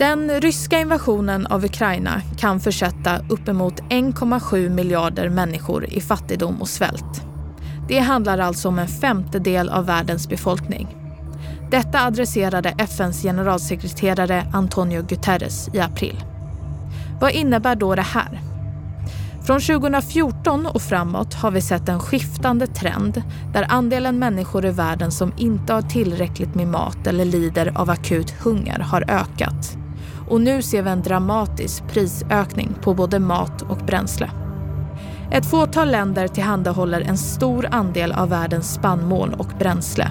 Den 0.00 0.40
ryska 0.40 0.78
invasionen 0.78 1.46
av 1.46 1.64
Ukraina 1.64 2.22
kan 2.38 2.60
försätta 2.60 3.18
uppemot 3.28 3.80
1,7 3.80 4.68
miljarder 4.68 5.28
människor 5.28 5.84
i 5.84 6.00
fattigdom 6.00 6.60
och 6.60 6.68
svält. 6.68 7.22
Det 7.88 7.98
handlar 7.98 8.38
alltså 8.38 8.68
om 8.68 8.78
en 8.78 8.88
femtedel 8.88 9.68
av 9.68 9.86
världens 9.86 10.28
befolkning. 10.28 10.96
Detta 11.70 12.00
adresserade 12.00 12.74
FNs 12.78 13.22
generalsekreterare 13.22 14.46
Antonio 14.52 15.02
Guterres 15.02 15.68
i 15.72 15.80
april. 15.80 16.24
Vad 17.20 17.32
innebär 17.32 17.76
då 17.76 17.94
det 17.94 18.02
här? 18.02 18.40
Från 19.46 19.60
2014 19.60 20.66
och 20.66 20.82
framåt 20.82 21.34
har 21.34 21.50
vi 21.50 21.60
sett 21.60 21.88
en 21.88 22.00
skiftande 22.00 22.66
trend 22.66 23.22
där 23.52 23.66
andelen 23.68 24.18
människor 24.18 24.66
i 24.66 24.70
världen 24.70 25.10
som 25.10 25.32
inte 25.36 25.72
har 25.72 25.82
tillräckligt 25.82 26.54
med 26.54 26.68
mat 26.68 27.06
eller 27.06 27.24
lider 27.24 27.72
av 27.74 27.90
akut 27.90 28.30
hunger 28.30 28.78
har 28.78 29.10
ökat. 29.10 29.76
Och 30.30 30.40
nu 30.40 30.62
ser 30.62 30.82
vi 30.82 30.90
en 30.90 31.02
dramatisk 31.02 31.82
prisökning 31.88 32.74
på 32.82 32.94
både 32.94 33.18
mat 33.18 33.62
och 33.62 33.76
bränsle. 33.76 34.30
Ett 35.32 35.46
fåtal 35.46 35.90
länder 35.90 36.28
tillhandahåller 36.28 37.00
en 37.00 37.18
stor 37.18 37.68
andel 37.70 38.12
av 38.12 38.28
världens 38.28 38.74
spannmål 38.74 39.34
och 39.38 39.48
bränsle. 39.58 40.10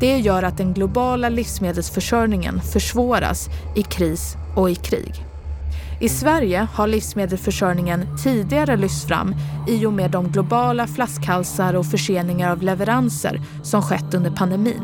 Det 0.00 0.18
gör 0.18 0.42
att 0.42 0.56
den 0.56 0.74
globala 0.74 1.28
livsmedelsförsörjningen 1.28 2.60
försvåras 2.60 3.48
i 3.74 3.82
kris 3.82 4.36
och 4.56 4.70
i 4.70 4.74
krig. 4.74 5.14
I 6.00 6.08
Sverige 6.08 6.68
har 6.72 6.86
livsmedelsförsörjningen 6.86 8.18
tidigare 8.22 8.76
lyfts 8.76 9.06
fram 9.06 9.34
i 9.68 9.86
och 9.86 9.92
med 9.92 10.10
de 10.10 10.28
globala 10.28 10.86
flaskhalsar 10.86 11.74
och 11.74 11.86
förseningar 11.86 12.50
av 12.50 12.62
leveranser 12.62 13.40
som 13.62 13.82
skett 13.82 14.14
under 14.14 14.30
pandemin. 14.30 14.82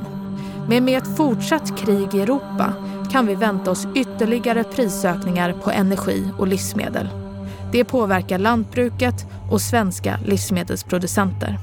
Men 0.68 0.84
med 0.84 0.98
ett 0.98 1.16
fortsatt 1.16 1.78
krig 1.78 2.14
i 2.14 2.20
Europa 2.20 2.72
kan 3.10 3.26
vi 3.26 3.34
vänta 3.34 3.70
oss 3.70 3.86
ytterligare 3.94 4.64
prisökningar 4.64 5.52
på 5.52 5.70
energi 5.70 6.30
och 6.38 6.46
livsmedel. 6.46 7.08
Det 7.72 7.84
påverkar 7.84 8.38
lantbruket 8.38 9.26
och 9.50 9.60
svenska 9.60 10.18
livsmedelsproducenter. 10.26 11.58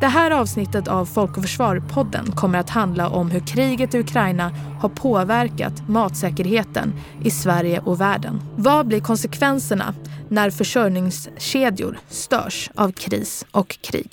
Det 0.00 0.06
här 0.06 0.30
avsnittet 0.30 0.88
av 0.88 1.06
Folk 1.06 1.36
och 1.36 1.42
Försvar-podden 1.42 2.32
kommer 2.32 2.58
att 2.58 2.70
handla 2.70 3.08
om 3.08 3.30
hur 3.30 3.40
kriget 3.40 3.94
i 3.94 3.98
Ukraina 3.98 4.52
har 4.80 4.88
påverkat 4.88 5.88
matsäkerheten 5.88 6.92
i 7.22 7.30
Sverige 7.30 7.80
och 7.80 8.00
världen. 8.00 8.42
Vad 8.56 8.86
blir 8.86 9.00
konsekvenserna 9.00 9.94
när 10.28 10.50
försörjningskedjor 10.50 11.98
störs 12.08 12.70
av 12.74 12.92
kris 12.92 13.46
och 13.50 13.68
krig? 13.68 14.10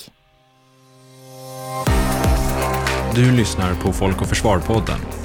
Du 3.16 3.32
lyssnar 3.32 3.74
på 3.74 3.94
Folk 3.94 4.22
och 4.22 4.28
Försvar-podden. 4.28 5.17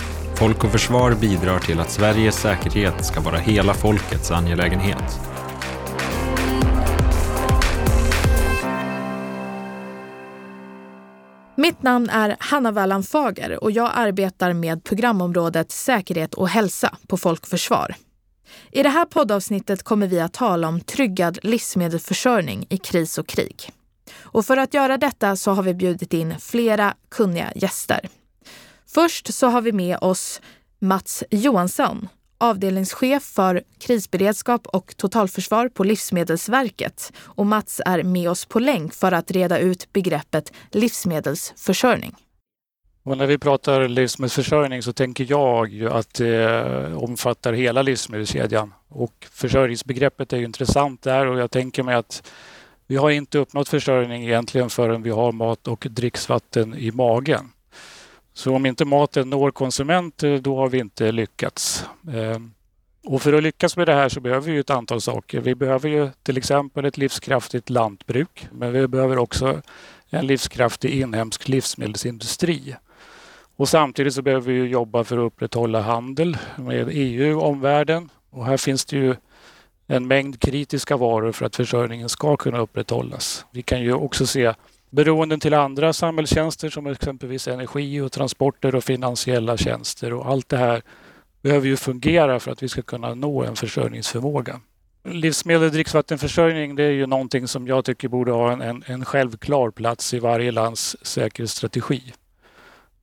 Folk 0.43 0.65
och 0.65 0.73
Försvar 0.73 1.15
bidrar 1.15 1.59
till 1.59 1.81
att 1.81 1.91
Sveriges 1.91 2.41
säkerhet 2.41 3.05
ska 3.05 3.21
vara 3.21 3.39
hela 3.39 3.75
folkets 3.75 4.31
angelägenhet. 4.31 5.21
Mitt 11.57 11.83
namn 11.83 12.09
är 12.11 12.37
Hanna 12.39 12.70
Wallan 12.70 13.03
Fager 13.03 13.65
och 13.65 13.70
jag 13.70 13.91
arbetar 13.95 14.53
med 14.53 14.85
programområdet 14.85 15.73
Säkerhet 15.73 16.35
och 16.35 16.48
hälsa 16.48 16.97
på 17.07 17.17
Folk 17.17 17.43
och 17.43 17.48
Försvar. 17.48 17.95
I 18.70 18.83
det 18.83 18.89
här 18.89 19.05
poddavsnittet 19.05 19.83
kommer 19.83 20.07
vi 20.07 20.20
att 20.20 20.33
tala 20.33 20.69
om 20.69 20.81
tryggad 20.81 21.39
livsmedelsförsörjning 21.43 22.67
i 22.69 22.79
kris 22.79 23.19
och 23.19 23.27
krig. 23.27 23.70
Och 24.20 24.47
för 24.47 24.57
att 24.57 24.75
göra 24.75 24.98
detta 24.98 25.37
så 25.37 25.51
har 25.51 25.63
vi 25.63 25.75
bjudit 25.75 26.13
in 26.13 26.35
flera 26.39 26.95
kunniga 27.11 27.53
gäster. 27.55 28.09
Först 28.95 29.35
så 29.35 29.47
har 29.47 29.62
vi 29.62 29.73
med 29.73 29.98
oss 30.01 30.41
Mats 30.79 31.25
Johansson 31.31 32.08
avdelningschef 32.39 33.23
för 33.23 33.63
krisberedskap 33.79 34.67
och 34.67 34.97
totalförsvar 34.97 35.69
på 35.69 35.85
Livsmedelsverket. 35.85 37.13
Och 37.19 37.47
Mats 37.47 37.81
är 37.86 38.02
med 38.02 38.31
oss 38.31 38.45
på 38.45 38.58
länk 38.58 38.95
för 38.95 39.13
att 39.13 39.31
reda 39.31 39.58
ut 39.58 39.92
begreppet 39.92 40.52
livsmedelsförsörjning. 40.70 42.14
Och 43.02 43.19
när 43.19 43.27
vi 43.27 43.39
pratar 43.39 43.89
livsmedelsförsörjning 43.89 44.83
så 44.83 44.92
tänker 44.92 45.27
jag 45.31 45.69
ju 45.69 45.91
att 45.91 46.14
det 46.14 46.95
omfattar 46.95 47.52
hela 47.52 47.83
livsmedelskedjan. 47.83 48.75
Och 48.89 49.27
försörjningsbegreppet 49.31 50.33
är 50.33 50.36
ju 50.36 50.45
intressant 50.45 51.02
där 51.02 51.27
och 51.27 51.39
jag 51.39 51.51
tänker 51.51 51.83
mig 51.83 51.95
att 51.95 52.31
vi 52.86 52.97
har 52.97 53.11
inte 53.11 53.39
uppnått 53.39 53.69
försörjning 53.69 54.25
egentligen 54.25 54.70
förrän 54.70 55.02
vi 55.02 55.11
har 55.11 55.33
mat 55.33 55.69
och 55.69 55.86
dricksvatten 55.91 56.75
i 56.75 56.91
magen. 56.91 57.52
Så 58.35 58.55
om 58.55 58.67
inte 58.67 58.85
maten 58.85 59.31
når 59.31 59.51
konsumenter, 59.51 60.35
eh, 60.35 60.41
då 60.41 60.57
har 60.57 60.69
vi 60.69 60.79
inte 60.79 61.13
lyckats. 61.13 61.85
Ehm, 62.13 62.53
och 63.05 63.23
för 63.23 63.33
att 63.33 63.43
lyckas 63.43 63.77
med 63.77 63.87
det 63.87 63.95
här 63.95 64.09
så 64.09 64.20
behöver 64.20 64.53
vi 64.53 64.59
ett 64.59 64.70
antal 64.70 65.01
saker. 65.01 65.41
Vi 65.41 65.55
behöver 65.55 65.89
ju 65.89 66.11
till 66.23 66.37
exempel 66.37 66.85
ett 66.85 66.98
livskraftigt 66.98 67.70
lantbruk, 67.70 68.47
men 68.53 68.73
vi 68.73 68.89
behöver 68.89 69.19
också 69.19 69.63
en 70.11 70.27
livskraftig 70.27 70.91
inhemsk 70.91 71.48
livsmedelsindustri. 71.48 72.77
Och 73.57 73.69
samtidigt 73.69 74.15
så 74.15 74.23
behöver 74.23 74.53
vi 74.53 74.69
jobba 74.69 75.05
för 75.05 75.19
att 75.19 75.33
upprätthålla 75.33 75.81
handel 75.81 76.37
med 76.57 76.89
EU 76.91 77.39
och 77.39 77.49
omvärlden. 77.49 78.09
Och 78.31 78.47
här 78.47 78.57
finns 78.57 78.85
det 78.85 78.97
ju 78.97 79.14
en 79.87 80.07
mängd 80.07 80.41
kritiska 80.41 80.97
varor 80.97 81.33
för 81.33 81.47
att 81.47 81.57
försörjningen 81.57 82.09
ska 82.09 82.37
kunna 82.37 82.59
upprätthållas. 82.59 83.47
Vi 83.51 83.63
kan 83.63 83.81
ju 83.83 83.93
också 83.93 84.27
se 84.27 84.55
beroenden 84.92 85.41
till 85.41 85.55
andra 85.55 85.92
samhällstjänster 85.92 86.70
som 86.70 86.86
exempelvis 86.86 87.48
energi 87.48 88.01
och 88.01 88.13
transporter 88.13 88.75
och 88.75 88.85
finansiella 88.85 89.57
tjänster 89.57 90.13
och 90.13 90.27
allt 90.27 90.48
det 90.48 90.57
här 90.57 90.83
behöver 91.42 91.67
ju 91.67 91.77
fungera 91.77 92.41
för 92.41 92.51
att 92.51 92.63
vi 92.63 92.69
ska 92.69 92.83
kunna 92.83 93.14
nå 93.14 93.45
en 93.45 93.57
försörjningsförmåga. 93.57 94.61
Livsmedel 95.05 95.63
och 95.63 95.70
dricksvattenförsörjning 95.70 96.75
det 96.77 96.83
är 96.83 96.91
ju 96.91 97.07
någonting 97.07 97.48
som 97.48 97.67
jag 97.67 97.85
tycker 97.85 98.08
borde 98.08 98.33
ha 98.33 98.52
en, 98.52 98.61
en, 98.61 98.85
en 98.86 99.05
självklar 99.05 99.70
plats 99.70 100.14
i 100.14 100.19
varje 100.19 100.52
lands 100.52 100.97
säkerhetsstrategi. 101.02 102.02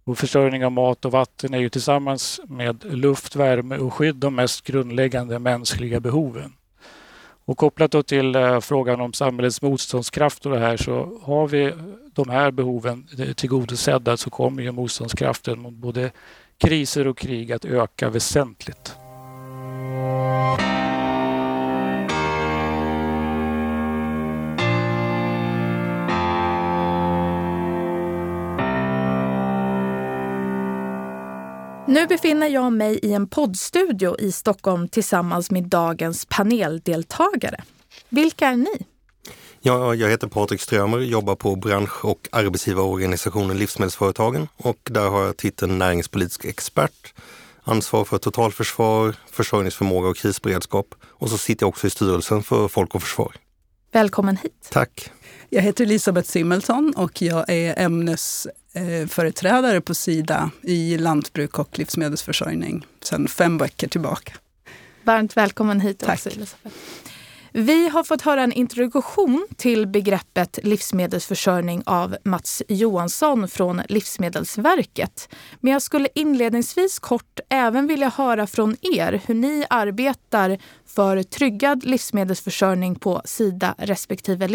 Och 0.03 0.17
försörjning 0.17 0.65
av 0.65 0.71
mat 0.71 1.05
och 1.05 1.11
vatten 1.11 1.53
är 1.53 1.59
ju 1.59 1.69
tillsammans 1.69 2.41
med 2.47 2.85
luft, 2.95 3.35
värme 3.35 3.77
och 3.77 3.93
skydd 3.93 4.15
de 4.15 4.35
mest 4.35 4.63
grundläggande 4.63 5.39
mänskliga 5.39 5.99
behoven. 5.99 6.53
Och 7.49 7.57
kopplat 7.57 7.91
då 7.91 8.03
till 8.03 8.35
eh, 8.35 8.59
frågan 8.59 9.01
om 9.01 9.13
samhällets 9.13 9.61
motståndskraft 9.61 10.45
och 10.45 10.51
det 10.51 10.59
här 10.59 10.77
så 10.77 11.19
har 11.23 11.47
vi 11.47 11.73
de 12.13 12.29
här 12.29 12.51
behoven 12.51 13.07
eh, 13.19 13.33
tillgodosedda 13.33 14.17
så 14.17 14.29
kommer 14.29 14.63
ju 14.63 14.71
motståndskraften 14.71 15.59
mot 15.59 15.73
både 15.73 16.11
kriser 16.57 17.07
och 17.07 17.17
krig 17.17 17.51
att 17.51 17.65
öka 17.65 18.09
väsentligt. 18.09 18.95
Nu 31.89 32.07
befinner 32.07 32.47
jag 32.47 32.73
mig 32.73 32.99
i 33.03 33.13
en 33.13 33.27
poddstudio 33.27 34.19
i 34.19 34.31
Stockholm 34.31 34.87
tillsammans 34.87 35.51
med 35.51 35.63
dagens 35.63 36.25
paneldeltagare. 36.25 37.63
Vilka 38.09 38.47
är 38.47 38.55
ni? 38.55 38.85
Ja, 39.61 39.95
jag 39.95 40.09
heter 40.09 40.27
Patrik 40.27 40.61
Strömer, 40.61 40.99
jobbar 40.99 41.35
på 41.35 41.55
bransch 41.55 42.05
och 42.05 42.29
arbetsgivarorganisationen 42.31 43.57
Livsmedelsföretagen 43.57 44.47
och 44.57 44.77
där 44.83 45.09
har 45.09 45.25
jag 45.25 45.37
titeln 45.37 45.77
näringspolitisk 45.77 46.45
expert, 46.45 47.13
ansvar 47.63 48.05
för 48.05 48.17
totalförsvar, 48.17 49.15
försörjningsförmåga 49.31 50.09
och 50.09 50.17
krisberedskap 50.17 50.95
och 51.03 51.29
så 51.29 51.37
sitter 51.37 51.63
jag 51.63 51.69
också 51.69 51.87
i 51.87 51.89
styrelsen 51.89 52.43
för 52.43 52.67
Folk 52.67 52.95
och 52.95 53.01
Försvar. 53.01 53.35
Välkommen 53.91 54.37
hit. 54.37 54.69
Tack. 54.71 55.11
Jag 55.49 55.61
heter 55.61 55.83
Elisabeth 55.83 56.29
Simmelsson 56.29 56.93
och 56.97 57.21
jag 57.21 57.49
är 57.49 57.73
ämnesföreträdare 58.73 59.81
på 59.81 59.95
Sida 59.95 60.51
i 60.61 60.97
lantbruk 60.97 61.59
och 61.59 61.79
livsmedelsförsörjning 61.79 62.85
sedan 63.01 63.27
fem 63.27 63.57
veckor 63.57 63.87
tillbaka. 63.87 64.33
Varmt 65.03 65.37
välkommen 65.37 65.79
hit 65.79 65.99
Tack. 65.99 66.13
också 66.13 66.29
Elisabeth. 66.29 66.75
Vi 67.51 67.89
har 67.89 68.03
fått 68.03 68.21
höra 68.21 68.43
en 68.43 68.51
introduktion 68.51 69.47
till 69.57 69.87
begreppet 69.87 70.59
livsmedelsförsörjning 70.63 71.83
av 71.85 72.17
Mats 72.23 72.63
Johansson 72.67 73.47
från 73.47 73.81
Livsmedelsverket. 73.89 75.29
Men 75.59 75.73
jag 75.73 75.81
skulle 75.81 76.07
inledningsvis 76.15 76.99
kort 76.99 77.39
även 77.49 77.87
vilja 77.87 78.09
höra 78.09 78.47
från 78.47 78.75
er 78.81 79.21
hur 79.25 79.35
ni 79.35 79.65
arbetar 79.69 80.57
för 80.85 81.23
tryggad 81.23 81.83
livsmedelsförsörjning 81.83 82.95
på 82.95 83.21
Sida 83.25 83.75
respektive 83.77 84.47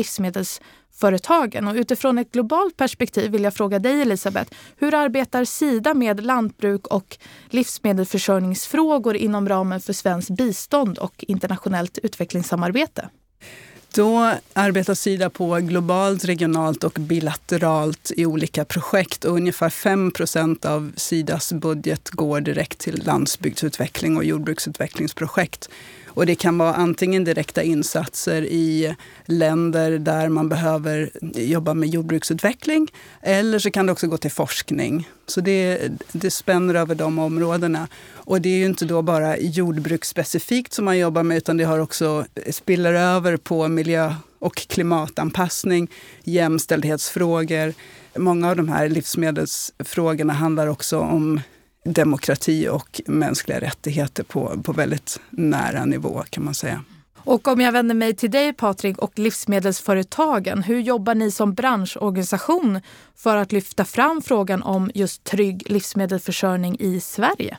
företagen. 0.94 1.68
Och 1.68 1.74
utifrån 1.74 2.18
ett 2.18 2.32
globalt 2.32 2.76
perspektiv 2.76 3.30
vill 3.30 3.44
jag 3.44 3.54
fråga 3.54 3.78
dig 3.78 4.02
Elisabeth, 4.02 4.52
hur 4.76 4.94
arbetar 4.94 5.44
Sida 5.44 5.94
med 5.94 6.24
lantbruk 6.24 6.86
och 6.86 7.18
livsmedelsförsörjningsfrågor 7.50 9.16
inom 9.16 9.48
ramen 9.48 9.80
för 9.80 9.92
svenskt 9.92 10.30
bistånd 10.30 10.98
och 10.98 11.24
internationellt 11.28 11.98
utvecklingssamarbete? 12.02 13.08
Då 13.94 14.32
arbetar 14.52 14.94
Sida 14.94 15.30
på 15.30 15.54
globalt, 15.54 16.24
regionalt 16.24 16.84
och 16.84 16.92
bilateralt 16.92 18.12
i 18.16 18.26
olika 18.26 18.64
projekt. 18.64 19.24
Och 19.24 19.34
ungefär 19.34 19.68
5% 19.68 20.66
av 20.66 20.92
Sidas 20.96 21.52
budget 21.52 22.10
går 22.10 22.40
direkt 22.40 22.78
till 22.78 23.02
landsbygdsutveckling 23.06 24.16
och 24.16 24.24
jordbruksutvecklingsprojekt. 24.24 25.68
Och 26.14 26.26
det 26.26 26.34
kan 26.34 26.58
vara 26.58 26.74
antingen 26.74 27.24
direkta 27.24 27.62
insatser 27.62 28.42
i 28.42 28.94
länder 29.26 29.98
där 29.98 30.28
man 30.28 30.48
behöver 30.48 31.10
jobba 31.34 31.74
med 31.74 31.88
jordbruksutveckling 31.88 32.88
eller 33.22 33.58
så 33.58 33.70
kan 33.70 33.86
det 33.86 33.92
också 33.92 34.06
gå 34.06 34.16
till 34.16 34.30
forskning. 34.30 35.08
Så 35.26 35.40
det, 35.40 35.80
det 36.12 36.30
spänner 36.30 36.74
över 36.74 36.94
de 36.94 37.18
områdena. 37.18 37.88
Och 38.12 38.40
det 38.40 38.48
är 38.48 38.58
ju 38.58 38.66
inte 38.66 38.84
då 38.84 39.02
bara 39.02 39.38
jordbruksspecifikt 39.38 40.72
som 40.72 40.84
man 40.84 40.98
jobbar 40.98 41.22
med 41.22 41.36
utan 41.36 41.56
det 41.56 41.64
har 41.64 41.78
också 41.78 42.26
spiller 42.50 42.94
över 42.94 43.36
på 43.36 43.68
miljö 43.68 44.14
och 44.38 44.54
klimatanpassning, 44.54 45.90
jämställdhetsfrågor. 46.24 47.74
Många 48.16 48.50
av 48.50 48.56
de 48.56 48.68
här 48.68 48.88
livsmedelsfrågorna 48.88 50.32
handlar 50.32 50.66
också 50.66 50.98
om 50.98 51.40
demokrati 51.84 52.68
och 52.68 53.00
mänskliga 53.06 53.60
rättigheter 53.60 54.22
på, 54.22 54.62
på 54.62 54.72
väldigt 54.72 55.20
nära 55.30 55.84
nivå 55.84 56.24
kan 56.30 56.44
man 56.44 56.54
säga. 56.54 56.84
Och 57.16 57.48
om 57.48 57.60
jag 57.60 57.72
vänder 57.72 57.94
mig 57.94 58.16
till 58.16 58.30
dig 58.30 58.52
Patrik 58.52 58.98
och 58.98 59.18
livsmedelsföretagen, 59.18 60.62
hur 60.62 60.80
jobbar 60.80 61.14
ni 61.14 61.30
som 61.30 61.54
branschorganisation 61.54 62.80
för 63.16 63.36
att 63.36 63.52
lyfta 63.52 63.84
fram 63.84 64.22
frågan 64.22 64.62
om 64.62 64.90
just 64.94 65.24
trygg 65.24 65.62
livsmedelsförsörjning 65.70 66.76
i 66.80 67.00
Sverige? 67.00 67.58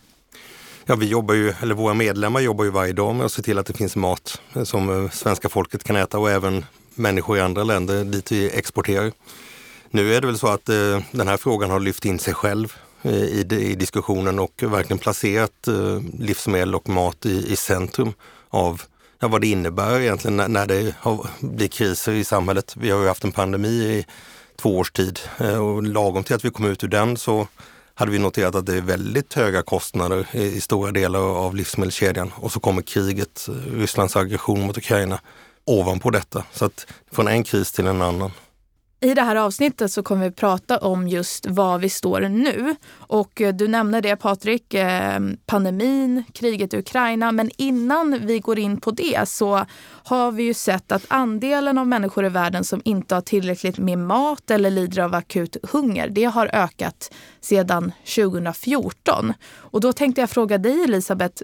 Ja, 0.86 0.96
vi 0.96 1.06
jobbar 1.06 1.34
ju, 1.34 1.54
eller 1.62 1.76
våra 1.76 1.94
medlemmar 1.94 2.40
jobbar 2.40 2.66
ju 2.66 2.72
varje 2.72 2.94
dag 2.94 3.16
med 3.16 3.26
att 3.26 3.32
se 3.32 3.42
till 3.42 3.58
att 3.58 3.66
det 3.66 3.74
finns 3.74 3.96
mat 3.96 4.42
som 4.64 5.04
eh, 5.04 5.12
svenska 5.12 5.50
folket 5.50 5.84
kan 5.84 5.96
äta 5.96 6.20
och 6.20 6.30
även 6.30 6.66
människor 6.96 7.38
i 7.38 7.42
andra 7.42 7.64
länder 7.64 8.04
dit 8.06 8.32
vi 8.32 8.50
exporterar. 8.50 9.12
Nu 9.90 10.14
är 10.14 10.22
det 10.22 10.28
väl 10.28 10.38
så 10.38 10.48
att 10.48 10.70
eh, 10.70 11.00
den 11.12 11.28
här 11.28 11.38
frågan 11.38 11.70
har 11.70 11.80
lyft 11.80 12.06
in 12.06 12.20
sig 12.20 12.34
själv 12.34 12.74
Eh, 13.06 13.14
i, 13.14 13.46
i, 13.52 13.76
diskussionen 13.76 14.40
och 14.40 14.64
verkligen 14.64 14.98
placerat 14.98 15.68
eh, 15.68 16.00
livsmedel 16.20 16.76
och 16.76 16.90
mat 16.90 17.26
i, 17.26 17.52
i 17.52 17.56
centrum 17.56 18.14
av 18.50 18.82
ja, 19.20 19.28
vad 19.28 19.42
det 19.42 19.48
innebär 19.48 20.00
egentligen 20.00 20.38
när, 20.38 20.48
när 20.48 20.66
det 20.66 20.96
har, 21.00 21.28
blir 21.40 21.68
kriser 21.68 22.12
i 22.12 22.24
samhället. 22.24 22.76
Vi 22.78 22.92
har 22.92 23.02
ju 23.02 23.08
haft 23.08 23.24
en 23.24 23.32
pandemi 23.32 23.70
i 23.70 24.06
två 24.56 24.78
års 24.78 24.92
tid 24.92 25.20
eh, 25.38 25.58
och 25.58 25.84
lagom 25.84 26.24
till 26.24 26.36
att 26.36 26.46
vi 26.46 26.50
kom 26.50 26.66
ut 26.66 26.84
ur 26.84 26.88
den 26.88 27.18
så 27.18 27.48
hade 27.94 28.12
vi 28.12 28.20
noterat 28.20 28.56
att 28.56 28.66
det 28.66 28.78
är 28.78 28.82
väldigt 28.82 29.34
höga 29.34 29.62
kostnader 29.62 30.28
i, 30.32 30.44
i 30.44 30.62
stora 30.62 30.92
delar 30.92 31.20
av 31.20 31.56
livsmedelskedjan. 31.56 32.32
Och 32.36 32.52
så 32.52 32.60
kommer 32.60 32.82
kriget, 32.82 33.48
eh, 33.48 33.78
Rysslands 33.78 34.16
aggression 34.16 34.62
mot 34.62 34.78
Ukraina 34.78 35.20
ovanpå 35.66 36.10
detta. 36.10 36.44
Så 36.52 36.66
att 36.66 36.88
från 37.12 37.28
en 37.28 37.44
kris 37.44 37.72
till 37.72 37.88
en 37.88 38.02
annan. 38.02 38.32
I 39.06 39.14
det 39.14 39.22
här 39.22 39.36
avsnittet 39.36 39.92
så 39.92 40.04
kommer 40.04 40.26
vi 40.26 40.32
prata 40.32 40.78
om 40.78 41.08
just 41.08 41.46
var 41.46 41.80
vi 41.80 41.90
står 41.90 42.22
nu. 42.22 42.76
Och 42.92 43.42
eh, 43.42 43.56
du 43.56 43.68
nämnde 43.68 44.02
det 44.02 44.16
Patrik, 44.16 44.74
eh, 44.74 45.20
pandemin, 45.46 46.24
kriget 46.34 46.74
i 46.74 46.78
Ukraina. 46.78 47.32
Men 47.32 47.52
innan 47.58 48.20
vi 48.26 48.40
går 48.40 48.60
in 48.60 48.82
på 48.82 48.92
det 48.92 49.30
så 49.30 49.66
har 50.04 50.32
vi 50.32 50.44
ju 50.44 50.54
sett 50.54 50.92
att 50.92 51.06
andelen 51.08 51.78
av 51.78 51.88
människor 51.88 52.26
i 52.26 52.30
världen 52.30 52.64
som 52.64 52.82
inte 52.86 53.16
har 53.16 53.22
tillräckligt 53.22 53.78
med 53.78 53.98
mat 53.98 54.52
eller 54.52 54.70
lider 54.70 55.02
av 55.02 55.16
akut 55.16 55.58
hunger, 55.64 56.10
det 56.10 56.26
har 56.26 56.50
ökat 56.54 57.14
sedan 57.42 57.92
2014. 58.16 59.34
Och 59.54 59.82
då 59.82 59.94
tänkte 59.94 60.22
jag 60.22 60.30
fråga 60.30 60.58
dig 60.58 60.84
Elisabeth, 60.84 61.44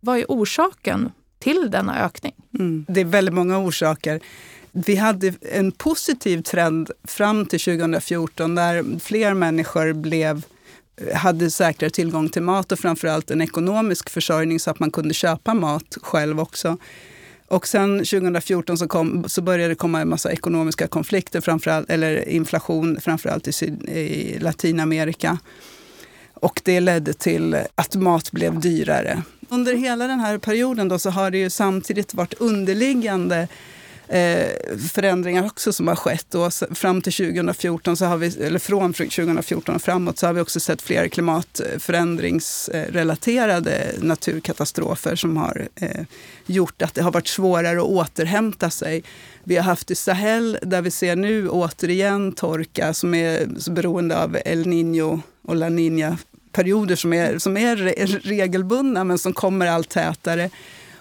vad 0.00 0.18
är 0.18 0.24
orsaken 0.28 1.12
till 1.38 1.70
denna 1.70 2.04
ökning? 2.04 2.34
Mm. 2.58 2.84
Det 2.88 3.00
är 3.00 3.04
väldigt 3.04 3.34
många 3.34 3.58
orsaker 3.58 4.20
vi 4.72 4.96
hade 4.96 5.34
en 5.40 5.72
positiv 5.72 6.42
trend 6.42 6.90
fram 7.04 7.46
till 7.46 7.60
2014 7.60 8.54
där 8.54 9.00
fler 9.00 9.34
människor 9.34 9.92
blev 9.92 10.42
hade 11.14 11.50
säkrare 11.50 11.90
tillgång 11.90 12.28
till 12.28 12.42
mat 12.42 12.72
och 12.72 12.78
framförallt 12.78 13.30
en 13.30 13.40
ekonomisk 13.40 14.10
försörjning 14.10 14.60
så 14.60 14.70
att 14.70 14.78
man 14.78 14.90
kunde 14.90 15.14
köpa 15.14 15.54
mat 15.54 15.96
själv 16.02 16.40
också. 16.40 16.76
Och 17.48 17.66
sen 17.66 17.98
2014 17.98 18.78
så, 18.78 18.88
kom, 18.88 19.28
så 19.28 19.42
började 19.42 19.68
det 19.68 19.74
komma 19.74 20.00
en 20.00 20.08
massa 20.08 20.32
ekonomiska 20.32 20.86
konflikter, 20.86 21.40
framförallt, 21.40 21.90
eller 21.90 22.28
inflation, 22.28 23.00
framförallt 23.00 23.48
i, 23.48 23.52
syd, 23.52 23.88
i 23.88 24.38
Latinamerika. 24.38 25.38
Och 26.34 26.60
det 26.64 26.80
ledde 26.80 27.12
till 27.12 27.56
att 27.74 27.94
mat 27.94 28.32
blev 28.32 28.60
dyrare. 28.60 29.22
Under 29.48 29.74
hela 29.74 30.06
den 30.06 30.20
här 30.20 30.38
perioden 30.38 30.88
då 30.88 30.98
så 30.98 31.10
har 31.10 31.30
det 31.30 31.38
ju 31.38 31.50
samtidigt 31.50 32.14
varit 32.14 32.34
underliggande 32.34 33.48
eh, 34.10 34.48
förändringar 34.92 35.46
också 35.46 35.72
som 35.72 35.88
har 35.88 35.96
skett. 35.96 36.34
Och 36.34 36.52
fram 36.52 37.02
till 37.02 37.12
2014, 37.12 37.96
så 37.96 38.04
har 38.04 38.16
vi, 38.16 38.44
eller 38.44 38.58
från 38.58 38.92
2014 38.92 39.74
och 39.74 39.82
framåt, 39.82 40.18
så 40.18 40.26
har 40.26 40.32
vi 40.32 40.40
också 40.40 40.60
sett 40.60 40.82
fler 40.82 41.08
klimatförändringsrelaterade 41.08 43.92
naturkatastrofer 43.98 45.16
som 45.16 45.36
har 45.36 45.68
eh, 45.74 46.04
gjort 46.46 46.82
att 46.82 46.94
det 46.94 47.02
har 47.02 47.12
varit 47.12 47.28
svårare 47.28 47.78
att 47.78 47.84
återhämta 47.84 48.70
sig. 48.70 49.02
Vi 49.44 49.56
har 49.56 49.64
haft 49.64 49.90
i 49.90 49.94
Sahel, 49.94 50.58
där 50.62 50.82
vi 50.82 50.90
ser 50.90 51.16
nu 51.16 51.48
återigen 51.48 52.32
torka 52.32 52.94
som 52.94 53.14
är 53.14 53.46
beroende 53.70 54.22
av 54.22 54.38
El 54.44 54.66
Niño 54.66 55.20
och 55.42 55.56
La 55.56 55.68
Niña 55.68 56.16
perioder 56.52 56.96
som 56.96 57.12
är, 57.12 57.38
som 57.38 57.56
är 57.56 57.76
regelbundna 58.22 59.04
men 59.04 59.18
som 59.18 59.32
kommer 59.32 59.66
allt 59.66 59.88
tätare 59.88 60.50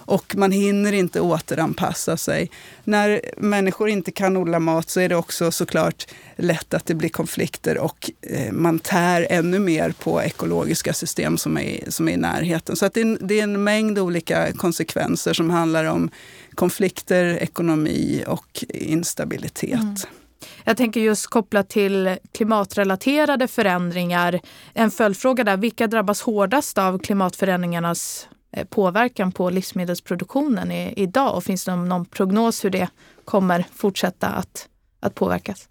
och 0.10 0.36
man 0.36 0.52
hinner 0.52 0.92
inte 0.94 1.22
återanpassa 1.22 2.18
sig. 2.18 2.52
När 2.84 3.22
människor 3.38 3.90
inte 3.90 4.12
kan 4.12 4.38
odla 4.38 4.60
mat 4.60 4.90
så 4.90 5.00
är 5.00 5.10
det 5.10 5.16
också 5.16 5.52
såklart 5.52 6.08
lätt 6.36 6.74
att 6.74 6.86
det 6.86 6.96
blir 6.96 7.10
konflikter 7.10 7.78
och 7.78 8.12
eh, 8.22 8.52
man 8.52 8.80
tär 8.80 9.28
ännu 9.30 9.60
mer 9.60 9.92
på 9.92 10.22
ekologiska 10.22 10.94
system 10.94 11.38
som 11.38 11.58
är, 11.58 11.84
som 11.88 12.08
är 12.08 12.14
i 12.14 12.18
närheten. 12.18 12.76
Så 12.76 12.86
att 12.86 12.94
det, 12.94 13.02
är, 13.02 13.18
det 13.22 13.40
är 13.40 13.44
en 13.44 13.64
mängd 13.64 14.00
olika 14.00 14.54
konsekvenser 14.54 15.34
som 15.34 15.50
handlar 15.50 15.86
om 15.86 16.10
konflikter, 16.56 17.26
ekonomi 17.26 18.24
och 18.28 18.66
instabilitet. 18.70 19.80
Mm. 19.80 19.96
Jag 20.64 20.78
tänker 20.78 21.02
just 21.02 21.28
kopplat 21.28 21.70
till 21.70 22.18
klimatrelaterade 22.32 23.48
förändringar. 23.48 24.40
En 24.74 24.92
följdfråga 24.92 25.44
där, 25.44 25.58
vilka 25.58 25.88
drabbas 25.88 26.22
hårdast 26.22 26.78
av 26.78 27.00
klimatförändringarnas 27.00 28.28
Eh, 28.52 28.66
påverkan 28.66 29.32
på 29.32 29.50
livsmedelsproduktionen 29.50 30.72
i, 30.72 30.94
idag? 30.96 31.36
Och 31.36 31.44
finns 31.44 31.66
det 31.66 31.76
någon, 31.76 31.90
någon 31.90 32.06
prognos 32.06 32.66
hur 32.66 32.70
det 32.70 32.90
kommer 33.26 33.66
fortsätta 33.76 34.28
att, 34.28 34.68
att 35.00 35.16
påverkas? 35.16 35.70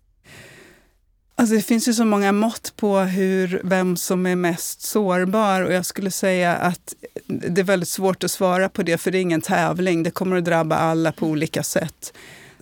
Alltså 1.35 1.55
det 1.55 1.63
finns 1.63 1.89
ju 1.89 1.94
så 1.94 2.05
många 2.05 2.32
mått 2.32 2.73
på 2.77 2.99
hur, 2.99 3.61
vem 3.65 3.97
som 3.97 4.27
är 4.27 4.37
mest 4.37 4.82
sårbar 4.82 5.63
och 5.63 5.73
jag 5.73 5.87
skulle 5.87 6.11
säga 6.11 6.56
att 6.56 6.94
det 7.27 7.61
är 7.61 7.65
väldigt 7.65 7.89
svårt 7.89 8.25
att 8.25 8.31
svara 8.31 8.69
på 8.69 8.82
det 8.82 8.99
för 8.99 9.11
det 9.11 9.19
är 9.19 9.23
ingen 9.23 9.41
tävling. 9.41 10.03
Det 10.03 10.11
kommer 10.11 10.37
att 10.37 10.44
drabba 10.44 10.77
alla 10.77 11.13
på 11.13 11.27
olika 11.27 11.63
sätt. 11.63 12.13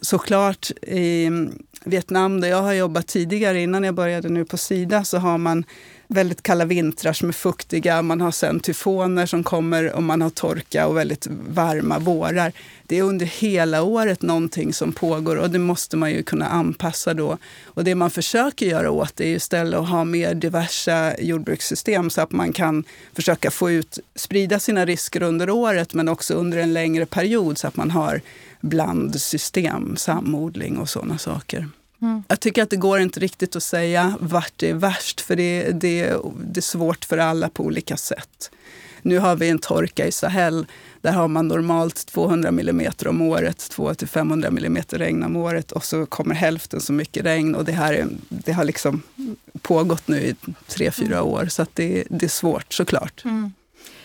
Såklart 0.01 0.71
i 0.83 1.31
Vietnam 1.85 2.41
där 2.41 2.49
jag 2.49 2.63
har 2.63 2.73
jobbat 2.73 3.07
tidigare, 3.07 3.61
innan 3.61 3.85
jag 3.85 3.95
började 3.95 4.29
nu 4.29 4.45
på 4.45 4.57
Sida, 4.57 5.05
så 5.05 5.19
har 5.19 5.39
man 5.39 5.65
väldigt 6.09 6.43
kalla 6.43 6.65
vintrar 6.65 7.13
som 7.13 7.29
är 7.29 7.33
fuktiga. 7.33 8.03
Man 8.03 8.21
har 8.21 8.31
sen 8.31 8.61
tyfoner 8.61 9.27
som 9.27 9.45
kommer 9.45 9.93
och 9.93 10.03
man 10.03 10.23
har 10.23 10.31
torka 10.31 10.87
och 10.87 10.97
väldigt 10.97 11.27
varma 11.49 11.99
vårar. 11.99 12.53
Det 12.87 12.99
är 12.99 13.03
under 13.03 13.27
hela 13.27 13.83
året 13.83 14.23
någonting 14.23 14.73
som 14.73 14.93
pågår 14.93 15.37
och 15.37 15.51
det 15.51 15.59
måste 15.59 15.97
man 15.97 16.11
ju 16.11 16.23
kunna 16.23 16.49
anpassa 16.49 17.15
då. 17.15 17.39
Och 17.65 17.85
det 17.85 17.95
man 17.95 18.11
försöker 18.11 18.67
göra 18.67 18.91
åt 18.91 19.17
det 19.17 19.25
är 19.25 19.37
istället 19.37 19.81
att 19.81 19.89
ha 19.89 20.05
mer 20.05 20.35
diversa 20.35 21.21
jordbrukssystem 21.21 22.11
så 22.11 22.21
att 22.21 22.33
man 22.33 22.53
kan 22.53 22.85
försöka 23.13 23.51
få 23.51 23.71
ut, 23.71 23.99
sprida 24.15 24.59
sina 24.59 24.85
risker 24.85 25.23
under 25.23 25.51
året 25.51 25.95
men 25.95 26.09
också 26.09 26.35
under 26.35 26.59
en 26.59 26.73
längre 26.73 27.07
period 27.07 27.59
så 27.59 27.69
att 27.69 27.77
man 27.77 27.91
har 27.91 28.21
blandsystem, 28.61 29.97
samodling 29.97 30.79
och 30.79 30.89
sådana 30.89 31.19
saker. 31.19 31.69
Mm. 32.03 32.23
Jag 32.29 32.41
tycker 32.41 32.63
att 32.63 32.71
det 32.71 32.77
går 32.77 33.01
inte 33.01 33.21
riktigt 33.21 33.57
att 33.57 33.63
säga 33.63 34.15
vart 34.21 34.53
det 34.57 34.71
är 34.71 34.75
värst, 34.75 35.21
för 35.21 35.37
det, 35.37 35.73
det, 35.73 36.17
det 36.45 36.61
är 36.61 36.63
svårt 36.63 37.05
för 37.05 37.19
alla 37.19 37.49
på 37.49 37.65
olika 37.65 37.97
sätt. 37.97 38.51
Nu 39.03 39.19
har 39.19 39.37
vi 39.37 39.49
en 39.49 39.59
torka 39.59 40.07
i 40.07 40.13
Sahel. 40.13 40.67
Där 41.01 41.13
har 41.13 41.29
man 41.29 41.49
normalt 41.49 42.07
200 42.07 42.49
mm 42.49 42.93
om 43.07 43.23
året, 43.23 43.59
200-500 43.59 44.47
mm 44.47 44.83
regn 44.89 45.23
om 45.23 45.37
året 45.37 45.73
och 45.73 45.85
så 45.85 46.07
kommer 46.07 46.35
hälften 46.35 46.81
så 46.81 46.93
mycket 46.93 47.25
regn. 47.25 47.55
Och 47.55 47.65
det, 47.65 47.73
här 47.73 47.95
är, 47.95 48.07
det 48.29 48.53
har 48.53 48.65
liksom 48.65 49.03
pågått 49.63 50.09
nu 50.09 50.17
i 50.17 50.35
tre, 50.67 50.91
fyra 50.91 51.17
mm. 51.17 51.27
år, 51.27 51.47
så 51.47 51.67
det, 51.75 52.05
det 52.11 52.27
är 52.27 52.31
svårt 52.31 52.73
såklart. 52.73 53.25
Mm. 53.25 53.53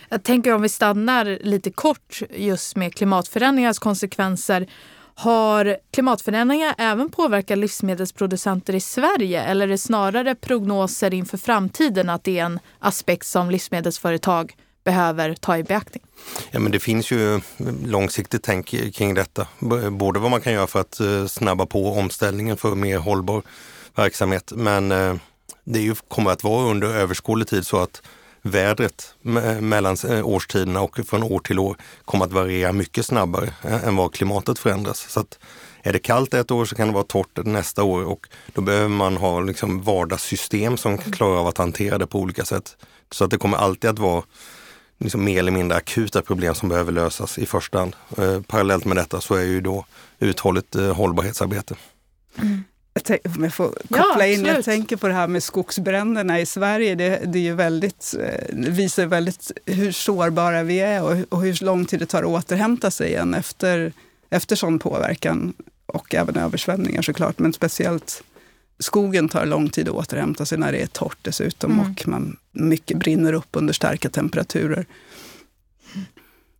Jag 0.09 0.23
tänker 0.23 0.53
om 0.53 0.61
vi 0.61 0.69
stannar 0.69 1.39
lite 1.41 1.71
kort 1.71 2.21
just 2.35 2.75
med 2.75 2.95
klimatförändringarnas 2.95 3.79
konsekvenser. 3.79 4.67
Har 5.15 5.77
klimatförändringar 5.91 6.75
även 6.77 7.11
påverkat 7.11 7.57
livsmedelsproducenter 7.57 8.75
i 8.75 8.79
Sverige 8.79 9.43
eller 9.43 9.67
är 9.67 9.71
det 9.71 9.77
snarare 9.77 10.35
prognoser 10.35 11.13
inför 11.13 11.37
framtiden 11.37 12.09
att 12.09 12.23
det 12.23 12.39
är 12.39 12.45
en 12.45 12.59
aspekt 12.79 13.27
som 13.27 13.51
livsmedelsföretag 13.51 14.55
behöver 14.83 15.33
ta 15.33 15.57
i 15.57 15.63
beaktning? 15.63 16.03
Ja, 16.51 16.59
men 16.59 16.71
det 16.71 16.79
finns 16.79 17.11
ju 17.11 17.41
långsiktigt 17.85 18.43
tänk 18.43 18.93
kring 18.95 19.13
detta. 19.13 19.47
Både 19.91 20.19
vad 20.19 20.31
man 20.31 20.41
kan 20.41 20.53
göra 20.53 20.67
för 20.67 20.81
att 20.81 20.99
eh, 20.99 21.25
snabba 21.25 21.65
på 21.65 21.91
omställningen 21.91 22.57
för 22.57 22.75
mer 22.75 22.97
hållbar 22.97 23.41
verksamhet. 23.95 24.51
Men 24.55 24.91
eh, 24.91 25.15
det 25.63 25.79
är 25.79 25.83
ju, 25.83 25.95
kommer 26.07 26.31
att 26.31 26.43
vara 26.43 26.69
under 26.69 26.87
överskådlig 26.87 27.47
tid 27.47 27.67
så 27.67 27.77
att 27.77 28.01
vädret 28.41 29.15
mellan 29.59 29.97
eh, 30.09 30.27
årstiderna 30.27 30.81
och 30.81 30.99
från 31.07 31.23
år 31.23 31.39
till 31.39 31.59
år 31.59 31.75
kommer 32.05 32.25
att 32.25 32.31
variera 32.31 32.73
mycket 32.73 33.05
snabbare 33.05 33.53
eh, 33.63 33.87
än 33.87 33.95
vad 33.95 34.13
klimatet 34.13 34.59
förändras. 34.59 35.09
Så 35.09 35.19
att 35.19 35.39
är 35.83 35.93
det 35.93 35.99
kallt 35.99 36.33
ett 36.33 36.51
år 36.51 36.65
så 36.65 36.75
kan 36.75 36.87
det 36.87 36.93
vara 36.93 37.03
torrt 37.03 37.45
nästa 37.45 37.83
år 37.83 38.03
och 38.03 38.27
då 38.53 38.61
behöver 38.61 38.87
man 38.87 39.17
ha 39.17 39.39
liksom 39.39 39.81
vardagssystem 39.81 40.77
som 40.77 40.97
klarar 40.97 41.37
av 41.37 41.47
att 41.47 41.57
hantera 41.57 41.97
det 41.97 42.07
på 42.07 42.19
olika 42.19 42.45
sätt. 42.45 42.77
Så 43.11 43.23
att 43.23 43.31
det 43.31 43.37
kommer 43.37 43.57
alltid 43.57 43.89
att 43.89 43.99
vara 43.99 44.23
liksom 44.97 45.23
mer 45.23 45.39
eller 45.39 45.51
mindre 45.51 45.77
akuta 45.77 46.21
problem 46.21 46.55
som 46.55 46.69
behöver 46.69 46.91
lösas 46.91 47.37
i 47.37 47.45
första 47.45 47.79
hand. 47.79 47.95
Eh, 48.17 48.41
parallellt 48.41 48.85
med 48.85 48.97
detta 48.97 49.21
så 49.21 49.35
är 49.35 49.43
ju 49.43 49.61
då 49.61 49.85
uthålligt 50.19 50.75
eh, 50.75 50.93
hållbarhetsarbete. 50.95 51.75
Mm. 52.37 52.63
Jag 52.93 53.19
om 53.35 53.43
jag 53.43 53.53
får 53.53 53.67
koppla 53.67 53.97
ja, 54.17 54.25
in, 54.25 54.45
jag 54.45 54.65
tänker 54.65 54.95
på 54.95 55.07
det 55.07 55.13
här 55.13 55.27
med 55.27 55.43
skogsbränderna 55.43 56.39
i 56.39 56.45
Sverige. 56.45 56.95
Det, 56.95 57.21
det 57.25 57.39
är 57.39 57.43
ju 57.43 57.53
väldigt, 57.53 58.15
eh, 58.19 58.55
visar 58.55 59.05
väldigt 59.05 59.51
hur 59.65 59.91
sårbara 59.91 60.63
vi 60.63 60.79
är 60.79 61.03
och, 61.03 61.17
och 61.29 61.41
hur 61.41 61.63
lång 61.63 61.85
tid 61.85 61.99
det 61.99 62.05
tar 62.05 62.19
att 62.19 62.25
återhämta 62.25 62.91
sig 62.91 63.09
igen 63.09 63.33
efter, 63.33 63.93
efter 64.29 64.55
sån 64.55 64.79
påverkan. 64.79 65.53
Och 65.85 66.15
även 66.15 66.37
översvämningar 66.37 67.01
såklart, 67.01 67.39
men 67.39 67.53
speciellt 67.53 68.23
skogen 68.79 69.29
tar 69.29 69.45
lång 69.45 69.69
tid 69.69 69.89
att 69.89 69.95
återhämta 69.95 70.45
sig 70.45 70.57
när 70.57 70.71
det 70.71 70.81
är 70.81 70.87
torrt 70.87 71.17
dessutom 71.21 71.71
mm. 71.71 71.91
och 71.91 72.07
man, 72.07 72.37
mycket 72.51 72.97
brinner 72.97 73.33
upp 73.33 73.49
under 73.51 73.73
starka 73.73 74.09
temperaturer. 74.09 74.85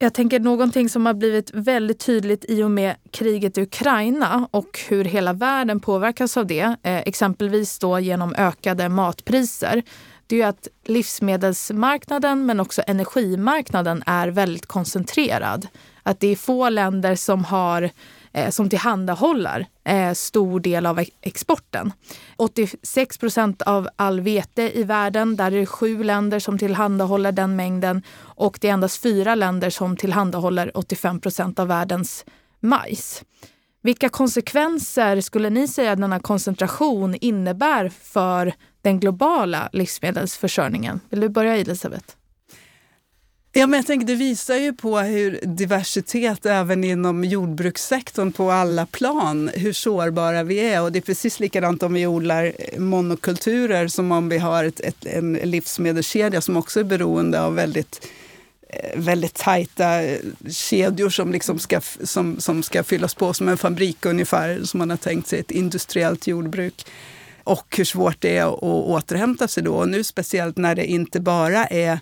Jag 0.04 0.14
tänker 0.14 0.40
någonting 0.40 0.90
som 0.90 1.06
har 1.06 1.14
blivit 1.14 1.52
väldigt 1.54 2.00
tydligt 2.00 2.46
i 2.48 2.64
och 2.64 2.72
med 2.72 2.96
kriget 3.12 3.58
i 3.58 3.62
Ukraina 3.62 4.48
och 4.52 4.80
hur 4.90 5.06
hela 5.06 5.34
världen 5.34 5.80
påverkas 5.80 6.38
av 6.38 6.48
det, 6.48 6.76
eh, 6.84 6.98
exempelvis 6.98 7.80
då 7.80 8.00
genom 8.00 8.36
ökade 8.36 8.90
matpriser, 8.90 9.84
det 10.28 10.36
är 10.36 10.38
ju 10.38 10.44
att 10.44 10.68
livsmedelsmarknaden 10.86 12.46
men 12.46 12.60
också 12.60 12.82
energimarknaden 12.88 14.04
är 14.06 14.28
väldigt 14.28 14.66
koncentrerad. 14.66 15.68
Att 16.04 16.20
det 16.20 16.28
är 16.28 16.36
få 16.36 16.70
länder 16.70 17.16
som 17.16 17.44
har 17.44 17.90
Eh, 18.34 18.50
som 18.50 18.70
tillhandahåller 18.70 19.68
eh, 19.84 20.14
stor 20.14 20.60
del 20.60 20.86
av 20.86 21.04
exporten. 21.22 21.94
86 22.36 23.18
procent 23.18 23.62
av 23.62 23.90
all 23.96 24.20
vete 24.22 24.80
i 24.80 24.84
världen, 24.84 25.36
där 25.36 25.52
är 25.52 25.60
det 25.60 25.66
sju 25.66 26.04
länder 26.04 26.40
som 26.40 26.58
tillhandahåller 26.58 27.32
den 27.32 27.56
mängden 27.56 28.04
och 28.20 28.58
det 28.62 28.70
är 28.70 28.74
endast 28.74 29.02
fyra 29.02 29.36
länder 29.36 29.70
som 29.70 29.98
tillhandahåller 29.98 30.78
85 30.78 31.20
procent 31.20 31.60
av 31.60 31.68
världens 31.68 32.26
majs. 32.60 33.24
Vilka 33.84 34.10
konsekvenser 34.10 35.22
skulle 35.22 35.50
ni 35.50 35.68
säga 35.68 35.92
att 35.92 36.02
denna 36.02 36.20
koncentration 36.20 37.16
innebär 37.22 37.90
för 37.90 38.54
den 38.82 39.00
globala 39.00 39.70
livsmedelsförsörjningen? 39.74 41.00
Vill 41.10 41.20
du 41.20 41.30
börja 41.30 41.58
Elisabeth? 41.58 42.16
Ja, 43.54 43.68
men 43.68 43.78
jag 43.78 43.88
tänker, 43.88 44.08
det 44.08 44.16
visar 44.16 44.56
ju 44.56 44.74
på 44.74 45.00
hur 45.00 45.40
diversitet 45.44 46.46
även 46.46 46.84
inom 46.84 47.24
jordbrukssektorn 47.24 48.32
på 48.32 48.52
alla 48.52 48.86
plan, 48.86 49.52
hur 49.54 49.74
sårbara 49.74 50.44
vi 50.44 50.60
är. 50.60 50.82
Och 50.82 50.92
det 50.92 51.00
är 51.00 51.02
precis 51.02 51.40
likadant 51.40 51.84
om 51.84 51.94
vi 51.94 52.08
odlar 52.08 52.54
eh, 52.58 52.80
monokulturer 52.80 53.88
som 53.88 54.12
om 54.12 54.30
vi 54.30 54.38
har 54.38 54.64
ett, 54.64 54.80
ett, 54.80 55.06
en 55.06 55.34
livsmedelskedja 55.34 56.42
som 56.42 56.58
också 56.58 56.80
är 56.80 56.84
beroende 56.84 57.42
av 57.42 57.56
väldigt 57.56 58.08
eh, 58.70 59.00
väldigt 59.00 59.34
tajta 59.34 60.04
eh, 60.04 60.20
kedjor 60.50 61.10
som, 61.10 61.32
liksom 61.32 61.60
ska, 61.60 61.82
som, 62.04 62.40
som 62.40 62.64
ska 62.64 62.84
fyllas 62.84 63.16
på 63.16 63.34
som 63.34 63.48
en 63.48 63.58
fabrik 63.58 64.06
ungefär, 64.06 64.64
som 64.64 64.78
man 64.78 64.90
har 64.90 64.98
tänkt 64.98 65.28
sig 65.28 65.40
ett 65.40 65.52
industriellt 65.52 66.28
jordbruk. 66.28 66.86
Och 67.44 67.78
hur 67.78 67.86
svårt 67.86 68.22
det 68.22 68.38
är 68.38 68.54
att 68.54 68.64
återhämta 68.64 69.48
sig 69.48 69.64
då. 69.64 69.74
Och 69.74 69.90
nu 69.90 70.04
speciellt 70.04 70.58
när 70.58 70.76
det 70.76 70.86
inte 70.86 71.20
bara 71.20 71.66
är 71.66 72.00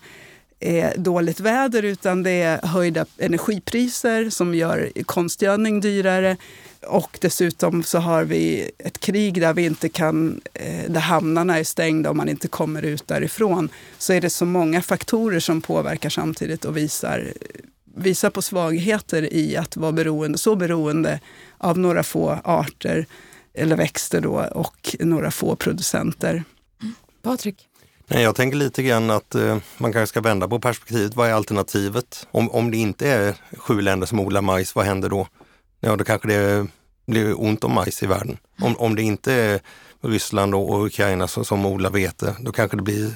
är 0.59 0.97
dåligt 0.97 1.39
väder 1.39 1.83
utan 1.83 2.23
det 2.23 2.41
är 2.41 2.67
höjda 2.67 3.05
energipriser 3.17 4.29
som 4.29 4.55
gör 4.55 4.91
konstgödning 5.05 5.81
dyrare. 5.81 6.37
Och 6.87 7.17
dessutom 7.21 7.83
så 7.83 7.99
har 7.99 8.23
vi 8.23 8.71
ett 8.77 8.99
krig 8.99 9.41
där 9.41 9.53
vi 9.53 9.65
inte 9.65 9.89
kan, 9.89 10.41
eh, 10.53 10.91
där 10.91 10.99
hamnarna 10.99 11.59
är 11.59 11.63
stängda 11.63 12.09
och 12.09 12.15
man 12.15 12.29
inte 12.29 12.47
kommer 12.47 12.81
ut 12.81 13.07
därifrån. 13.07 13.69
Så 13.97 14.13
är 14.13 14.21
det 14.21 14.29
så 14.29 14.45
många 14.45 14.81
faktorer 14.81 15.39
som 15.39 15.61
påverkar 15.61 16.09
samtidigt 16.09 16.65
och 16.65 16.77
visar, 16.77 17.33
visar 17.95 18.29
på 18.29 18.41
svagheter 18.41 19.33
i 19.33 19.57
att 19.57 19.77
vara 19.77 19.91
beroende, 19.91 20.37
så 20.37 20.55
beroende 20.55 21.19
av 21.57 21.79
några 21.79 22.03
få 22.03 22.39
arter 22.43 23.05
eller 23.53 23.75
växter 23.75 24.21
då, 24.21 24.45
och 24.51 24.95
några 24.99 25.31
få 25.31 25.55
producenter. 25.55 26.43
Mm. 26.81 26.93
Patrik? 27.21 27.68
Nej, 28.11 28.23
jag 28.23 28.35
tänker 28.35 28.57
lite 28.57 28.83
grann 28.83 29.09
att 29.09 29.35
eh, 29.35 29.57
man 29.77 29.93
kanske 29.93 30.07
ska 30.07 30.21
vända 30.21 30.47
på 30.47 30.59
perspektivet. 30.59 31.15
Vad 31.15 31.29
är 31.29 31.33
alternativet? 31.33 32.27
Om, 32.31 32.51
om 32.51 32.71
det 32.71 32.77
inte 32.77 33.09
är 33.09 33.35
sju 33.57 33.81
länder 33.81 34.07
som 34.07 34.19
odlar 34.19 34.41
majs, 34.41 34.75
vad 34.75 34.85
händer 34.85 35.09
då? 35.09 35.27
Ja, 35.79 35.95
då 35.95 36.03
kanske 36.03 36.27
det 36.27 36.67
blir 37.05 37.41
ont 37.41 37.63
om 37.63 37.73
majs 37.73 38.03
i 38.03 38.07
världen. 38.07 38.37
Om, 38.61 38.77
om 38.77 38.95
det 38.95 39.01
inte 39.01 39.33
är 39.33 39.59
Ryssland 40.01 40.55
och 40.55 40.85
Ukraina 40.85 41.27
som, 41.27 41.45
som 41.45 41.65
odlar 41.65 41.89
vete, 41.89 42.35
då 42.39 42.51
kanske 42.51 42.77
det 42.77 42.83
blir 42.83 43.11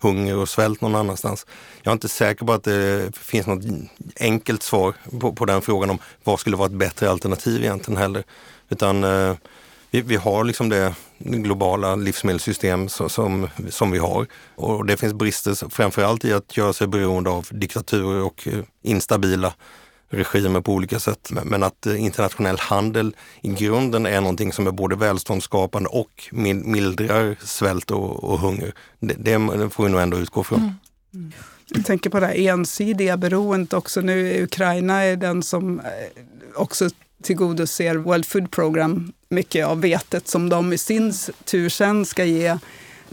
hunger 0.00 0.36
och 0.36 0.48
svält 0.48 0.80
någon 0.80 0.94
annanstans. 0.94 1.46
Jag 1.82 1.90
är 1.90 1.94
inte 1.94 2.08
säker 2.08 2.46
på 2.46 2.52
att 2.52 2.64
det 2.64 3.16
finns 3.16 3.46
något 3.46 3.64
enkelt 4.20 4.62
svar 4.62 4.94
på, 5.20 5.32
på 5.32 5.44
den 5.44 5.62
frågan 5.62 5.90
om 5.90 5.98
vad 6.24 6.40
skulle 6.40 6.56
vara 6.56 6.66
ett 6.66 6.78
bättre 6.78 7.10
alternativ 7.10 7.62
egentligen 7.62 8.00
heller. 8.00 8.24
Utan 8.68 9.04
eh, 9.04 9.34
vi, 9.94 10.00
vi 10.00 10.16
har 10.16 10.44
liksom 10.44 10.68
det 10.68 10.94
globala 11.18 11.96
livsmedelssystem 11.96 12.88
som, 12.88 13.10
som, 13.10 13.48
som, 13.68 13.90
vi 13.90 13.98
har. 13.98 14.26
Och 14.54 14.86
det 14.86 14.96
finns 14.96 15.12
brister 15.12 15.70
framförallt 15.70 16.24
i 16.24 16.32
att 16.32 16.56
göra 16.56 16.72
sig 16.72 16.86
beroende 16.86 17.30
av 17.30 17.48
diktaturer 17.50 18.22
och 18.22 18.48
eh, 18.48 18.58
instabila 18.82 19.54
regimer 20.08 20.60
på 20.60 20.72
olika 20.72 20.98
sätt. 20.98 21.30
Men 21.44 21.62
att 21.62 21.86
eh, 21.86 22.04
internationell 22.04 22.58
handel 22.58 23.16
i 23.40 23.48
grunden 23.48 24.06
är 24.06 24.20
någonting 24.20 24.52
som 24.52 24.66
är 24.66 24.70
både 24.70 24.96
välståndsskapande 24.96 25.88
och 25.88 26.28
mildrar 26.32 27.36
svält 27.40 27.90
och, 27.90 28.24
och 28.24 28.38
hunger. 28.38 28.72
Det, 29.00 29.14
det, 29.14 29.70
får 29.70 29.84
vi 29.84 29.90
nog 29.90 30.00
ändå 30.00 30.18
utgå 30.18 30.44
från. 30.44 30.58
Mm. 30.58 30.74
Mm. 31.14 31.32
Jag 31.68 31.86
tänker 31.86 32.10
på 32.10 32.20
det 32.20 32.26
här 32.26 32.34
ensidiga 32.34 33.16
beroendet 33.16 33.72
också 33.72 34.00
nu. 34.00 34.42
Ukraina 34.42 35.02
är 35.02 35.16
den 35.16 35.42
som 35.42 35.80
eh, 35.80 35.84
också 36.54 36.88
tillgodoser 37.24 37.94
World 37.94 38.26
Food 38.26 38.50
Program 38.50 39.12
mycket 39.28 39.66
av 39.66 39.80
vetet 39.80 40.28
som 40.28 40.48
de 40.48 40.72
i 40.72 40.78
sin 40.78 41.12
tur 41.44 41.68
sen 41.68 42.06
ska 42.06 42.24
ge 42.24 42.58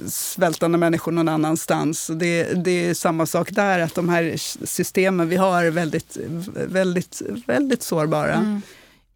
svältande 0.07 0.77
människor 0.77 1.11
någon 1.11 1.27
annanstans. 1.27 2.07
Det, 2.07 2.43
det 2.43 2.89
är 2.89 2.93
samma 2.93 3.25
sak 3.25 3.51
där, 3.51 3.79
att 3.79 3.95
de 3.95 4.09
här 4.09 4.33
systemen 4.65 5.29
vi 5.29 5.35
har 5.35 5.63
är 5.63 5.71
väldigt, 5.71 6.17
väldigt, 6.55 7.21
väldigt 7.45 7.83
sårbara. 7.83 8.33
Mm. 8.33 8.61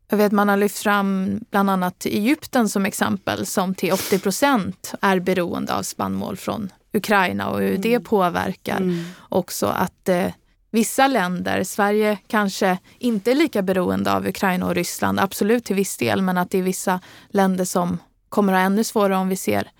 Jag 0.09 0.17
vet 0.17 0.31
man 0.31 0.49
har 0.49 0.57
lyft 0.57 0.77
fram 0.77 1.39
bland 1.51 1.69
annat 1.69 2.05
Egypten 2.05 2.69
som 2.69 2.85
exempel 2.85 3.45
som 3.45 3.75
till 3.75 3.93
80 3.93 4.19
procent 4.19 4.93
är 5.01 5.19
beroende 5.19 5.75
av 5.75 5.83
spannmål 5.83 6.37
från 6.37 6.71
Ukraina 6.93 7.49
och 7.49 7.59
hur 7.59 7.69
mm. 7.69 7.81
det 7.81 7.99
påverkar 7.99 8.77
mm. 8.77 9.05
också 9.29 9.65
att 9.65 10.09
eh, 10.09 10.27
vissa 10.75 11.07
länder, 11.07 11.63
Sverige 11.63 12.17
kanske 12.27 12.77
inte 12.99 13.31
är 13.31 13.35
lika 13.35 13.61
beroende 13.61 14.13
av 14.13 14.27
Ukraina 14.27 14.65
och 14.67 14.75
Ryssland, 14.75 15.19
absolut 15.19 15.65
till 15.65 15.75
viss 15.75 15.97
del, 15.97 16.21
men 16.21 16.37
att 16.37 16.51
det 16.51 16.57
är 16.57 16.63
vissa 16.63 16.99
länder 17.29 17.65
som 17.65 17.97
kommer 18.29 18.53
att 18.53 18.59
ha 18.59 18.65
ännu 18.65 18.83
svårare 18.83 19.17
om 19.17 19.29
vi 19.29 19.35
ser 19.35 19.71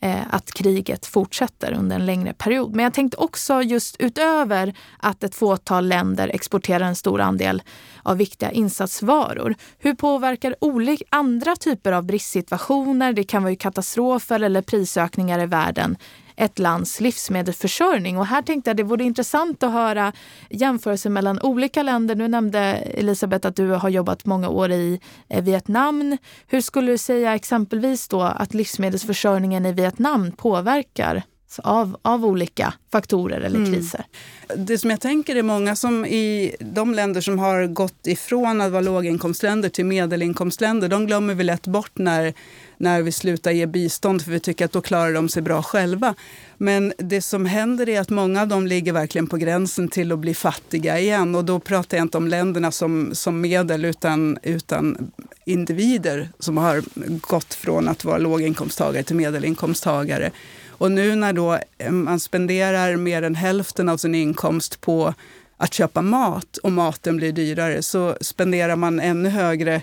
eh, 0.00 0.20
att 0.30 0.52
kriget 0.52 1.06
fortsätter 1.06 1.72
under 1.72 1.96
en 1.96 2.06
längre 2.06 2.32
period. 2.32 2.74
Men 2.74 2.82
jag 2.82 2.94
tänkte 2.94 3.16
också 3.16 3.62
just 3.62 3.96
utöver 3.98 4.74
att 4.98 5.24
ett 5.24 5.34
fåtal 5.34 5.88
länder 5.88 6.28
exporterar 6.28 6.84
en 6.84 6.96
stor 6.96 7.20
andel 7.20 7.62
av 8.02 8.16
viktiga 8.16 8.50
insatsvaror. 8.50 9.54
Hur 9.78 9.94
påverkar 9.94 10.56
olika 10.60 11.04
andra 11.10 11.56
typer 11.56 11.92
av 11.92 12.04
bristsituationer, 12.04 13.12
det 13.12 13.24
kan 13.24 13.42
vara 13.42 13.56
katastrofer 13.56 14.40
eller 14.40 14.62
prisökningar 14.62 15.42
i 15.42 15.46
världen, 15.46 15.96
ett 16.36 16.58
lands 16.58 17.00
livsmedelsförsörjning. 17.00 18.18
Och 18.18 18.26
här 18.26 18.42
tänkte 18.42 18.70
jag 18.70 18.76
det 18.76 18.82
vore 18.82 19.04
intressant 19.04 19.62
att 19.62 19.72
höra 19.72 20.12
jämförelser 20.50 21.10
mellan 21.10 21.40
olika 21.40 21.82
länder. 21.82 22.14
Nu 22.14 22.28
nämnde 22.28 22.60
Elisabeth 22.74 23.48
att 23.48 23.56
du 23.56 23.70
har 23.70 23.88
jobbat 23.88 24.26
många 24.26 24.48
år 24.48 24.70
i 24.70 25.00
eh, 25.28 25.44
Vietnam. 25.44 26.16
Hur 26.46 26.60
skulle 26.60 26.92
du 26.92 26.98
säga 26.98 27.34
exempelvis 27.34 28.08
då 28.08 28.22
att 28.22 28.54
livsmedelsförsörjningen 28.54 29.66
i 29.66 29.72
Vietnam 29.72 30.32
påverkar 30.32 31.22
av, 31.58 31.96
av 32.02 32.26
olika 32.26 32.74
faktorer 32.92 33.40
eller 33.40 33.58
mm. 33.58 33.72
kriser. 33.72 34.04
Mm. 34.48 34.66
Det 34.66 34.78
som 34.78 34.90
jag 34.90 35.00
tänker 35.00 35.36
är 35.36 35.42
många 35.42 35.76
som 35.76 36.06
i 36.06 36.56
de 36.60 36.94
länder 36.94 37.20
som 37.20 37.38
har 37.38 37.66
gått 37.66 38.06
ifrån 38.06 38.60
att 38.60 38.72
vara 38.72 38.82
låginkomstländer 38.82 39.68
till 39.68 39.84
medelinkomstländer, 39.84 40.88
de 40.88 41.06
glömmer 41.06 41.34
vi 41.34 41.44
lätt 41.44 41.66
bort 41.66 41.92
när 41.94 42.34
när 42.76 43.02
vi 43.02 43.12
slutar 43.12 43.50
ge 43.50 43.66
bistånd 43.66 44.22
för 44.22 44.30
vi 44.30 44.40
tycker 44.40 44.64
att 44.64 44.72
då 44.72 44.80
klarar 44.80 45.12
de 45.12 45.28
sig 45.28 45.42
bra 45.42 45.62
själva. 45.62 46.14
Men 46.58 46.92
det 46.98 47.22
som 47.22 47.46
händer 47.46 47.88
är 47.88 48.00
att 48.00 48.10
många 48.10 48.42
av 48.42 48.48
dem 48.48 48.66
ligger 48.66 48.92
verkligen 48.92 49.26
på 49.26 49.36
gränsen 49.36 49.88
till 49.88 50.12
att 50.12 50.18
bli 50.18 50.34
fattiga 50.34 50.98
igen. 50.98 51.34
Och 51.34 51.44
då 51.44 51.60
pratar 51.60 51.96
jag 51.96 52.04
inte 52.04 52.18
om 52.18 52.28
länderna 52.28 52.70
som, 52.70 53.10
som 53.12 53.40
medel 53.40 53.84
utan, 53.84 54.38
utan 54.42 55.12
individer 55.44 56.28
som 56.38 56.56
har 56.56 56.82
gått 57.20 57.54
från 57.54 57.88
att 57.88 58.04
vara 58.04 58.18
låginkomsttagare 58.18 59.02
till 59.02 59.16
medelinkomsttagare. 59.16 60.30
Och 60.68 60.92
nu 60.92 61.14
när 61.14 61.32
då 61.32 61.58
eh, 61.78 61.90
man 61.90 62.20
spenderar 62.20 62.96
mer 62.96 63.22
än 63.22 63.34
hälften 63.34 63.88
av 63.88 63.96
sin 63.96 64.14
inkomst 64.14 64.80
på 64.80 65.14
att 65.56 65.74
köpa 65.74 66.02
mat 66.02 66.56
och 66.56 66.72
maten 66.72 67.16
blir 67.16 67.32
dyrare 67.32 67.82
så 67.82 68.16
spenderar 68.20 68.76
man 68.76 69.00
ännu 69.00 69.28
högre 69.28 69.82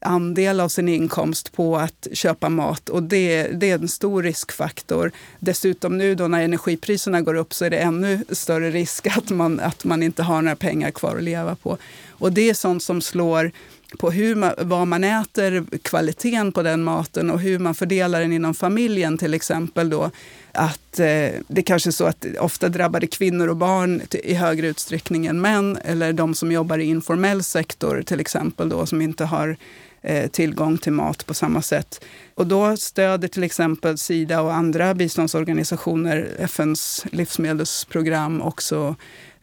andel 0.00 0.60
av 0.60 0.68
sin 0.68 0.88
inkomst 0.88 1.52
på 1.52 1.76
att 1.76 2.06
köpa 2.12 2.48
mat 2.48 2.88
och 2.88 3.02
det, 3.02 3.42
det, 3.42 3.70
är 3.70 3.78
en 3.78 3.88
stor 3.88 4.22
riskfaktor. 4.22 5.12
Dessutom 5.38 5.98
nu 5.98 6.14
då 6.14 6.28
när 6.28 6.42
energipriserna 6.42 7.20
går 7.20 7.34
upp 7.34 7.54
så 7.54 7.64
är 7.64 7.70
det 7.70 7.78
ännu 7.78 8.24
större 8.30 8.70
risk 8.70 9.06
att 9.06 9.30
man, 9.30 9.60
att 9.60 9.84
man 9.84 10.02
inte 10.02 10.22
har 10.22 10.42
några 10.42 10.56
pengar 10.56 10.90
kvar 10.90 11.16
att 11.16 11.22
leva 11.22 11.56
på. 11.56 11.78
Och 12.10 12.32
det 12.32 12.50
är 12.50 12.54
sånt 12.54 12.82
som 12.82 13.00
slår 13.00 13.50
på 13.98 14.10
hur 14.10 14.34
man, 14.34 14.52
vad 14.58 14.86
man 14.86 15.04
äter, 15.04 15.78
kvaliteten 15.82 16.52
på 16.52 16.62
den 16.62 16.84
maten 16.84 17.30
och 17.30 17.40
hur 17.40 17.58
man 17.58 17.74
fördelar 17.74 18.20
den 18.20 18.32
inom 18.32 18.54
familjen 18.54 19.18
till 19.18 19.34
exempel. 19.34 19.90
Då, 19.90 20.10
att 20.52 20.98
eh, 20.98 21.30
det 21.48 21.62
kanske 21.64 21.90
är 21.90 21.92
så 21.92 22.04
att 22.04 22.26
ofta 22.40 22.68
drabbar 22.68 23.00
det 23.00 23.06
kvinnor 23.06 23.48
och 23.48 23.56
barn 23.56 24.02
i 24.10 24.34
högre 24.34 24.66
utsträckning 24.66 25.26
än 25.26 25.40
män 25.40 25.78
eller 25.84 26.12
de 26.12 26.34
som 26.34 26.52
jobbar 26.52 26.78
i 26.78 26.84
informell 26.84 27.42
sektor 27.42 28.02
till 28.02 28.20
exempel 28.20 28.68
då 28.68 28.86
som 28.86 29.00
inte 29.00 29.24
har 29.24 29.56
Eh, 30.02 30.30
tillgång 30.30 30.78
till 30.78 30.92
mat 30.92 31.26
på 31.26 31.34
samma 31.34 31.62
sätt. 31.62 32.04
Och 32.34 32.46
då 32.46 32.76
stöder 32.76 33.28
till 33.28 33.42
exempel 33.42 33.98
Sida 33.98 34.40
och 34.40 34.54
andra 34.54 34.94
biståndsorganisationer 34.94 36.28
FNs 36.38 37.06
livsmedelsprogram 37.12 38.42
också 38.42 38.96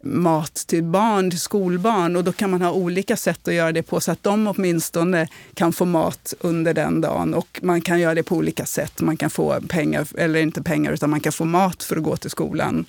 mat 0.06 0.56
till 0.56 0.84
barn, 0.84 1.30
till 1.30 1.40
skolbarn. 1.40 2.16
Och 2.16 2.24
då 2.24 2.32
kan 2.32 2.52
man 2.52 2.62
ha 2.62 2.72
olika 2.72 3.18
sätt 3.18 3.48
att 3.48 3.54
göra 3.54 3.72
det 3.72 3.84
på 3.84 4.00
så 4.00 4.12
att 4.12 4.24
de 4.24 4.48
åtminstone 4.48 5.28
kan 5.54 5.74
få 5.74 5.86
mat 5.86 6.34
under 6.40 6.74
den 6.74 7.02
dagen. 7.02 7.34
Och 7.34 7.60
man 7.64 7.82
kan 7.82 8.00
göra 8.00 8.16
det 8.16 8.24
på 8.24 8.36
olika 8.36 8.66
sätt. 8.66 9.02
Man 9.02 9.18
kan 9.18 9.30
få 9.30 9.62
pengar, 9.70 10.08
eller 10.18 10.40
inte 10.40 10.64
pengar, 10.64 10.92
utan 10.92 11.10
man 11.10 11.20
kan 11.20 11.32
få 11.32 11.46
mat 11.46 11.84
för 11.84 11.96
att 11.96 12.04
gå 12.04 12.18
till 12.18 12.30
skolan. 12.30 12.86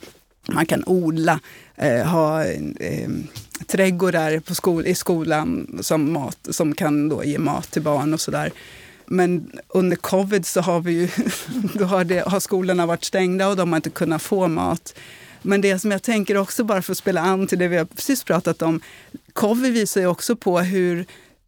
Man 0.49 0.67
kan 0.67 0.83
odla, 0.87 1.41
eh, 1.77 2.07
ha 2.07 2.45
eh, 2.45 3.09
trädgårdar 3.67 4.41
på 4.41 4.55
skol, 4.55 4.87
i 4.87 4.95
skolan 4.95 5.79
som, 5.81 6.13
mat, 6.13 6.39
som 6.51 6.75
kan 6.75 7.09
då 7.09 7.25
ge 7.25 7.39
mat 7.39 7.71
till 7.71 7.83
barn 7.83 8.15
och 8.15 8.21
sådär. 8.21 8.53
Men 9.07 9.51
under 9.69 9.97
covid 9.97 10.47
så 10.47 10.61
har, 10.61 10.81
vi 10.81 10.93
ju, 10.93 11.09
då 11.75 11.85
har, 11.85 12.05
det, 12.05 12.29
har 12.29 12.41
skolorna 12.41 12.87
varit 12.87 13.05
stängda 13.05 13.49
och 13.49 13.57
de 13.57 13.73
har 13.73 13.77
inte 13.77 13.91
kunnat 13.91 14.23
få 14.23 14.49
mat. 14.49 14.95
Men 15.43 15.61
det 15.61 15.79
som 15.79 15.91
jag 15.91 16.03
tänker 16.03 16.37
också, 16.37 16.65
bara 16.65 16.83
för 16.83 16.93
att 16.93 16.99
spela 16.99 17.21
an 17.21 17.47
till 17.47 17.59
det 17.59 17.69
vi 17.69 17.77
har 17.77 17.85
precis 17.85 18.25
pratat 18.25 18.63
om, 18.63 18.81
covid 19.33 19.73
visar 19.73 20.01
ju 20.01 20.07
också 20.07 20.37
på 20.37 20.59
hur 20.61 21.07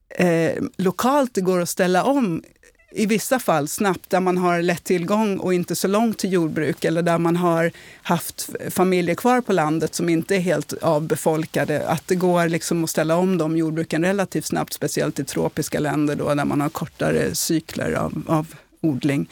eh, 0.08 0.62
lokalt 0.76 1.34
det 1.34 1.40
går 1.40 1.60
att 1.60 1.68
ställa 1.68 2.04
om 2.04 2.42
i 2.90 3.06
vissa 3.06 3.38
fall 3.38 3.68
snabbt, 3.68 4.10
där 4.10 4.20
man 4.20 4.38
har 4.38 4.62
lätt 4.62 4.84
tillgång 4.84 5.38
och 5.38 5.54
inte 5.54 5.76
så 5.76 5.88
långt 5.88 6.18
till 6.18 6.32
jordbruk 6.32 6.84
eller 6.84 7.02
där 7.02 7.18
man 7.18 7.36
har 7.36 7.70
haft 8.02 8.50
familjer 8.70 9.14
kvar 9.14 9.40
på 9.40 9.52
landet 9.52 9.94
som 9.94 10.08
inte 10.08 10.36
är 10.36 10.40
helt 10.40 10.72
avbefolkade. 10.72 11.88
Att 11.88 12.08
det 12.08 12.14
går 12.14 12.48
liksom 12.48 12.84
att 12.84 12.90
ställa 12.90 13.16
om 13.16 13.38
de 13.38 13.56
jordbruken 13.56 14.04
relativt 14.04 14.44
snabbt, 14.44 14.72
speciellt 14.72 15.18
i 15.18 15.24
tropiska 15.24 15.80
länder 15.80 16.16
då, 16.16 16.34
där 16.34 16.44
man 16.44 16.60
har 16.60 16.68
kortare 16.68 17.34
cykler 17.34 17.92
av, 17.92 18.22
av 18.26 18.54
odling 18.80 19.28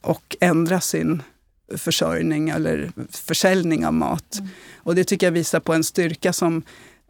och 0.00 0.36
ändra 0.40 0.80
sin 0.80 1.22
försörjning 1.76 2.48
eller 2.48 2.92
försäljning 3.10 3.86
av 3.86 3.94
mat. 3.94 4.38
Mm. 4.38 4.50
Och 4.76 4.94
det 4.94 5.04
tycker 5.04 5.26
jag 5.26 5.32
visar 5.32 5.60
på 5.60 5.72
en 5.72 5.84
styrka 5.84 6.32
som 6.32 6.62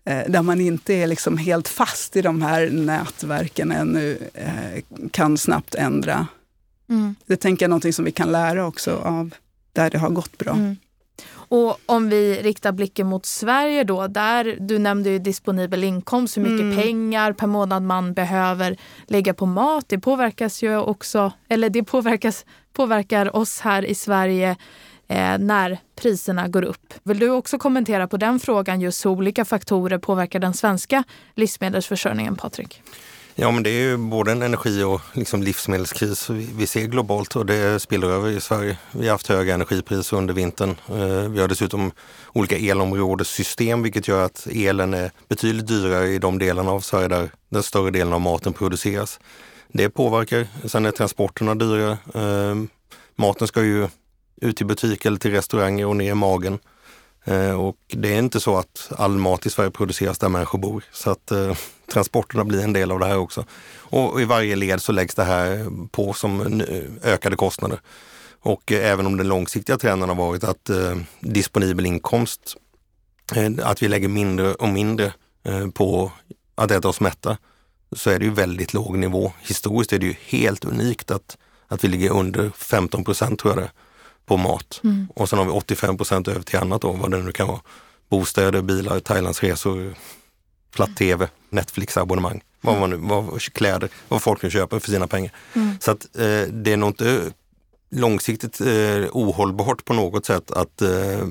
där 0.08 0.42
man 0.42 0.60
inte 0.60 0.94
är 0.94 1.06
liksom 1.06 1.36
helt 1.36 1.68
fast 1.68 2.16
i 2.16 2.22
de 2.22 2.42
här 2.42 2.70
nätverken 2.70 3.72
ännu, 3.72 4.18
eh, 4.34 4.82
kan 5.10 5.38
snabbt 5.38 5.74
ändra. 5.74 6.26
Mm. 6.88 7.14
Det 7.26 7.36
tänker 7.36 7.64
jag 7.64 7.68
är 7.68 7.70
någonting 7.70 7.92
som 7.92 8.04
vi 8.04 8.12
kan 8.12 8.32
lära 8.32 8.66
också 8.66 8.96
av 8.96 9.34
där 9.72 9.90
det 9.90 9.98
har 9.98 10.10
gått 10.10 10.38
bra. 10.38 10.52
Mm. 10.52 10.76
Och 11.50 11.80
om 11.86 12.08
vi 12.08 12.42
riktar 12.42 12.72
blicken 12.72 13.06
mot 13.06 13.26
Sverige 13.26 13.84
då, 13.84 14.06
där 14.06 14.56
du 14.60 14.78
nämnde 14.78 15.10
ju 15.10 15.18
disponibel 15.18 15.84
inkomst, 15.84 16.36
hur 16.36 16.42
mycket 16.42 16.60
mm. 16.60 16.76
pengar 16.76 17.32
per 17.32 17.46
månad 17.46 17.82
man 17.82 18.14
behöver 18.14 18.76
lägga 19.06 19.34
på 19.34 19.46
mat. 19.46 19.84
Det 19.88 19.98
påverkas 19.98 20.62
ju 20.62 20.76
också, 20.76 21.32
eller 21.48 21.70
det 21.70 21.82
påverkas, 21.82 22.44
påverkar 22.72 23.36
oss 23.36 23.60
här 23.60 23.84
i 23.84 23.94
Sverige 23.94 24.56
eh, 25.08 25.38
när 25.38 25.78
priserna 25.96 26.48
går 26.48 26.62
upp. 26.62 26.94
Vill 27.02 27.18
du 27.18 27.30
också 27.30 27.58
kommentera 27.58 28.08
på 28.08 28.16
den 28.16 28.40
frågan, 28.40 28.80
just 28.80 29.04
hur 29.04 29.10
olika 29.10 29.44
faktorer 29.44 29.98
påverkar 29.98 30.38
den 30.38 30.54
svenska 30.54 31.04
livsmedelsförsörjningen, 31.34 32.36
Patrik? 32.36 32.82
Ja, 33.40 33.50
men 33.50 33.62
det 33.62 33.70
är 33.70 33.80
ju 33.80 33.96
både 33.96 34.32
en 34.32 34.42
energi 34.42 34.82
och 34.82 35.00
liksom 35.12 35.42
livsmedelskris 35.42 36.30
vi 36.30 36.66
ser 36.66 36.86
globalt 36.86 37.36
och 37.36 37.46
det 37.46 37.80
spiller 37.80 38.08
över 38.08 38.30
i 38.30 38.40
Sverige. 38.40 38.78
Vi 38.92 39.06
har 39.06 39.12
haft 39.12 39.26
höga 39.26 39.54
energipriser 39.54 40.16
under 40.16 40.34
vintern. 40.34 40.76
Eh, 40.88 41.30
vi 41.30 41.40
har 41.40 41.48
dessutom 41.48 41.90
olika 42.32 42.56
elområdessystem 42.56 43.82
vilket 43.82 44.08
gör 44.08 44.24
att 44.24 44.46
elen 44.52 44.94
är 44.94 45.10
betydligt 45.28 45.66
dyrare 45.66 46.08
i 46.08 46.18
de 46.18 46.38
delarna 46.38 46.70
av 46.70 46.80
Sverige 46.80 47.08
där 47.08 47.30
den 47.48 47.62
större 47.62 47.90
delen 47.90 48.12
av 48.12 48.20
maten 48.20 48.52
produceras. 48.52 49.20
Det 49.72 49.90
påverkar. 49.90 50.46
Sen 50.64 50.86
är 50.86 50.90
transporterna 50.90 51.54
dyrare. 51.54 51.98
Eh, 52.14 52.54
maten 53.16 53.48
ska 53.48 53.64
ju 53.64 53.88
ut 54.40 54.60
i 54.60 54.64
butik 54.64 55.04
eller 55.04 55.18
till 55.18 55.30
restauranger 55.30 55.86
och 55.86 55.96
ner 55.96 56.10
i 56.10 56.14
magen. 56.14 56.58
Eh, 57.24 57.60
och 57.60 57.76
det 57.88 58.14
är 58.14 58.18
inte 58.18 58.40
så 58.40 58.56
att 58.56 58.92
all 58.96 59.18
mat 59.18 59.46
i 59.46 59.50
Sverige 59.50 59.70
produceras 59.70 60.18
där 60.18 60.28
människor 60.28 60.58
bor. 60.58 60.84
Så 60.92 61.10
att 61.10 61.30
eh, 61.30 61.56
transporterna 61.92 62.44
blir 62.44 62.64
en 62.64 62.72
del 62.72 62.90
av 62.90 62.98
det 62.98 63.06
här 63.06 63.18
också. 63.18 63.44
Och 63.76 64.20
i 64.20 64.24
varje 64.24 64.56
led 64.56 64.82
så 64.82 64.92
läggs 64.92 65.14
det 65.14 65.24
här 65.24 65.66
på 65.90 66.12
som 66.12 66.62
ökade 67.02 67.36
kostnader. 67.36 67.80
Och 68.40 68.72
eh, 68.72 68.90
även 68.90 69.06
om 69.06 69.16
den 69.16 69.28
långsiktiga 69.28 69.78
trenden 69.78 70.08
har 70.08 70.16
varit 70.16 70.44
att 70.44 70.70
eh, 70.70 70.96
disponibel 71.20 71.86
inkomst, 71.86 72.56
eh, 73.36 73.50
att 73.62 73.82
vi 73.82 73.88
lägger 73.88 74.08
mindre 74.08 74.54
och 74.54 74.68
mindre 74.68 75.12
eh, 75.44 75.68
på 75.68 76.12
att 76.54 76.70
äta 76.70 76.88
oss 76.88 77.00
mätta, 77.00 77.38
så 77.92 78.10
är 78.10 78.18
det 78.18 78.24
ju 78.24 78.30
väldigt 78.30 78.74
låg 78.74 78.98
nivå. 78.98 79.32
Historiskt 79.40 79.92
är 79.92 79.98
det 79.98 80.06
ju 80.06 80.14
helt 80.26 80.64
unikt 80.64 81.10
att, 81.10 81.38
att 81.68 81.84
vi 81.84 81.88
ligger 81.88 82.10
under 82.10 82.50
15 82.50 83.04
procent 83.04 83.38
tror 83.38 83.52
jag 83.52 83.62
det 83.62 83.64
är, 83.64 83.72
på 84.28 84.36
mat. 84.36 84.80
Mm. 84.84 85.08
Och 85.14 85.28
sen 85.28 85.38
har 85.38 85.46
vi 85.46 85.52
85 85.52 85.96
procent 85.96 86.28
över 86.28 86.42
till 86.42 86.58
annat 86.58 86.82
då, 86.82 86.92
vad 86.92 87.10
det 87.10 87.18
nu 87.18 87.32
kan 87.32 87.48
vara. 87.48 87.60
Bostäder, 88.08 88.62
bilar, 88.62 89.00
Thailandsresor, 89.00 89.94
platt-tv, 90.74 91.28
Netflix-abonnemang, 91.50 92.40
vad 92.60 92.80
man 92.80 92.90
nu, 92.90 92.96
vad, 92.96 93.42
kläder, 93.42 93.88
vad 94.08 94.22
folk 94.22 94.42
nu 94.42 94.50
köper 94.50 94.78
för 94.78 94.90
sina 94.90 95.06
pengar. 95.06 95.32
Mm. 95.54 95.76
Så 95.80 95.90
att 95.90 96.04
eh, 96.16 96.42
det 96.52 96.72
är 96.72 96.76
nog 96.76 96.90
inte 96.90 97.30
långsiktigt 97.90 98.60
eh, 98.60 99.04
ohållbart 99.12 99.84
på 99.84 99.94
något 99.94 100.26
sätt 100.26 100.50
att 100.50 100.82
eh, 100.82 101.26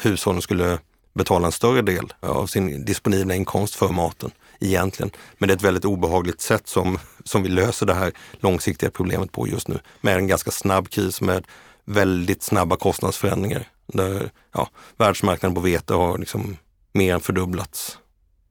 hushållen 0.00 0.42
skulle 0.42 0.78
betala 1.14 1.46
en 1.46 1.52
större 1.52 1.82
del 1.82 2.12
av 2.20 2.46
sin 2.46 2.84
disponibla 2.84 3.34
inkomst 3.34 3.74
för 3.74 3.88
maten 3.88 4.30
egentligen. 4.60 5.10
Men 5.38 5.48
det 5.48 5.52
är 5.52 5.56
ett 5.56 5.62
väldigt 5.62 5.84
obehagligt 5.84 6.40
sätt 6.40 6.68
som, 6.68 6.98
som 7.24 7.42
vi 7.42 7.48
löser 7.48 7.86
det 7.86 7.94
här 7.94 8.12
långsiktiga 8.40 8.90
problemet 8.90 9.32
på 9.32 9.48
just 9.48 9.68
nu. 9.68 9.78
Med 10.00 10.16
en 10.16 10.26
ganska 10.26 10.50
snabb 10.50 10.90
kris 10.90 11.20
med 11.20 11.46
väldigt 11.84 12.42
snabba 12.42 12.76
kostnadsförändringar. 12.76 13.68
Där 13.86 14.30
ja, 14.52 14.68
världsmarknaden 14.96 15.54
på 15.54 15.60
vete 15.60 15.94
har 15.94 16.18
liksom 16.18 16.56
mer 16.92 17.14
än 17.14 17.20
fördubblats. 17.20 17.98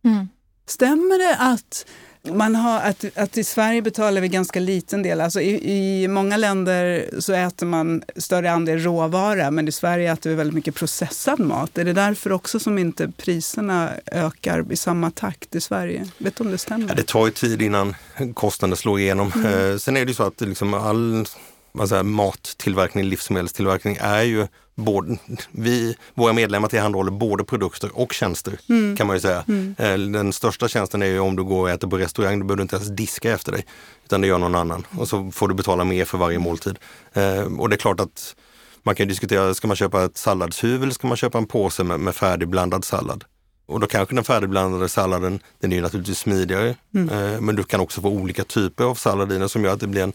Mm. 0.04 0.28
Stämmer 0.68 1.18
det 1.18 1.38
att 1.40 1.86
man 2.30 2.56
har, 2.56 2.80
att, 2.80 3.06
att 3.18 3.38
i 3.38 3.44
Sverige 3.44 3.82
betalar 3.82 4.22
vi 4.22 4.28
ganska 4.28 4.60
liten 4.60 5.04
del. 5.04 5.22
Alltså 5.22 5.42
i, 5.42 6.04
I 6.04 6.08
många 6.08 6.38
länder 6.38 7.10
så 7.20 7.34
äter 7.34 7.66
man 7.66 8.04
större 8.16 8.52
andel 8.52 8.80
råvara, 8.80 9.52
men 9.52 9.68
i 9.68 9.72
Sverige 9.72 10.12
äter 10.12 10.30
vi 10.30 10.36
väldigt 10.36 10.56
mycket 10.56 10.76
processad 10.76 11.40
mat. 11.40 11.78
Är 11.78 11.86
det 11.86 11.94
därför 11.94 12.32
också 12.32 12.60
som 12.60 12.78
inte 12.78 13.12
priserna 13.18 13.90
ökar 14.06 14.72
i 14.72 14.76
samma 14.76 15.12
takt 15.12 15.56
i 15.56 15.62
Sverige? 15.62 16.08
Vet 16.18 16.36
du 16.36 16.44
om 16.44 16.52
det 16.52 16.58
stämmer? 16.58 16.88
Ja, 16.88 16.96
det 16.96 17.08
tar 17.08 17.26
ju 17.26 17.32
tid 17.32 17.62
innan 17.62 17.96
kostnaden 18.34 18.78
slår 18.78 19.00
igenom. 19.00 19.32
Mm. 19.36 19.72
Eh, 19.72 19.78
sen 19.78 19.98
är 19.98 20.06
det 20.06 20.10
ju 20.10 20.16
så 20.16 20.24
att 20.24 20.42
liksom 20.42 20.74
all 20.74 21.26
alltså, 21.80 22.04
mattillverkning, 22.04 23.04
livsmedelstillverkning 23.04 23.98
är 24.02 24.22
ju 24.22 24.48
både, 24.76 25.18
vi, 25.52 25.96
våra 26.14 26.34
medlemmar 26.34 26.68
tillhandahåller 26.68 27.12
både 27.12 27.44
produkter 27.44 27.90
och 27.94 28.14
tjänster 28.14 28.60
mm. 28.70 28.98
kan 28.98 29.08
man 29.08 29.16
ju 29.16 29.20
säga. 29.20 29.44
Mm. 29.48 29.76
Eh, 29.78 29.98
den 29.98 30.34
största 30.34 30.68
tjänsten 30.68 31.02
är 31.02 31.06
ju 31.06 31.20
om 31.20 31.36
du 31.36 31.44
går 31.44 31.60
och 31.60 31.70
äter 31.70 31.88
på 31.88 31.98
restaurang, 31.98 32.40
då 32.40 32.46
behöver 32.46 32.58
du 32.58 32.62
inte 32.62 32.76
ens 32.76 32.90
diska 32.90 33.32
efter 33.32 33.52
dig. 33.52 33.66
Utan 34.06 34.22
det 34.22 34.28
gör 34.28 34.38
någon 34.38 34.56
annan 34.56 34.88
och 34.98 35.08
så 35.08 35.32
får 35.32 35.48
du 35.48 35.54
betala 35.54 35.84
mer 35.84 36.06
för 36.06 36.18
varje 36.18 36.40
måltid. 36.40 36.80
Eh, 37.14 37.44
och 37.60 37.70
det 37.70 37.76
är 37.76 37.78
klart 37.78 38.00
att 38.00 38.36
man 38.84 38.96
kan 38.96 39.08
diskutera, 39.08 39.54
ska 39.54 39.68
man 39.68 39.78
köpa 39.78 40.04
ett 40.04 40.18
salladshuvud 40.18 40.84
eller 40.84 40.94
ska 40.94 41.08
man 41.08 41.18
köpa 41.18 41.38
en 41.38 41.48
påse 41.48 41.84
med, 41.84 42.00
med 42.00 42.16
färdigblandad 42.16 42.86
sallad? 42.86 43.24
Och 43.72 43.80
då 43.80 43.88
kanske 43.88 44.16
den 44.16 44.24
färdigblandade 44.24 44.90
salladen, 44.90 45.40
den 45.60 45.72
är 45.72 45.76
ju 45.76 45.82
naturligtvis 45.82 46.20
smidigare. 46.20 46.76
Mm. 46.94 47.10
Eh, 47.10 47.42
men 47.42 47.56
du 47.56 47.64
kan 47.64 47.80
också 47.80 48.02
få 48.02 48.10
olika 48.10 48.44
typer 48.44 48.84
av 48.84 48.96
salladiner 48.96 49.48
som 49.48 49.64
gör 49.64 49.74
att 49.74 49.80
det 49.80 49.88
blir 49.88 50.04
en, 50.04 50.14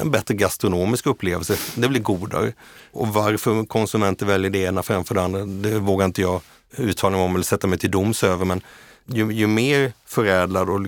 en 0.00 0.10
bättre 0.10 0.34
gastronomisk 0.34 1.06
upplevelse. 1.06 1.56
Det 1.74 1.88
blir 1.88 2.00
godare. 2.00 2.52
Och 2.92 3.08
varför 3.08 3.64
konsumenter 3.64 4.26
väljer 4.26 4.50
det 4.50 4.58
ena 4.58 4.82
framför 4.82 5.14
det 5.14 5.22
andra, 5.22 5.44
det 5.44 5.78
vågar 5.78 6.06
inte 6.06 6.22
jag 6.22 6.40
uttala 6.76 7.16
mig 7.16 7.24
om 7.24 7.34
eller 7.34 7.44
sätta 7.44 7.66
mig 7.66 7.78
till 7.78 7.90
doms 7.90 8.24
över. 8.24 8.44
Men 8.44 8.60
ju, 9.06 9.32
ju 9.32 9.46
mer 9.46 9.92
förädlad 10.06 10.70
och 10.70 10.80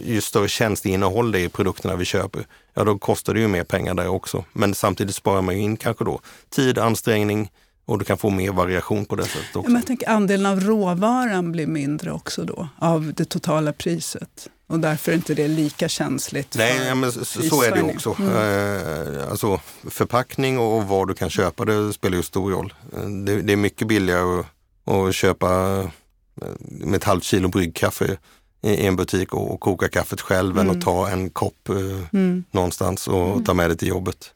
ju 0.00 0.20
större 0.20 0.48
tjänsteinnehåll 0.48 1.32
det 1.32 1.40
är 1.40 1.44
i 1.44 1.48
produkterna 1.48 1.96
vi 1.96 2.04
köper, 2.04 2.46
ja 2.74 2.84
då 2.84 2.98
kostar 2.98 3.34
det 3.34 3.40
ju 3.40 3.48
mer 3.48 3.64
pengar 3.64 3.94
där 3.94 4.08
också. 4.08 4.44
Men 4.52 4.74
samtidigt 4.74 5.14
sparar 5.14 5.42
man 5.42 5.54
in 5.54 5.76
kanske 5.76 6.04
då 6.04 6.20
tid, 6.50 6.78
ansträngning, 6.78 7.50
och 7.86 7.98
du 7.98 8.04
kan 8.04 8.18
få 8.18 8.30
mer 8.30 8.52
variation 8.52 9.04
på 9.04 9.16
det 9.16 9.24
sättet 9.24 9.56
också. 9.56 9.70
men 9.70 9.80
jag 9.80 9.86
tänker 9.86 10.08
andelen 10.08 10.46
av 10.46 10.60
råvaran 10.60 11.52
blir 11.52 11.66
mindre 11.66 12.12
också 12.12 12.44
då, 12.44 12.68
av 12.78 13.12
det 13.14 13.24
totala 13.24 13.72
priset. 13.72 14.48
Och 14.66 14.80
därför 14.80 15.12
är 15.12 15.16
inte 15.16 15.34
det 15.34 15.48
lika 15.48 15.88
känsligt 15.88 16.54
Nej, 16.56 16.78
för 16.78 16.86
ja, 16.86 16.94
men 16.94 17.12
så, 17.12 17.24
så 17.24 17.62
är 17.62 17.72
det 17.72 17.82
också. 17.82 18.16
Mm. 18.18 18.36
Eh, 18.36 19.30
alltså, 19.30 19.60
förpackning 19.90 20.58
och 20.58 20.84
vad 20.84 21.08
du 21.08 21.14
kan 21.14 21.30
köpa, 21.30 21.64
det 21.64 21.92
spelar 21.92 22.16
ju 22.16 22.22
stor 22.22 22.50
roll. 22.50 22.74
Eh, 22.96 23.08
det, 23.08 23.42
det 23.42 23.52
är 23.52 23.56
mycket 23.56 23.88
billigare 23.88 24.40
att, 24.40 24.92
att 24.92 25.14
köpa 25.14 25.80
eh, 26.42 26.48
med 26.64 26.94
ett 26.94 27.04
halvt 27.04 27.24
kilo 27.24 27.48
bryggkaffe 27.48 28.16
i 28.62 28.86
en 28.86 28.96
butik 28.96 29.34
och, 29.34 29.54
och 29.54 29.60
koka 29.60 29.88
kaffet 29.88 30.20
själv 30.20 30.58
mm. 30.58 30.70
än 30.70 30.76
att 30.76 30.84
ta 30.84 31.08
en 31.08 31.30
kopp 31.30 31.68
eh, 31.68 31.76
mm. 32.12 32.44
någonstans 32.50 33.08
och 33.08 33.26
mm. 33.26 33.44
ta 33.44 33.54
med 33.54 33.70
det 33.70 33.76
till 33.76 33.88
jobbet. 33.88 34.30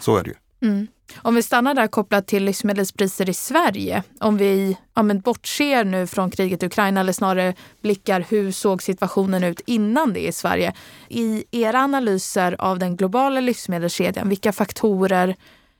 Så 0.00 0.16
är 0.16 0.22
det 0.22 0.30
ju. 0.30 0.86
Om 1.16 1.34
vi 1.34 1.42
stannar 1.42 1.74
där 1.74 1.86
kopplat 1.86 2.26
till 2.26 2.44
livsmedelspriser 2.44 3.30
i 3.30 3.34
Sverige. 3.34 4.02
Om 4.20 4.36
vi 4.36 4.76
ja, 4.94 5.02
men 5.02 5.20
bortser 5.20 5.84
nu 5.84 6.06
från 6.06 6.30
kriget 6.30 6.62
i 6.62 6.66
Ukraina 6.66 7.00
eller 7.00 7.12
snarare 7.12 7.54
blickar 7.82 8.26
hur 8.28 8.52
såg 8.52 8.82
situationen 8.82 9.44
ut 9.44 9.60
innan 9.66 10.12
det 10.12 10.26
i 10.26 10.32
Sverige. 10.32 10.72
I 11.08 11.44
era 11.50 11.80
analyser 11.80 12.56
av 12.58 12.78
den 12.78 12.96
globala 12.96 13.40
livsmedelskedjan, 13.40 14.28
vilka 14.28 14.52
faktorer 14.52 15.36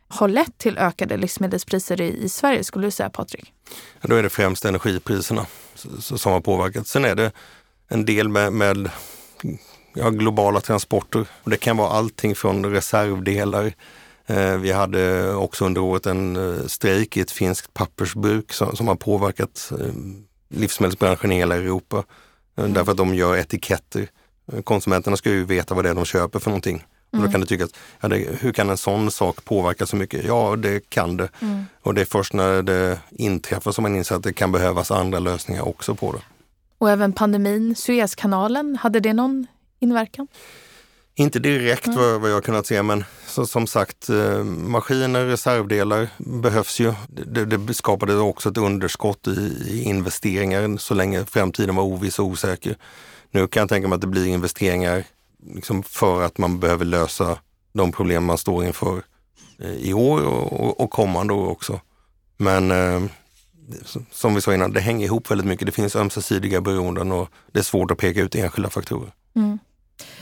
har 0.09 0.29
lett 0.29 0.59
till 0.59 0.79
ökade 0.79 1.17
livsmedelspriser 1.17 2.01
i, 2.01 2.25
i 2.25 2.29
Sverige 2.29 2.65
skulle 2.65 2.87
du 2.87 2.91
säga 2.91 3.11
Patrik? 3.11 3.53
Ja, 4.01 4.09
då 4.09 4.15
är 4.15 4.23
det 4.23 4.29
främst 4.29 4.65
energipriserna 4.65 5.47
som 6.01 6.33
har 6.33 6.41
påverkat. 6.41 6.87
Sen 6.87 7.05
är 7.05 7.15
det 7.15 7.33
en 7.89 8.05
del 8.05 8.29
med, 8.29 8.53
med 8.53 8.91
ja, 9.95 10.11
globala 10.11 10.61
transporter. 10.61 11.27
Det 11.45 11.57
kan 11.57 11.77
vara 11.77 11.91
allting 11.91 12.35
från 12.35 12.67
reservdelar 12.67 13.73
vi 14.59 14.73
hade 14.73 15.35
också 15.35 15.65
under 15.65 15.81
året 15.81 16.07
en 16.07 16.37
eh, 16.37 16.67
strejk 16.67 17.17
i 17.17 17.21
ett 17.21 17.31
finskt 17.31 17.75
pappersbruk 17.75 18.53
som, 18.53 18.89
har 18.89 18.95
påverkat 18.95 19.73
eh, 19.81 19.93
livsmedelsbranschen 20.49 21.33
i 21.33 21.37
hela 21.37 21.57
Europa. 21.57 22.05
Mm. 22.57 22.73
Därför 22.73 22.91
att 22.93 22.99
de 22.99 23.15
gör 23.15 23.37
etiketter. 23.37 24.09
Konsumenterna 24.65 25.17
ska 25.17 25.31
ju 25.31 25.45
veta 25.45 25.75
vad 25.75 25.85
det 25.85 25.91
är 25.91 25.95
de 25.95 26.05
köper 26.05 26.39
för 26.39 26.51
någonting. 26.51 26.85
Och 27.11 27.19
då 27.19 27.19
mm. 27.19 27.33
kan 27.33 27.41
det 27.41 27.47
tyckas, 27.47 27.71
ja, 28.01 28.09
det, 28.09 28.17
hur 28.41 28.53
kan 28.53 28.71
en 28.71 28.77
sån 28.77 29.11
sak 29.11 29.45
påverka 29.45 29.87
så 29.87 29.97
mycket? 29.97 30.25
Ja, 30.25 30.57
det 30.57 30.91
kan 30.91 31.17
det. 31.17 31.29
Mm. 31.41 31.65
Och 31.83 31.95
det 31.95 32.01
är 32.01 32.05
först 32.05 32.33
när 32.33 32.63
det 32.63 32.99
inträffar 33.11 33.73
som 33.73 33.83
man 33.83 33.97
inser 33.97 34.17
att 34.17 34.23
det 34.23 34.33
kan 34.33 34.53
behövas 34.53 34.91
andra 34.91 35.19
lösningar 35.19 35.69
också 35.69 35.95
på 35.95 36.13
det. 36.13 36.19
Och 36.79 36.91
även 36.91 37.13
pandemin, 37.13 37.75
Suezkanalen, 37.75 38.77
hade 38.77 39.01
det 39.01 39.13
någon 39.13 39.47
inverkan? 39.81 40.29
Inte 41.19 41.39
direkt 41.39 41.87
mm. 41.87 41.99
vad, 41.99 42.21
vad 42.21 42.31
jag 42.31 42.45
kunnat 42.45 42.67
se, 42.67 42.83
men 42.83 43.05
så, 43.27 43.47
som 43.47 43.67
sagt, 43.67 44.09
eh, 44.09 44.45
maskiner, 44.45 45.25
reservdelar 45.27 46.09
behövs 46.19 46.81
ju. 46.81 46.95
Det, 47.09 47.45
det 47.45 47.75
skapade 47.75 48.17
också 48.17 48.49
ett 48.49 48.57
underskott 48.57 49.29
i, 49.29 49.31
i, 49.67 49.83
investeringar 49.83 50.77
så 50.77 50.95
länge 50.95 51.25
framtiden 51.25 51.77
var 51.77 51.83
oviss 51.83 52.19
och 52.19 52.25
osäker. 52.25 52.77
Nu 53.31 53.47
kan 53.47 53.61
jag 53.61 53.69
tänka 53.69 53.89
mig 53.89 53.95
att 53.95 54.01
det 54.01 54.07
blir 54.07 54.27
investeringar 54.27 55.05
liksom 55.55 55.83
för 55.83 56.23
att 56.23 56.39
man 56.39 56.61
behöver 56.61 56.85
lösa 56.85 57.39
de 57.73 57.93
problem 57.93 58.25
man 58.25 58.39
står 58.39 58.65
inför 58.65 59.03
eh, 59.59 59.75
i 59.75 59.95
år 59.95 60.25
och, 60.25 60.81
och 60.81 60.91
kommande 60.91 61.35
år 61.35 61.49
också. 61.49 61.81
Men 62.37 62.71
eh, 62.71 63.03
som 64.11 64.35
vi 64.35 64.41
sa 64.41 64.55
innan, 64.55 64.73
det 64.73 64.81
hänger 64.81 65.07
ihop 65.07 65.31
väldigt 65.31 65.47
mycket. 65.47 65.67
Det 65.67 65.73
finns 65.73 65.97
ömsesidiga 65.97 66.61
beroenden 66.61 67.13
och 67.13 67.29
det 67.53 67.59
är 67.59 67.63
svårt 67.63 67.91
att 67.91 67.99
peka 67.99 68.21
ut 68.21 68.35
enskilda 68.35 68.71
faktorer. 68.71 69.13
Mm. 69.37 69.59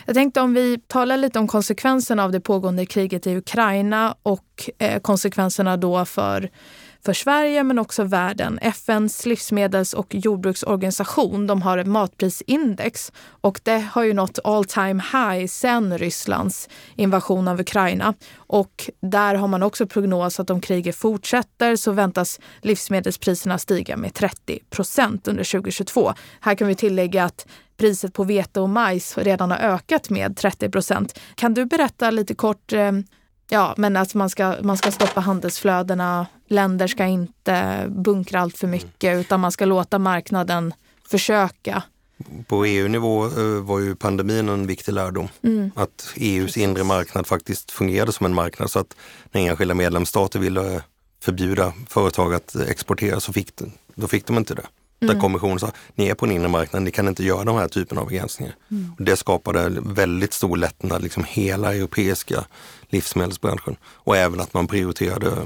Jag 0.07 0.15
tänkte 0.15 0.41
om 0.41 0.55
vi 0.55 0.79
talar 0.87 1.17
lite 1.17 1.39
om 1.39 1.49
konsekvenserna 1.49 2.25
av 2.25 2.33
det 2.33 2.41
pågående 2.41 2.87
kriget 2.87 3.27
i 3.27 3.37
Ukraina 3.37 4.17
och 4.23 4.71
eh, 4.79 5.01
konsekvenserna 5.01 5.77
då 5.77 6.05
för, 6.05 6.51
för 7.05 7.12
Sverige 7.12 7.64
men 7.64 7.79
också 7.79 8.05
världen. 8.05 8.59
FNs 8.62 9.27
livsmedels 9.27 9.93
och 9.93 10.14
jordbruksorganisation 10.14 11.47
de 11.47 11.62
har 11.62 11.79
ett 11.79 11.87
matprisindex 11.87 13.12
och 13.29 13.61
det 13.62 13.79
har 13.93 14.05
ju 14.05 14.14
nått 14.14 14.38
all 14.45 14.64
time 14.64 15.03
high 15.12 15.47
sen 15.47 15.99
Rysslands 15.99 16.69
invasion 16.97 17.49
av 17.49 17.61
Ukraina. 17.61 18.14
Och 18.37 18.90
där 19.01 19.35
har 19.35 19.49
man 19.49 19.62
också 19.62 19.87
prognos 19.87 20.40
att 20.40 20.51
om 20.51 20.61
kriget 20.61 20.97
fortsätter 20.97 21.77
så 21.77 21.93
väntas 21.93 22.40
livsmedelspriserna 22.61 23.59
stiga 23.59 23.97
med 23.97 24.14
30 24.14 24.59
procent 24.71 25.29
under 25.29 25.45
2022. 25.45 26.12
Här 26.40 26.55
kan 26.55 26.69
vi 26.69 26.75
tillägga 26.75 27.25
att 27.25 27.47
priset 27.77 28.12
på 28.12 28.25
vete 28.25 28.61
och 28.61 28.69
majs 28.69 29.19
redan 29.19 29.51
har 29.51 29.59
ökat 29.59 30.11
med 30.11 30.37
30 30.37 30.71
procent. 30.71 31.21
Kan 31.35 31.55
du 31.55 31.64
berätta 31.64 32.11
lite 32.11 32.35
kort 32.35 32.73
eh, 32.73 32.93
Ja, 33.51 33.75
men 33.77 33.97
att 33.97 34.14
man 34.14 34.31
ska, 34.31 34.55
man 34.62 34.77
ska 34.77 34.90
stoppa 34.90 35.21
handelsflödena. 35.21 36.27
Länder 36.55 36.87
ska 36.87 37.07
inte 37.07 37.85
bunkra 37.88 38.40
allt 38.40 38.57
för 38.57 38.67
mycket 38.67 39.19
utan 39.21 39.40
man 39.40 39.53
ska 39.53 39.64
låta 39.64 39.99
marknaden 39.99 40.75
försöka. 41.09 41.83
På 42.47 42.64
EU-nivå 42.64 43.27
eh, 43.27 43.62
var 43.62 43.79
ju 43.81 43.97
pandemin 43.97 44.49
en 44.49 44.67
viktig 44.67 44.93
lärdom. 44.93 45.29
Mm. 45.43 45.71
Att 45.77 46.12
EUs 46.17 46.57
inre 46.57 46.85
marknad 46.85 47.27
faktiskt 47.27 47.71
fungerade 47.71 48.12
som 48.12 48.27
en 48.27 48.35
marknad 48.35 48.71
så 48.71 48.79
att 48.79 48.97
när 49.33 49.40
enskilda 49.40 49.75
medlemsstater 49.75 50.38
ville 50.38 50.83
förbjuda 51.21 51.73
företag 51.88 52.35
att 52.35 52.57
exportera 52.57 53.21
så 53.21 53.33
fick, 53.33 53.51
då 53.95 54.07
fick 54.07 54.27
de 54.27 54.37
inte 54.37 54.55
det. 54.55 54.67
Mm. 55.01 55.14
Där 55.14 55.21
kommissionen 55.21 55.59
sa, 55.59 55.73
ni 55.95 56.09
är 56.09 56.14
på 56.14 56.27
en 56.27 56.33
inre 56.33 56.49
marknad, 56.49 56.83
ni 56.83 56.90
kan 56.90 57.09
inte 57.09 57.25
göra 57.25 57.45
de 57.45 57.57
här 57.57 57.69
typen 57.69 57.99
av 57.99 58.07
begränsningar. 58.07 58.55
Mm. 58.71 58.93
Det 58.99 59.17
skapade 59.17 59.69
väldigt 59.83 60.33
stor 60.33 60.57
lättnad, 60.57 61.03
liksom 61.03 61.25
hela 61.29 61.75
europeiska 61.75 62.45
livsmedelsbranschen. 62.88 63.77
Och 63.85 64.17
även 64.17 64.40
att 64.40 64.55
man 64.55 64.67
prioriterade 64.67 65.27
eh, 65.27 65.45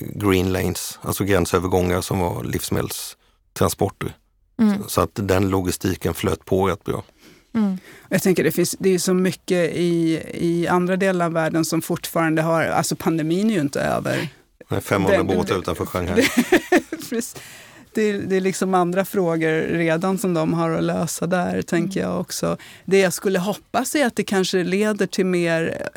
green 0.00 0.52
lanes, 0.52 0.98
alltså 1.02 1.24
gränsövergångar 1.24 2.00
som 2.00 2.18
var 2.18 2.44
livsmedelstransporter. 2.44 4.16
Mm. 4.58 4.82
Så, 4.82 4.88
så, 4.88 5.00
att 5.00 5.10
den 5.14 5.48
logistiken 5.48 6.14
flöt 6.14 6.44
på 6.44 6.68
rätt 6.68 6.84
bra. 6.84 7.04
Mm. 7.54 7.78
Jag 8.08 8.22
tänker 8.22 8.44
det, 8.44 8.52
finns, 8.52 8.76
det 8.78 8.90
är 8.90 8.98
så 8.98 9.14
mycket 9.14 9.76
i, 9.76 10.22
i 10.34 10.68
andra 10.68 10.96
delar 10.96 11.26
av 11.26 11.32
världen 11.32 11.64
som 11.64 11.82
fortfarande 11.82 12.42
har, 12.42 12.62
alltså 12.62 12.96
pandemin 12.96 13.50
är 13.50 13.54
ju 13.54 13.60
inte 13.60 13.80
över. 13.80 14.28
500 14.80 15.24
båtar 15.24 15.58
utanför 15.58 15.86
Shanghai. 15.86 16.24
det, 17.94 18.12
det 18.12 18.36
är 18.36 18.40
liksom 18.40 18.74
andra 18.74 19.04
frågor 19.04 19.60
redan 19.60 20.18
som 20.18 20.34
de 20.34 20.54
har 20.54 20.70
att 20.70 20.84
lösa 20.84 21.26
där, 21.26 21.62
tänker 21.62 22.00
jag 22.00 22.20
också. 22.20 22.56
Det 22.84 22.98
jag 22.98 23.12
skulle 23.12 23.38
hoppas 23.38 23.94
är 23.94 24.06
att 24.06 24.16
det 24.16 24.24
kanske 24.24 24.64
leder 24.64 25.06
till 25.06 25.26
mer, 25.26 25.88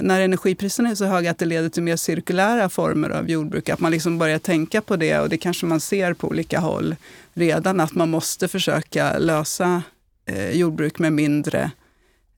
när 0.00 0.20
energipriserna 0.20 0.90
är 0.90 0.94
så 0.94 1.04
höga, 1.04 1.30
att 1.30 1.38
det 1.38 1.44
leder 1.44 1.68
till 1.68 1.82
mer 1.82 1.96
cirkulära 1.96 2.68
former 2.68 3.10
av 3.10 3.30
jordbruk. 3.30 3.68
Att 3.68 3.80
man 3.80 3.92
liksom 3.92 4.18
börjar 4.18 4.38
tänka 4.38 4.80
på 4.80 4.96
det 4.96 5.18
och 5.18 5.28
det 5.28 5.38
kanske 5.38 5.66
man 5.66 5.80
ser 5.80 6.14
på 6.14 6.28
olika 6.28 6.60
håll 6.60 6.96
redan, 7.34 7.80
att 7.80 7.94
man 7.94 8.10
måste 8.10 8.48
försöka 8.48 9.18
lösa 9.18 9.82
eh, 10.26 10.50
jordbruk 10.50 10.98
med 10.98 11.12
mindre, 11.12 11.70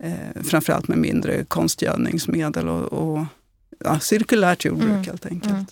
eh, 0.03 0.43
framförallt 0.45 0.89
med 0.89 0.99
mindre 0.99 1.45
konstgödningsmedel 1.45 2.69
och, 2.69 2.93
och 2.93 3.25
ja, 3.85 4.01
cirkulärt 4.01 4.65
jordbruk 4.65 4.91
mm. 4.91 5.05
helt 5.05 5.27
enkelt. 5.27 5.53
Mm. 5.53 5.67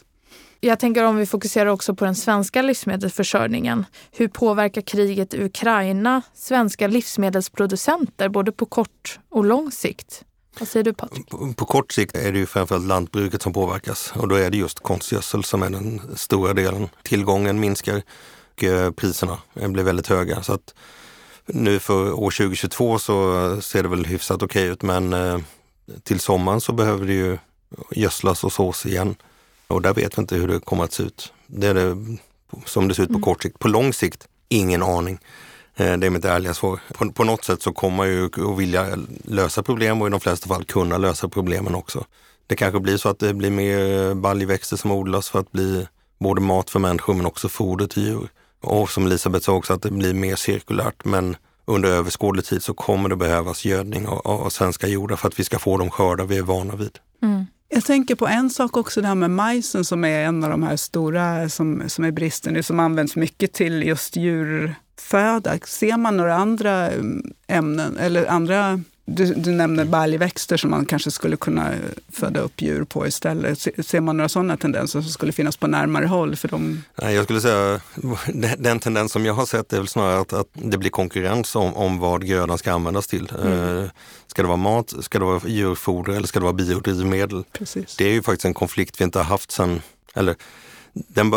Jag 0.61 0.79
tänker 0.79 1.05
om 1.05 1.17
vi 1.17 1.27
fokuserar 1.27 1.67
också 1.67 1.95
på 1.95 2.05
den 2.05 2.15
svenska 2.15 2.63
livsmedelsförsörjningen. 2.63 3.85
Hur 4.13 4.29
påverkar 4.29 4.83
kriget 4.83 5.35
i 5.35 5.45
Ukraina 5.45 6.23
svenska 6.35 6.87
livsmedelsproducenter 6.87 8.29
både 8.29 8.53
på 8.53 8.67
kort 8.67 9.19
och 9.29 9.45
lång 9.45 9.71
sikt? 9.71 10.25
Vad 10.59 10.69
säger 10.69 10.85
du 10.85 10.93
Patrik? 10.93 11.29
På, 11.29 11.53
på, 11.53 11.65
kort 11.65 11.93
sikt 11.93 12.17
är 12.17 12.33
det 12.33 12.39
ju 12.39 12.47
framförallt 12.47 12.87
lantbruket 12.87 13.43
som 13.43 13.53
påverkas 13.53 14.13
och 14.17 14.29
då 14.29 14.35
är 14.35 14.51
det 14.51 14.57
just 14.57 14.81
konstgödsel 14.81 15.45
som 15.45 15.63
är 15.63 15.71
den 15.71 16.01
stora 16.17 16.53
delen. 16.55 16.89
Tillgången 17.03 17.61
minskar 17.61 18.03
och 18.53 18.65
eh, 18.65 18.91
priserna 18.91 19.39
blir 19.55 19.83
väldigt 19.83 20.07
höga. 20.07 20.43
Så 20.43 20.53
att 20.53 20.75
nu 21.47 21.79
för 21.79 22.13
år 22.13 22.31
2022 22.31 22.99
så 22.99 23.61
ser 23.61 23.83
det 23.83 23.89
väl 23.89 24.05
hyfsat 24.05 24.43
okej 24.43 24.63
okay 24.63 24.73
ut 24.73 24.83
men 24.83 25.13
eh, 25.13 25.39
till 26.03 26.21
sommaren 26.21 26.61
så 26.61 26.73
behöver 26.73 27.07
det 27.07 27.13
ju 27.13 27.39
gödslas 27.91 28.45
och 28.45 28.53
sås 28.53 28.87
igen. 28.87 29.17
Och 29.67 29.83
där 29.83 29.95
vet 29.95 30.19
vi 30.19 30.21
inte 30.21 30.37
hur 30.37 30.49
det 30.49 30.61
kommer 30.61 30.85
att 30.85 30.93
se 30.93 31.03
ut. 31.03 31.33
Det 31.47 31.67
är 31.67 31.75
det 31.75 32.17
som 32.65 32.89
det 32.89 32.95
ser 32.95 33.03
ut 33.03 33.09
på 33.09 33.15
mm. 33.15 33.23
kort 33.23 33.43
sikt. 33.43 33.59
På 33.59 33.69
lång 33.69 33.93
sikt, 33.93 34.29
ingen 34.49 34.83
aning. 34.83 35.19
Eh, 35.77 35.97
det 35.97 36.07
är 36.07 36.11
mitt 36.11 36.25
ärliga 36.25 36.55
svar. 36.55 36.81
På, 36.95 37.13
på 37.13 37.25
något 37.25 37.45
sätt 37.45 37.63
så 37.63 37.73
kommer 37.73 37.97
man 37.97 38.09
ju 38.09 38.25
att 38.25 38.59
vilja 38.59 38.99
lösa 39.25 39.63
problem 39.63 40.03
och 40.03 40.09
i 40.09 40.11
de 40.11 40.21
flesta 40.21 40.49
fall 40.49 40.65
kunna 40.65 40.99
lösa 40.99 41.29
problemen 41.29 41.75
också. 41.75 42.05
Det 42.47 42.57
kanske 42.57 42.81
blir 42.81 42.97
så 42.97 43.09
att 43.09 43.19
det 43.19 43.35
blir 43.35 43.51
mer 43.51 44.15
baljväxter 44.15 44.77
som 44.77 44.93
odlas 44.93 45.29
för 45.29 45.39
att 45.39 45.53
bli 45.53 45.87
både 46.19 46.41
mat 46.41 46.71
för 46.71 46.79
människor 46.79 47.15
men 47.15 47.27
också 47.27 47.49
foder 47.49 47.87
till 47.87 48.03
djur. 48.03 48.29
Och 48.61 48.91
som 48.91 49.07
Elisabeth 49.07 49.45
sa 49.45 49.53
också 49.53 49.73
att 49.73 49.83
det 49.83 49.91
blir 49.91 50.15
mer 50.15 50.37
cirkulärt 50.37 51.05
men 51.05 51.37
under 51.65 51.89
överskådlig 51.89 52.45
tid 52.45 52.63
så 52.63 52.75
kommer 52.75 53.09
det 53.09 53.17
behövas 53.17 53.65
gödning 53.65 54.07
av, 54.07 54.19
av 54.25 54.51
svenska 54.51 54.87
jordar 54.87 55.17
för 55.17 55.29
att 55.29 55.39
vi 55.39 55.45
ska 55.45 55.59
få 55.59 55.77
de 55.77 55.91
skördar 55.91 56.25
vi 56.25 56.39
är 56.39 56.43
vana 56.43 56.77
vid. 56.77 56.99
Mm. 57.23 57.47
Jag 57.69 57.85
tänker 57.85 58.15
på 58.15 58.27
en 58.27 58.51
sak 58.51 58.77
också, 58.77 59.01
det 59.01 59.09
här 59.09 59.15
med 59.15 59.31
majsen 59.31 59.85
som 59.85 60.05
är 60.05 60.25
en 60.25 60.45
av 60.45 60.51
de 60.51 60.63
här 60.63 60.77
stora 60.77 61.49
som, 61.49 61.83
som 61.87 62.05
är 62.05 62.11
bristen, 62.11 62.63
som 62.63 62.81
används 62.81 63.17
mycket 63.17 63.53
till 63.53 63.83
just 63.83 64.17
djurföda. 64.97 65.59
Ser 65.65 65.97
man 65.97 66.17
några 66.17 66.35
andra 66.35 66.91
mm, 66.91 67.33
ämnen 67.47 67.97
eller 67.99 68.27
andra 68.27 68.81
du, 69.09 69.35
du 69.35 69.51
nämner 69.51 69.85
baljväxter 69.85 70.57
som 70.57 70.71
man 70.71 70.87
kanske 70.87 71.11
skulle 71.11 71.37
kunna 71.37 71.75
föda 72.13 72.41
upp 72.41 72.63
djur 72.63 72.85
på 72.85 73.07
istället. 73.07 73.59
Ser 73.87 74.01
man 74.01 74.17
några 74.17 74.29
sådana 74.29 74.57
tendenser 74.57 75.01
som 75.01 75.11
skulle 75.11 75.33
finnas 75.33 75.57
på 75.57 75.67
närmare 75.67 76.07
håll? 76.07 76.37
För 76.37 76.49
dem? 76.49 76.83
Nej, 77.03 77.15
jag 77.15 77.25
skulle 77.25 77.41
säga 77.41 77.81
den 78.59 78.81
tendens 78.81 79.13
som 79.13 79.27
jag 79.27 79.35
har 79.35 79.47
sett 79.47 79.73
är 79.73 79.79
väl 79.79 79.89
snarare 79.89 80.21
att, 80.21 80.33
att 80.33 80.49
det 80.53 80.79
blir 80.79 80.91
konkurrens 80.91 81.57
om, 81.57 81.75
om 81.75 81.99
vad 81.99 82.27
grödan 82.27 82.59
ska 82.59 82.73
användas 82.73 83.07
till. 83.07 83.33
Mm. 83.43 83.79
Eh, 83.79 83.91
ska 84.27 84.43
det 84.43 84.49
vara 84.49 84.57
mat, 84.57 84.95
ska 85.01 85.19
det 85.19 85.25
vara 85.25 85.41
djurfoder 85.47 86.13
eller 86.13 86.27
ska 86.27 86.39
det 86.39 86.45
vara 86.45 86.53
biodrivmedel? 86.53 87.45
Precis. 87.53 87.97
Det 87.97 88.05
är 88.05 88.13
ju 88.13 88.23
faktiskt 88.23 88.45
en 88.45 88.55
konflikt 88.55 89.01
vi 89.01 89.05
inte 89.05 89.19
har 89.19 89.25
haft 89.25 89.51
sedan, 89.51 89.83
eller 90.15 90.37
den 91.09 91.31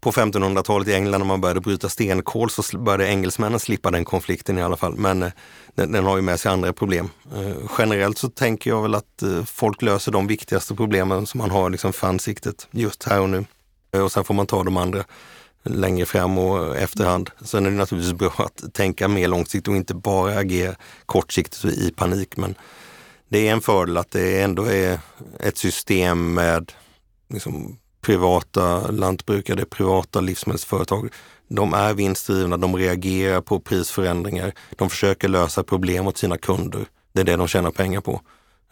på 0.00 0.12
1500-talet 0.12 0.88
i 0.88 0.94
England 0.94 1.20
när 1.20 1.26
man 1.26 1.40
började 1.40 1.60
bryta 1.60 1.88
stenkol 1.88 2.50
så 2.50 2.78
började 2.78 3.08
engelsmännen 3.08 3.60
slippa 3.60 3.90
den 3.90 4.04
konflikten 4.04 4.58
i 4.58 4.62
alla 4.62 4.76
fall. 4.76 4.96
Men 4.96 5.22
eh, 5.22 5.32
den, 5.74 5.92
den 5.92 6.04
har 6.04 6.16
ju 6.16 6.22
med 6.22 6.40
sig 6.40 6.52
andra 6.52 6.72
problem. 6.72 7.10
Eh, 7.34 7.56
generellt 7.78 8.18
så 8.18 8.28
tänker 8.28 8.70
jag 8.70 8.82
väl 8.82 8.94
att 8.94 9.22
eh, 9.22 9.44
folk 9.44 9.82
löser 9.82 10.12
de 10.12 10.26
viktigaste 10.26 10.74
problemen 10.74 11.26
som 11.26 11.38
man 11.38 11.50
har 11.50 11.70
liksom 11.70 11.92
för 11.92 12.06
ansiktet 12.06 12.68
just 12.70 13.02
här 13.02 13.20
och 13.20 13.30
nu. 13.30 13.44
Eh, 13.94 14.00
och 14.00 14.12
sen 14.12 14.24
får 14.24 14.34
man 14.34 14.46
ta 14.46 14.62
de 14.62 14.76
andra 14.76 15.04
längre 15.62 16.06
fram 16.06 16.38
och 16.38 16.76
eh, 16.76 16.82
efterhand. 16.82 17.30
Sen 17.40 17.66
är 17.66 17.70
det 17.70 17.76
naturligtvis 17.76 18.18
bra 18.18 18.32
att 18.36 18.74
tänka 18.74 19.08
mer 19.08 19.28
långsiktigt 19.28 19.68
och 19.68 19.76
inte 19.76 19.94
bara 19.94 20.38
agera 20.38 20.74
kortsiktigt 21.06 21.64
i 21.64 21.92
panik. 21.96 22.36
Men 22.36 22.54
det 23.28 23.48
är 23.48 23.52
en 23.52 23.60
fördel 23.60 23.96
att 23.96 24.10
det 24.10 24.42
ändå 24.42 24.64
är 24.64 24.98
ett 25.40 25.58
system 25.58 26.34
med 26.34 26.72
liksom 27.28 27.78
privata 28.04 28.90
lantbrukare, 28.90 29.64
privata 29.64 30.20
livsmedelsföretag. 30.20 31.08
De 31.48 31.74
är 31.74 31.94
vinstdrivna, 31.94 32.56
de 32.56 32.76
reagerar 32.76 33.40
på 33.40 33.60
prisförändringar, 33.60 34.52
de 34.70 34.90
försöker 34.90 35.28
lösa 35.28 35.62
problem 35.62 36.06
åt 36.06 36.18
sina 36.18 36.38
kunder. 36.38 36.86
Det 37.12 37.20
är 37.20 37.24
det 37.24 37.36
de 37.36 37.48
tjänar 37.48 37.70
pengar 37.70 38.00
på. 38.00 38.20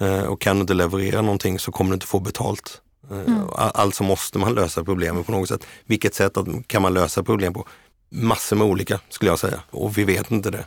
Eh, 0.01 0.23
och 0.23 0.40
kan 0.40 0.57
du 0.57 0.61
inte 0.61 0.75
leverera 0.75 1.23
någonting 1.23 1.59
så 1.59 1.73
kommer 1.73 1.90
du 1.90 1.95
inte 1.95 2.07
få 2.07 2.21
betalt. 2.21 2.83
Eh, 3.11 3.21
mm. 3.21 3.49
Alltså 3.55 4.03
måste 4.05 4.38
man 4.38 4.55
lösa 4.55 4.85
problemen 4.85 5.25
på 5.25 5.33
något 5.33 5.49
sätt. 5.49 5.66
Vilket 5.85 6.14
sätt 6.14 6.33
kan 6.66 6.83
man 6.83 6.95
lösa 6.95 7.23
problem 7.23 7.53
på? 7.53 7.66
Massor 8.11 8.57
med 8.57 8.66
olika 8.66 9.01
skulle 9.09 9.31
jag 9.31 9.38
säga 9.38 9.61
och 9.71 9.99
vi 9.99 10.05
vet 10.05 10.31
inte 10.31 10.51
det. 10.51 10.66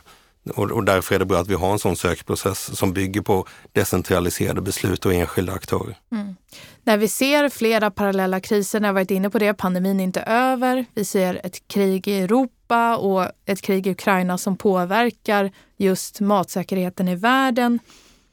Och, 0.54 0.70
och 0.70 0.84
därför 0.84 1.14
är 1.14 1.18
det 1.18 1.24
bra 1.24 1.38
att 1.38 1.48
vi 1.48 1.54
har 1.54 1.72
en 1.72 1.78
sån 1.78 1.96
sökprocess 1.96 2.78
som 2.78 2.92
bygger 2.92 3.20
på 3.20 3.46
decentraliserade 3.72 4.60
beslut 4.60 5.06
och 5.06 5.14
enskilda 5.14 5.52
aktörer. 5.52 5.96
Mm. 6.12 6.36
När 6.84 6.96
vi 6.96 7.08
ser 7.08 7.48
flera 7.48 7.90
parallella 7.90 8.40
kriser, 8.40 8.80
när 8.80 8.88
jag 8.88 8.94
varit 8.94 9.10
inne 9.10 9.30
på 9.30 9.38
det, 9.38 9.54
pandemin 9.54 10.00
är 10.00 10.04
inte 10.04 10.20
över. 10.20 10.84
Vi 10.94 11.04
ser 11.04 11.40
ett 11.46 11.68
krig 11.68 12.08
i 12.08 12.18
Europa 12.18 12.96
och 12.96 13.26
ett 13.46 13.62
krig 13.62 13.86
i 13.86 13.90
Ukraina 13.90 14.38
som 14.38 14.56
påverkar 14.56 15.52
just 15.76 16.20
matsäkerheten 16.20 17.08
i 17.08 17.14
världen. 17.14 17.78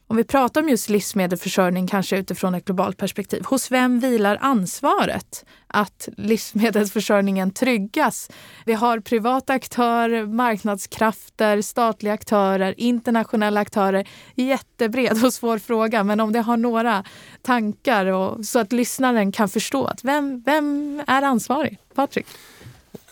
Om 0.06 0.16
vi 0.16 0.24
pratar 0.24 0.60
om 0.62 0.68
just 0.68 0.88
livsmedelsförsörjning, 0.88 1.86
kanske 1.86 2.18
utifrån 2.18 2.54
ett 2.54 2.64
globalt 2.64 2.96
perspektiv, 2.96 3.44
hos 3.44 3.70
vem 3.70 4.00
vilar 4.00 4.38
ansvaret 4.40 5.44
att 5.66 6.08
livsmedelsförsörjningen 6.16 7.50
tryggas? 7.50 8.30
Vi 8.64 8.72
har 8.72 9.00
privata 9.00 9.52
aktörer, 9.52 10.26
marknadskrafter, 10.26 11.62
statliga 11.62 12.12
aktörer, 12.12 12.74
internationella 12.76 13.60
aktörer. 13.60 14.08
Jättebred 14.34 15.24
och 15.24 15.32
svår 15.32 15.58
fråga, 15.58 16.04
men 16.04 16.20
om 16.20 16.32
det 16.32 16.40
har 16.40 16.56
några 16.56 17.04
tankar 17.42 18.06
och, 18.06 18.44
så 18.44 18.58
att 18.58 18.72
lyssnaren 18.72 19.32
kan 19.32 19.48
förstå. 19.48 19.84
Att 19.84 20.04
vem, 20.04 20.42
vem 20.46 21.02
är 21.06 21.22
ansvarig? 21.22 21.78
Patrik? 21.94 22.26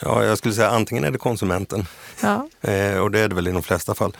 Ja, 0.00 0.24
jag 0.24 0.38
skulle 0.38 0.54
säga 0.54 0.70
antingen 0.70 1.04
är 1.04 1.10
det 1.10 1.18
konsumenten, 1.18 1.86
ja. 2.22 2.48
eh, 2.60 2.98
och 2.98 3.10
det 3.10 3.20
är 3.20 3.28
det 3.28 3.34
väl 3.34 3.48
i 3.48 3.52
de 3.52 3.62
flesta 3.62 3.94
fall. 3.94 4.16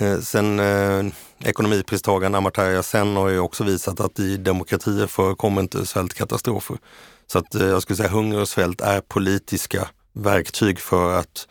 Eh, 0.00 0.20
sen 0.20 0.60
eh, 0.60 1.12
ekonomipristagaren 1.44 2.34
Amartya 2.34 2.82
Sen 2.82 3.16
har 3.16 3.28
ju 3.28 3.38
också 3.38 3.64
visat 3.64 4.00
att 4.00 4.18
i 4.18 4.36
demokratier 4.36 5.06
förekommer 5.06 5.60
inte 5.62 5.86
svältkatastrofer. 5.86 6.78
Så 7.26 7.38
att 7.38 7.54
eh, 7.54 7.66
jag 7.66 7.82
skulle 7.82 7.96
säga 7.96 8.08
hunger 8.08 8.40
och 8.40 8.48
svält 8.48 8.80
är 8.80 9.00
politiska 9.00 9.88
verktyg 10.12 10.80
för 10.80 11.18
att 11.18 11.48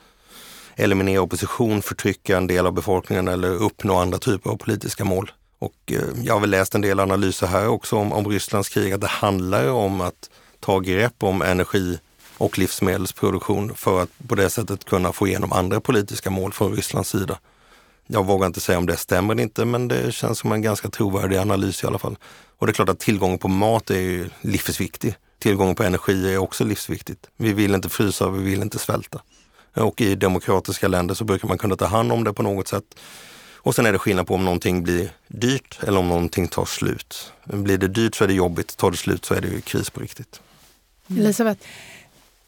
eliminera 0.76 1.22
opposition, 1.22 1.82
förtrycka 1.82 2.38
en 2.38 2.48
del 2.48 2.66
av 2.66 2.74
befolkningen 2.74 3.28
eller 3.28 3.50
uppnå 3.50 3.98
andra 3.98 4.18
typer 4.18 4.50
av 4.50 4.58
politiska 4.58 5.06
mål. 5.06 5.32
Och 5.60 5.92
eh, 5.92 6.24
jag 6.24 6.34
har 6.34 6.42
väl 6.42 6.50
läst 6.50 6.76
en 6.76 6.82
del 6.82 7.00
analyser 7.00 7.48
här 7.48 7.68
också 7.68 7.96
om, 7.96 8.14
om 8.14 8.28
Rysslands 8.28 8.70
krig, 8.70 8.94
att 8.94 9.02
det 9.02 9.08
handlar 9.08 9.72
om 9.72 10.02
att 10.02 10.30
ta 10.60 10.80
grepp 10.80 11.24
om 11.24 11.42
energi 11.42 12.00
och 12.38 12.58
livsmedelsproduktion 12.58 13.76
för 13.76 14.04
att 14.04 14.10
på 14.28 14.36
det 14.36 14.50
sättet 14.50 14.86
kunna 14.86 15.14
få 15.14 15.28
igenom 15.28 15.54
andra 15.54 15.80
politiska 15.80 16.30
mål 16.30 16.54
från 16.54 16.76
Rysslands 16.76 17.10
sida. 17.10 17.40
Jag 18.12 18.26
vågar 18.26 18.48
inte 18.48 18.60
säga 18.60 18.78
om 18.78 18.86
det 18.86 18.98
stämmer 18.98 19.34
eller 19.34 19.44
inte, 19.44 19.66
men 19.66 19.88
det 19.88 20.12
känns 20.12 20.40
som 20.40 20.52
en 20.52 20.62
ganska 20.62 20.90
trovärdig 20.90 21.38
analys 21.38 21.84
i 21.84 21.88
alla 21.88 22.00
fall. 22.00 22.18
Och 22.58 22.68
det 22.68 22.72
är 22.72 22.74
klart 22.74 22.90
att 22.90 23.00
tillgången 23.00 23.38
på 23.38 23.48
mat 23.48 23.90
är 23.90 24.30
livsviktig. 24.42 25.16
Tillgången 25.40 25.76
på 25.76 25.84
energi 25.84 26.34
är 26.34 26.38
också 26.38 26.64
livsviktigt. 26.64 27.28
Vi 27.38 27.54
vill 27.54 27.74
inte 27.74 27.90
frysa, 27.90 28.30
vi 28.30 28.44
vill 28.44 28.62
inte 28.62 28.80
svälta. 28.80 29.22
Och 29.74 30.02
i 30.02 30.16
demokratiska 30.16 30.88
länder 30.88 31.16
så 31.16 31.24
brukar 31.24 31.48
man 31.48 31.58
kunna 31.58 31.76
ta 31.76 31.86
hand 31.86 32.12
om 32.12 32.24
det 32.24 32.34
på 32.34 32.44
något 32.44 32.68
sätt. 32.68 32.84
Och 33.56 33.76
sen 33.76 33.86
är 33.86 33.92
det 33.92 34.00
skillnad 34.00 34.28
på 34.28 34.36
om 34.36 34.46
någonting 34.46 34.84
blir 34.84 35.12
dyrt 35.28 35.80
eller 35.84 36.00
om 36.00 36.08
någonting 36.08 36.48
tar 36.48 36.66
slut. 36.66 37.34
Blir 37.44 37.78
det 37.78 37.88
dyrt 37.88 38.16
så 38.16 38.24
är 38.24 38.28
det 38.28 38.34
jobbigt, 38.34 38.78
tar 38.78 38.92
det 38.92 38.98
slut 38.98 39.26
så 39.26 39.34
är 39.34 39.42
det 39.42 39.48
ju 39.48 39.62
kris 39.62 39.90
på 39.90 40.00
riktigt. 40.00 40.42
Elisabeth? 41.10 41.66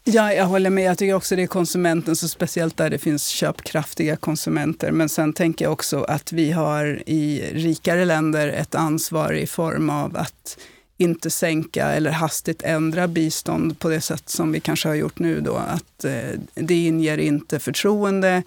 Ja, 0.04 0.32
jag 0.32 0.44
håller 0.44 0.70
med. 0.70 0.84
Jag 0.84 0.98
tycker 0.98 1.14
också 1.14 1.36
det 1.36 1.42
är 1.42 1.46
konsumenten, 1.46 2.16
så 2.16 2.28
speciellt 2.28 2.76
där 2.76 2.90
det 2.90 2.98
finns 2.98 3.26
köpkraftiga 3.26 4.16
konsumenter. 4.16 4.90
Men 4.90 5.08
sen 5.08 5.32
tänker 5.32 5.64
jag 5.64 5.72
också 5.72 6.02
att 6.02 6.32
vi 6.32 6.52
har 6.52 7.02
i 7.06 7.50
rikare 7.52 8.04
länder 8.04 8.48
ett 8.48 8.74
ansvar 8.74 9.32
i 9.32 9.46
form 9.46 9.90
av 9.90 10.16
att 10.16 10.58
inte 10.98 11.30
sänka 11.30 11.92
eller 11.92 12.10
hastigt 12.10 12.62
ändra 12.62 13.08
bistånd 13.08 13.78
på 13.78 13.88
det 13.88 14.00
sätt 14.00 14.28
som 14.28 14.52
vi 14.52 14.60
kanske 14.60 14.88
har 14.88 14.94
gjort 14.94 15.18
nu. 15.18 15.40
Då. 15.40 15.56
Att 15.56 16.04
eh, 16.04 16.40
det 16.54 16.86
inger 16.86 17.18
inte 17.18 17.58
förtroende 17.58 18.42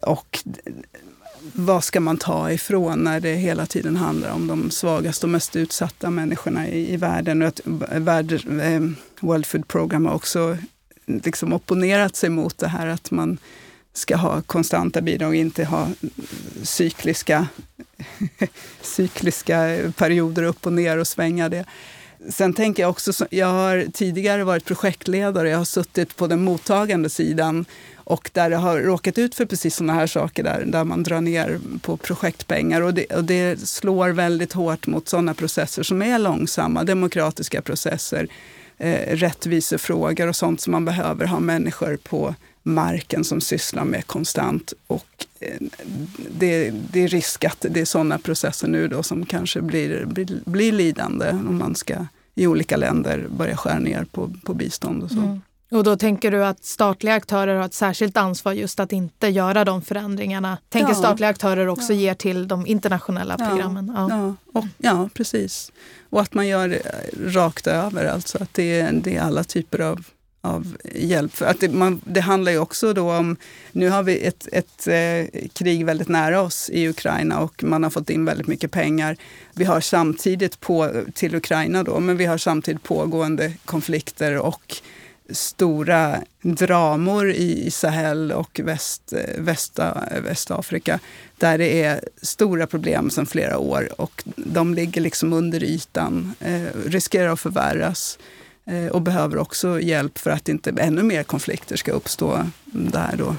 och 0.00 0.38
vad 1.52 1.84
ska 1.84 2.00
man 2.00 2.16
ta 2.16 2.50
ifrån 2.50 2.98
när 2.98 3.20
det 3.20 3.34
hela 3.34 3.66
tiden 3.66 3.96
handlar 3.96 4.30
om 4.30 4.46
de 4.46 4.70
svagaste 4.70 5.26
och 5.26 5.30
mest 5.30 5.56
utsatta 5.56 6.10
människorna 6.10 6.68
i, 6.68 6.92
i 6.92 6.96
världen. 6.96 7.42
Och 7.42 7.48
att, 7.48 7.60
värld, 7.90 8.32
eh, 8.32 8.80
World 9.20 9.46
Food 9.46 9.68
Program 9.68 10.06
har 10.06 10.14
också 10.14 10.56
liksom 11.06 11.52
opponerat 11.52 12.16
sig 12.16 12.30
mot 12.30 12.58
det 12.58 12.68
här 12.68 12.86
att 12.86 13.10
man 13.10 13.38
ska 13.92 14.16
ha 14.16 14.42
konstanta 14.42 15.00
bidrag 15.00 15.28
och 15.28 15.34
inte 15.34 15.64
ha 15.64 15.88
cykliska, 16.62 17.46
cykliska 18.82 19.78
perioder 19.96 20.42
upp 20.42 20.66
och 20.66 20.72
ner 20.72 20.98
och 20.98 21.08
svänga 21.08 21.48
det. 21.48 21.64
Sen 22.28 22.52
tänker 22.52 22.82
jag 22.82 22.90
också, 22.90 23.26
jag 23.30 23.46
har 23.46 23.86
tidigare 23.92 24.44
varit 24.44 24.64
projektledare, 24.64 25.50
jag 25.50 25.58
har 25.58 25.64
suttit 25.64 26.16
på 26.16 26.26
den 26.26 26.44
mottagande 26.44 27.08
sidan 27.08 27.64
och 27.96 28.30
där 28.32 28.50
det 28.50 28.56
har 28.56 28.80
råkat 28.80 29.18
ut 29.18 29.34
för 29.34 29.46
precis 29.46 29.76
sådana 29.76 29.92
här 29.92 30.06
saker 30.06 30.42
där, 30.42 30.64
där 30.66 30.84
man 30.84 31.02
drar 31.02 31.20
ner 31.20 31.60
på 31.82 31.96
projektpengar. 31.96 32.80
Och 32.80 32.94
det, 32.94 33.04
och 33.06 33.24
det 33.24 33.68
slår 33.68 34.08
väldigt 34.08 34.52
hårt 34.52 34.86
mot 34.86 35.08
sådana 35.08 35.34
processer 35.34 35.82
som 35.82 36.02
är 36.02 36.18
långsamma, 36.18 36.84
demokratiska 36.84 37.62
processer 37.62 38.28
eh, 38.78 39.16
rättvisefrågor 39.16 40.28
och 40.28 40.36
sånt 40.36 40.60
som 40.60 40.70
man 40.70 40.84
behöver 40.84 41.26
ha 41.26 41.40
människor 41.40 41.96
på 41.96 42.34
marken 42.62 43.24
som 43.24 43.40
sysslar 43.40 43.84
med 43.84 44.06
konstant. 44.06 44.72
Och 44.86 45.26
eh, 45.40 45.56
det, 46.38 46.70
det, 46.92 47.00
är 47.00 47.08
risk 47.08 47.44
att 47.44 47.66
det 47.70 47.80
är 47.80 47.84
sådana 47.84 48.18
processer 48.18 48.68
nu 48.68 48.88
då 48.88 49.02
som 49.02 49.26
kanske 49.26 49.62
blir, 49.62 50.04
blir, 50.04 50.40
blir 50.44 50.72
lidande 50.72 51.30
om 51.30 51.58
man 51.58 51.74
ska 51.74 52.06
i 52.34 52.46
olika 52.46 52.76
länder 52.76 53.26
börja 53.28 53.56
skära 53.56 53.78
ner 53.78 54.04
på, 54.04 54.34
på 54.44 54.54
bistånd 54.54 55.02
och 55.02 55.10
så. 55.10 55.18
Mm. 55.18 55.40
Och 55.72 55.84
då 55.84 55.96
tänker 55.96 56.30
du 56.30 56.44
att 56.44 56.64
statliga 56.64 57.14
aktörer 57.14 57.56
har 57.56 57.64
ett 57.64 57.74
särskilt 57.74 58.16
ansvar 58.16 58.52
just 58.52 58.80
att 58.80 58.92
inte 58.92 59.28
göra 59.28 59.64
de 59.64 59.82
förändringarna? 59.82 60.58
Tänker 60.68 60.92
ja. 60.92 60.94
statliga 60.94 61.30
aktörer 61.30 61.66
också 61.66 61.92
ja. 61.92 61.98
ger 61.98 62.14
till 62.14 62.48
de 62.48 62.66
internationella 62.66 63.36
ja. 63.38 63.48
programmen? 63.48 63.92
Ja. 63.96 64.08
Ja. 64.10 64.34
Och, 64.52 64.64
ja, 64.78 65.08
precis. 65.14 65.72
Och 66.10 66.20
att 66.20 66.34
man 66.34 66.48
gör 66.48 66.68
det 66.68 66.82
rakt 67.26 67.66
över, 67.66 68.04
alltså 68.04 68.42
att 68.42 68.54
det 68.54 68.80
är, 68.80 68.92
det 68.92 69.16
är 69.16 69.20
alla 69.20 69.44
typer 69.44 69.78
av, 69.78 70.04
av 70.40 70.76
hjälp. 70.94 71.34
För 71.34 71.46
att 71.46 71.60
det, 71.60 71.68
man, 71.68 72.00
det 72.04 72.20
handlar 72.20 72.52
ju 72.52 72.58
också 72.58 72.92
då 72.92 73.12
om, 73.12 73.36
nu 73.72 73.88
har 73.88 74.02
vi 74.02 74.26
ett, 74.26 74.48
ett 74.52 74.86
eh, 74.86 75.40
krig 75.52 75.86
väldigt 75.86 76.08
nära 76.08 76.40
oss 76.40 76.70
i 76.70 76.88
Ukraina 76.88 77.40
och 77.40 77.64
man 77.64 77.82
har 77.82 77.90
fått 77.90 78.10
in 78.10 78.24
väldigt 78.24 78.46
mycket 78.46 78.70
pengar. 78.70 79.16
Vi 79.54 79.64
har 79.64 79.80
samtidigt 79.80 80.60
på, 80.60 81.04
till 81.14 81.34
Ukraina 81.34 81.82
då, 81.82 82.00
men 82.00 82.16
vi 82.16 82.24
har 82.24 82.38
samtidigt 82.38 82.82
pågående 82.82 83.52
konflikter 83.64 84.38
och 84.38 84.82
stora 85.30 86.22
dramor 86.42 87.30
i 87.30 87.70
Sahel 87.70 88.32
och 88.32 88.60
Väst, 88.64 89.12
Västa, 89.38 90.02
Västafrika 90.22 91.00
där 91.38 91.58
det 91.58 91.82
är 91.82 92.00
stora 92.22 92.66
problem 92.66 93.10
sedan 93.10 93.26
flera 93.26 93.58
år 93.58 94.00
och 94.00 94.22
de 94.36 94.74
ligger 94.74 95.00
liksom 95.00 95.32
under 95.32 95.64
ytan, 95.64 96.34
eh, 96.40 96.62
riskerar 96.86 97.28
att 97.28 97.40
förvärras 97.40 98.18
eh, 98.64 98.86
och 98.86 99.02
behöver 99.02 99.38
också 99.38 99.80
hjälp 99.80 100.18
för 100.18 100.30
att 100.30 100.48
inte 100.48 100.74
ännu 100.78 101.02
mer 101.02 101.22
konflikter 101.22 101.76
ska 101.76 101.92
uppstå 101.92 102.46
där 102.64 103.14
då. 103.18 103.36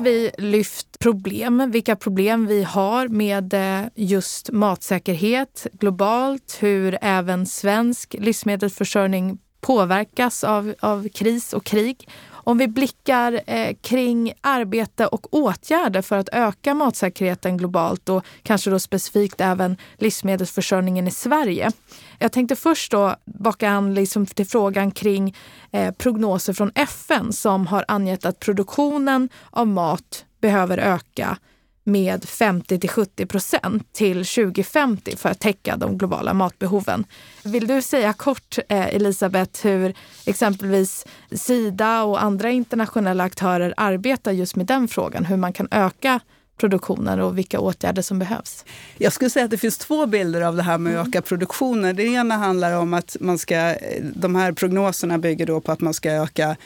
Har 0.00 0.04
vi 0.04 0.30
lyft 0.38 0.98
problem, 0.98 1.70
vilka 1.70 1.96
problem 1.96 2.46
vi 2.46 2.62
har 2.62 3.08
med 3.08 3.54
eh, 3.54 3.88
just 3.94 4.50
matsäkerhet 4.50 5.66
globalt, 5.72 6.58
hur 6.60 6.98
även 7.00 7.46
svensk 7.46 8.16
livsmedelsförsörjning 8.18 9.38
påverkas 9.60 10.44
av, 10.44 10.74
av 10.80 11.08
kris 11.08 11.52
och 11.52 11.64
krig. 11.64 12.08
Om 12.44 12.58
vi 12.58 12.68
blickar 12.68 13.40
eh, 13.46 13.74
kring 13.80 14.32
arbete 14.40 15.06
och 15.06 15.34
åtgärder 15.34 16.02
för 16.02 16.18
att 16.18 16.28
öka 16.32 16.74
matsäkerheten 16.74 17.56
globalt 17.56 18.08
och 18.08 18.24
kanske 18.42 18.70
då 18.70 18.78
specifikt 18.78 19.40
även 19.40 19.76
livsmedelsförsörjningen 19.96 21.08
i 21.08 21.10
Sverige. 21.10 21.70
Jag 22.18 22.32
tänkte 22.32 22.56
först 22.56 22.92
då 22.92 23.16
baka 23.24 23.70
an 23.70 23.94
liksom 23.94 24.26
till 24.26 24.46
frågan 24.46 24.90
kring 24.90 25.36
eh, 25.72 25.94
prognoser 25.94 26.52
från 26.52 26.72
FN 26.74 27.32
som 27.32 27.66
har 27.66 27.84
angett 27.88 28.24
att 28.24 28.38
produktionen 28.38 29.28
av 29.50 29.66
mat 29.66 30.24
behöver 30.40 30.78
öka 30.78 31.38
med 31.84 32.24
50 32.24 32.78
till 32.78 32.90
70 32.90 33.26
procent 33.26 33.92
till 33.92 34.26
2050 34.26 35.16
för 35.16 35.28
att 35.28 35.40
täcka 35.40 35.76
de 35.76 35.98
globala 35.98 36.34
matbehoven. 36.34 37.04
Vill 37.44 37.66
du 37.66 37.82
säga 37.82 38.12
kort, 38.12 38.58
eh, 38.68 38.94
Elisabeth, 38.94 39.66
hur 39.66 39.94
exempelvis 40.26 41.06
Sida 41.32 42.02
och 42.02 42.22
andra 42.22 42.50
internationella 42.50 43.24
aktörer 43.24 43.74
arbetar 43.76 44.32
just 44.32 44.56
med 44.56 44.66
den 44.66 44.88
frågan, 44.88 45.24
hur 45.24 45.36
man 45.36 45.52
kan 45.52 45.68
öka 45.70 46.20
produktionen 46.60 47.20
och 47.20 47.38
vilka 47.38 47.60
åtgärder 47.60 48.02
som 48.02 48.18
behövs? 48.18 48.64
Jag 48.98 49.12
skulle 49.12 49.30
säga 49.30 49.44
att 49.44 49.50
det 49.50 49.58
finns 49.58 49.78
två 49.78 50.06
bilder 50.06 50.40
av 50.42 50.56
det 50.56 50.62
här 50.62 50.78
med 50.78 51.00
att 51.00 51.08
öka 51.08 51.22
produktionen. 51.22 51.96
Det 51.96 52.02
ena 52.02 52.36
handlar 52.36 52.76
om 52.76 52.94
att 52.94 53.16
man 53.20 53.38
ska, 53.38 53.74
de 54.02 54.34
här 54.34 54.52
prognoserna 54.52 55.18
bygger 55.18 55.46
då 55.46 55.60
på 55.60 55.72
att 55.72 55.80
man 55.80 55.94
ska 55.94 56.10
öka 56.10 56.56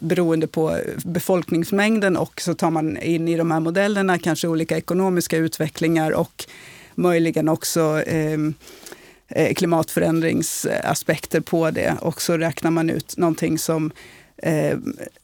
beroende 0.00 0.46
på 0.46 0.76
befolkningsmängden 1.04 2.16
och 2.16 2.40
så 2.40 2.54
tar 2.54 2.70
man 2.70 2.96
in 2.96 3.28
i 3.28 3.36
de 3.36 3.50
här 3.50 3.60
modellerna 3.60 4.18
kanske 4.18 4.48
olika 4.48 4.76
ekonomiska 4.76 5.36
utvecklingar 5.36 6.10
och 6.10 6.44
möjligen 6.94 7.48
också 7.48 8.02
ehm, 8.06 8.54
eh, 9.28 9.54
klimatförändringsaspekter 9.54 11.40
på 11.40 11.70
det. 11.70 11.96
Och 12.00 12.22
så 12.22 12.36
räknar 12.36 12.70
man 12.70 12.90
ut 12.90 13.16
någonting 13.16 13.58
som 13.58 13.92
eh, 14.42 14.78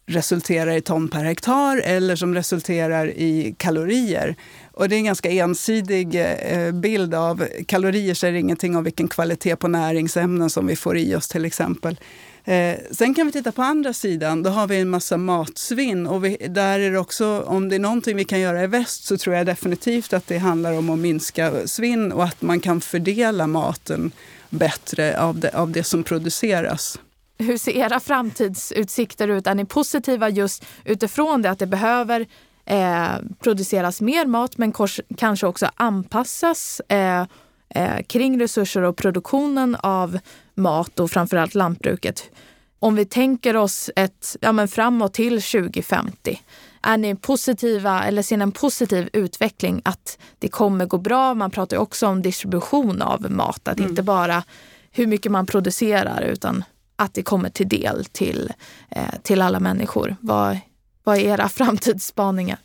resulterar 0.06 0.76
i 0.76 0.80
ton 0.80 1.08
per 1.08 1.24
hektar 1.24 1.76
eller 1.84 2.16
som 2.16 2.34
resulterar 2.34 3.06
i 3.08 3.54
kalorier. 3.58 4.36
Och 4.72 4.88
det 4.88 4.96
är 4.96 4.98
en 4.98 5.04
ganska 5.04 5.30
ensidig 5.30 6.14
eh, 6.14 6.72
bild 6.72 7.14
av 7.14 7.46
kalorier 7.66 8.14
säger 8.14 8.34
ingenting 8.34 8.76
om 8.76 8.84
vilken 8.84 9.08
kvalitet 9.08 9.56
på 9.56 9.68
näringsämnen 9.68 10.50
som 10.50 10.66
vi 10.66 10.76
får 10.76 10.96
i 10.96 11.14
oss 11.14 11.28
till 11.28 11.44
exempel. 11.44 11.98
Eh, 12.44 12.76
sen 12.90 13.14
kan 13.14 13.26
vi 13.26 13.32
titta 13.32 13.52
på 13.52 13.62
andra 13.62 13.92
sidan, 13.92 14.42
då 14.42 14.50
har 14.50 14.66
vi 14.66 14.80
en 14.80 14.88
massa 14.88 15.16
matsvinn. 15.16 16.06
Och 16.06 16.24
vi, 16.24 16.36
där 16.48 16.78
är 16.78 16.90
det 16.90 16.98
också, 16.98 17.40
om 17.40 17.68
det 17.68 17.74
är 17.74 17.80
någonting 17.80 18.16
vi 18.16 18.24
kan 18.24 18.40
göra 18.40 18.62
i 18.62 18.66
väst 18.66 19.04
så 19.04 19.18
tror 19.18 19.36
jag 19.36 19.46
definitivt 19.46 20.12
att 20.12 20.26
det 20.26 20.38
handlar 20.38 20.72
om 20.72 20.90
att 20.90 20.98
minska 20.98 21.66
svinn 21.66 22.12
och 22.12 22.24
att 22.24 22.42
man 22.42 22.60
kan 22.60 22.80
fördela 22.80 23.46
maten 23.46 24.12
bättre 24.50 25.20
av 25.20 25.40
det, 25.40 25.50
av 25.50 25.70
det 25.70 25.84
som 25.84 26.04
produceras. 26.04 26.98
Hur 27.38 27.58
ser 27.58 27.72
era 27.72 28.00
framtidsutsikter 28.00 29.28
ut? 29.28 29.46
Är 29.46 29.54
ni 29.54 29.64
positiva 29.64 30.28
just 30.28 30.64
utifrån 30.84 31.42
det 31.42 31.50
att 31.50 31.58
det 31.58 31.66
behöver 31.66 32.26
eh, 32.64 33.14
produceras 33.40 34.00
mer 34.00 34.26
mat 34.26 34.58
men 34.58 34.72
kanske 35.16 35.46
också 35.46 35.70
anpassas 35.74 36.80
eh, 36.88 37.26
eh, 37.68 38.02
kring 38.06 38.40
resurser 38.40 38.82
och 38.82 38.96
produktionen 38.96 39.76
av 39.80 40.18
mat 40.54 41.00
och 41.00 41.10
framförallt 41.10 41.54
lantbruket. 41.54 42.30
Om 42.78 42.94
vi 42.94 43.04
tänker 43.04 43.56
oss 43.56 43.90
ett, 43.96 44.36
ja 44.40 44.52
men 44.52 44.68
framåt 44.68 45.14
till 45.14 45.42
2050, 45.42 46.40
är 46.82 46.96
ni 46.96 47.14
positiva 47.14 48.04
eller 48.04 48.22
ser 48.22 48.36
ni 48.36 48.42
en 48.42 48.52
positiv 48.52 49.08
utveckling 49.12 49.82
att 49.84 50.18
det 50.38 50.48
kommer 50.48 50.86
gå 50.86 50.98
bra? 50.98 51.34
Man 51.34 51.50
pratar 51.50 51.76
också 51.76 52.06
om 52.06 52.22
distribution 52.22 53.02
av 53.02 53.30
mat, 53.30 53.68
att 53.68 53.78
mm. 53.78 53.90
inte 53.90 54.02
bara 54.02 54.42
hur 54.90 55.06
mycket 55.06 55.32
man 55.32 55.46
producerar 55.46 56.22
utan 56.22 56.64
att 56.96 57.14
det 57.14 57.22
kommer 57.22 57.50
till 57.50 57.68
del 57.68 58.04
till, 58.04 58.52
eh, 58.90 59.02
till 59.22 59.42
alla 59.42 59.60
människor. 59.60 60.16
Vad, 60.20 60.58
vad 61.04 61.16
är 61.16 61.20
era 61.20 61.48
framtidsspaningar? 61.48 62.58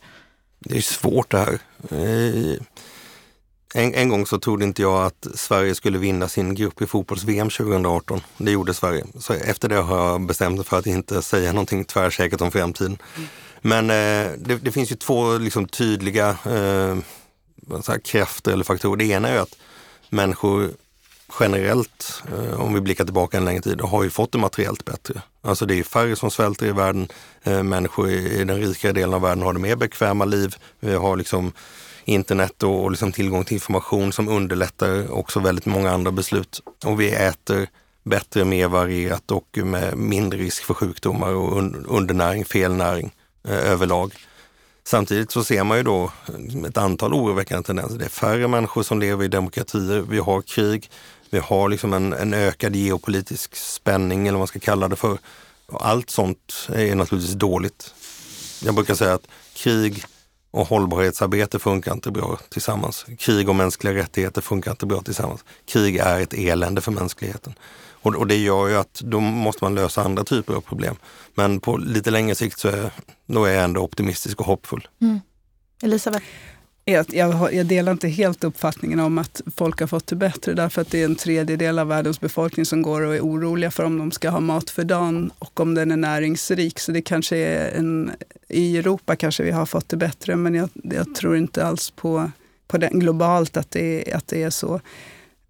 Det 0.58 0.76
är 0.76 0.82
svårt 0.82 1.30
det 1.30 1.38
här. 1.38 1.58
Eh, 1.90 2.58
en, 3.74 3.94
en, 3.94 4.08
gång 4.08 4.26
så 4.26 4.38
trodde 4.38 4.64
inte 4.64 4.82
jag 4.82 5.06
att 5.06 5.26
Sverige 5.34 5.74
skulle 5.74 5.98
vinna 5.98 6.28
sin 6.28 6.54
grupp 6.54 6.82
i 6.82 6.86
fotbolls-VM 6.86 7.50
2018. 7.50 8.20
Det 8.36 8.50
gjorde 8.50 8.74
Sverige. 8.74 9.04
Så 9.18 9.32
efter 9.32 9.68
det 9.68 9.76
har 9.76 10.08
jag 10.08 10.26
bestämt 10.26 10.56
mig 10.56 10.66
för 10.66 10.78
att 10.78 10.86
inte 10.86 11.22
säga 11.22 11.52
någonting 11.52 11.84
tvärsäkert 11.84 12.40
om 12.40 12.50
framtiden. 12.50 12.98
Mm. 13.16 13.28
Men 13.60 13.90
eh, 13.90 14.32
det, 14.38 14.56
det, 14.56 14.72
finns 14.72 14.92
ju 14.92 14.96
två 14.96 15.38
liksom, 15.38 15.68
tydliga 15.68 16.28
eh, 16.28 16.96
så 17.82 17.92
här, 17.92 17.98
krafter 17.98 18.52
eller 18.52 18.64
faktorer. 18.64 18.96
Det 18.96 19.04
ena 19.04 19.28
är 19.28 19.38
att 19.38 19.56
människor 20.08 20.70
generellt, 21.40 22.22
eh, 22.32 22.60
om 22.60 22.74
vi 22.74 22.80
blickar 22.80 23.04
tillbaka 23.04 23.36
en 23.36 23.44
längre 23.44 23.62
tid, 23.62 23.80
har 23.80 24.02
ju 24.02 24.10
fått 24.10 24.32
det 24.32 24.38
materiellt 24.38 24.84
bättre. 24.84 25.22
Alltså 25.42 25.66
det 25.66 25.78
är 25.78 25.82
färre 25.82 26.16
som 26.16 26.30
svälter 26.30 26.66
i 26.66 26.72
världen. 26.72 27.08
Eh, 27.42 27.62
människor 27.62 28.10
i 28.10 28.44
den 28.44 28.56
rikare 28.56 28.92
delen 28.92 29.14
av 29.14 29.20
världen 29.20 29.44
har 29.44 29.52
det 29.52 29.58
mer 29.58 29.76
bekväma 29.76 30.24
liv. 30.24 30.56
Vi 30.80 30.94
har 30.94 31.16
liksom 31.16 31.52
internet 32.04 32.62
och, 32.62 32.90
liksom 32.90 33.12
tillgång 33.12 33.44
till 33.44 33.54
information 33.54 34.12
som 34.12 34.28
underlättar 34.28 35.12
också 35.12 35.40
väldigt 35.40 35.66
många 35.66 35.90
andra 35.90 36.10
beslut. 36.10 36.60
Och 36.84 37.00
vi 37.00 37.10
äter 37.10 37.68
bättre, 38.04 38.44
mer 38.44 38.68
varierat 38.68 39.30
och 39.30 39.58
med 39.64 39.98
mindre 39.98 40.38
risk 40.38 40.64
för 40.64 40.74
sjukdomar 40.74 41.32
och 41.32 41.56
undernäring, 41.86 42.44
felnäring 42.44 43.14
eh, 43.48 43.70
överlag. 43.70 44.14
Samtidigt 44.84 45.30
så 45.30 45.44
ser 45.44 45.64
man 45.64 45.76
ju 45.76 45.82
då 45.82 46.04
eh, 46.04 46.64
ett 46.68 46.76
antal 46.76 47.14
oroväckande 47.14 47.66
tendenser. 47.66 47.98
Det 47.98 48.04
är 48.04 48.08
färre 48.08 48.48
människor 48.48 48.82
som 48.82 49.00
lever 49.00 49.24
i 49.24 49.28
demokratier. 49.28 50.04
Vi 50.08 50.18
har 50.18 50.42
krig. 50.42 50.90
Vi 51.32 51.38
har 51.38 51.68
liksom 51.68 51.92
en, 51.92 52.12
en 52.12 52.34
ökad 52.34 52.76
geopolitisk 52.76 53.56
spänning 53.56 54.20
eller 54.20 54.32
vad 54.32 54.40
man 54.40 54.46
ska 54.46 54.60
kalla 54.60 54.88
det 54.88 54.96
för. 54.96 55.18
Allt 55.72 56.10
sånt 56.10 56.68
är 56.68 56.94
naturligtvis 56.94 57.34
dåligt. 57.34 57.94
Jag 58.64 58.74
brukar 58.74 58.94
säga 58.94 59.14
att 59.14 59.28
krig 59.54 60.04
och 60.50 60.66
hållbarhetsarbete 60.66 61.58
funkar 61.58 61.92
inte 61.92 62.10
bra 62.10 62.38
tillsammans. 62.48 63.06
Krig 63.18 63.48
och 63.48 63.54
mänskliga 63.54 63.94
rättigheter 63.94 64.40
funkar 64.40 64.70
inte 64.70 64.86
bra 64.86 65.02
tillsammans. 65.02 65.44
Krig 65.66 65.96
är 65.96 66.20
ett 66.20 66.34
elände 66.34 66.80
för 66.80 66.92
mänskligheten. 66.92 67.54
Och, 67.90 68.14
och 68.14 68.26
det 68.26 68.36
gör 68.36 68.68
ju 68.68 68.76
att 68.76 68.94
då 68.94 69.20
måste 69.20 69.64
man 69.64 69.74
lösa 69.74 70.02
andra 70.02 70.24
typer 70.24 70.54
av 70.54 70.60
problem. 70.60 70.96
Men 71.34 71.60
på 71.60 71.76
lite 71.76 72.10
längre 72.10 72.34
sikt 72.34 72.58
så 72.58 72.68
är, 72.68 72.90
då 73.26 73.44
är 73.44 73.52
jag 73.52 73.64
ändå 73.64 73.80
optimistisk 73.80 74.40
och 74.40 74.46
hoppfull. 74.46 74.88
Mm. 75.00 75.20
Elisabeth? 75.82 76.26
Jag, 76.84 77.06
jag, 77.52 77.66
delar 77.66 77.92
inte 77.92 78.08
helt 78.08 78.44
uppfattningen 78.44 79.00
om 79.00 79.18
att 79.18 79.40
folk 79.56 79.80
har 79.80 79.86
fått 79.86 80.06
det 80.06 80.16
bättre 80.16 80.54
därför 80.54 80.82
att 80.82 80.90
det 80.90 81.00
är 81.00 81.04
en 81.04 81.16
tredjedel 81.16 81.78
av 81.78 81.88
världens 81.88 82.20
befolkning 82.20 82.66
som 82.66 82.82
går 82.82 83.00
och 83.02 83.14
är 83.14 83.20
oroliga 83.20 83.70
för 83.70 83.84
om 83.84 83.98
de 83.98 84.10
ska 84.10 84.30
ha 84.30 84.40
mat 84.40 84.70
för 84.70 84.84
dagen 84.84 85.32
och 85.38 85.60
om 85.60 85.74
den 85.74 85.90
är 85.90 85.96
näringsrik. 85.96 86.78
Så 86.78 86.92
det 86.92 87.02
kanske 87.02 87.36
är 87.36 87.78
en, 87.78 88.10
I 88.48 88.76
Europa 88.78 89.16
kanske 89.16 89.42
vi 89.42 89.50
har 89.50 89.66
fått 89.66 89.88
det 89.88 89.96
bättre 89.96 90.36
men 90.36 90.54
jag, 90.54 90.68
jag 90.74 91.14
tror 91.14 91.36
inte 91.36 91.66
alls 91.66 91.90
på, 91.90 92.30
på 92.68 92.78
den 92.78 93.00
globalt 93.00 93.56
att 93.56 93.70
det, 93.70 94.12
att 94.12 94.28
det 94.28 94.42
är 94.42 94.50
så. 94.50 94.80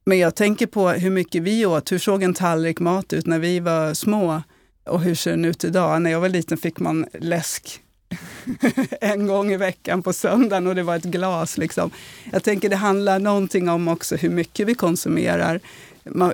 Men 0.05 0.19
jag 0.19 0.35
tänker 0.35 0.67
på 0.67 0.89
hur 0.89 1.11
mycket 1.11 1.43
vi 1.43 1.67
åt. 1.67 1.93
Hur 1.93 1.99
såg 1.99 2.23
en 2.23 2.35
tallrik 2.35 2.81
mat 2.81 3.13
ut 3.13 3.27
när 3.27 3.39
vi 3.39 3.61
var 3.61 3.95
små? 3.95 4.43
Och 4.85 5.01
hur 5.01 5.15
ser 5.15 5.31
den 5.31 5.45
ut 5.45 5.65
idag? 5.65 6.03
När 6.03 6.11
jag 6.11 6.21
var 6.21 6.29
liten 6.29 6.59
fick 6.59 6.79
man 6.79 7.07
läsk 7.13 7.81
en 9.01 9.27
gång 9.27 9.53
i 9.53 9.57
veckan 9.57 10.03
på 10.03 10.13
söndagen 10.13 10.67
och 10.67 10.75
det 10.75 10.83
var 10.83 10.97
ett 10.97 11.05
glas. 11.05 11.59
Liksom. 11.59 11.91
Jag 12.33 12.43
tänker 12.43 12.69
det 12.69 12.77
handlar 12.77 13.19
någonting 13.19 13.69
om 13.69 13.89
också 13.89 14.17
hur 14.17 14.31
mycket 14.31 14.67
vi 14.67 14.75
konsumerar. 14.75 15.61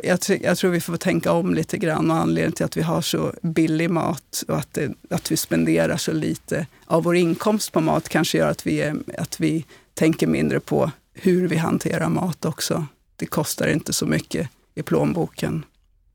Jag, 0.03 0.19
jag, 0.41 0.59
tror 0.59 0.71
vi 0.71 0.81
får 0.81 0.97
tänka 0.97 1.33
om 1.33 1.55
lite 1.55 1.79
grann 1.79 2.11
och 2.11 2.17
anledningen 2.17 2.53
till 2.53 2.65
att 2.65 2.77
vi 2.77 2.83
har 2.83 3.01
så 3.01 3.33
billig 3.43 3.91
mat 3.91 4.45
och 4.49 4.57
att, 4.57 4.73
det, 4.73 4.93
att 5.11 5.33
vi 5.33 5.37
spenderar 5.37 5.97
så 5.97 6.13
lite 6.13 6.67
av 6.87 7.03
vår 7.03 7.17
inkomst 7.17 7.73
på 7.73 7.81
mat 7.81 8.09
kanske 8.09 8.39
gör 8.39 8.51
att 8.51 8.67
vi, 8.67 8.81
är, 8.81 8.97
att 9.19 9.41
vi 9.41 9.65
tänker 9.95 10.27
mindre 10.27 10.61
på 10.61 10.91
hur 11.15 11.49
vi 11.49 11.57
hanterar 11.57 12.09
mat 12.09 12.45
också. 12.45 12.87
Det 13.17 13.27
kostar 13.27 13.69
inte 13.69 13.93
så 13.93 14.07
mycket 14.07 14.49
i 14.75 14.83
plånboken. 14.83 15.65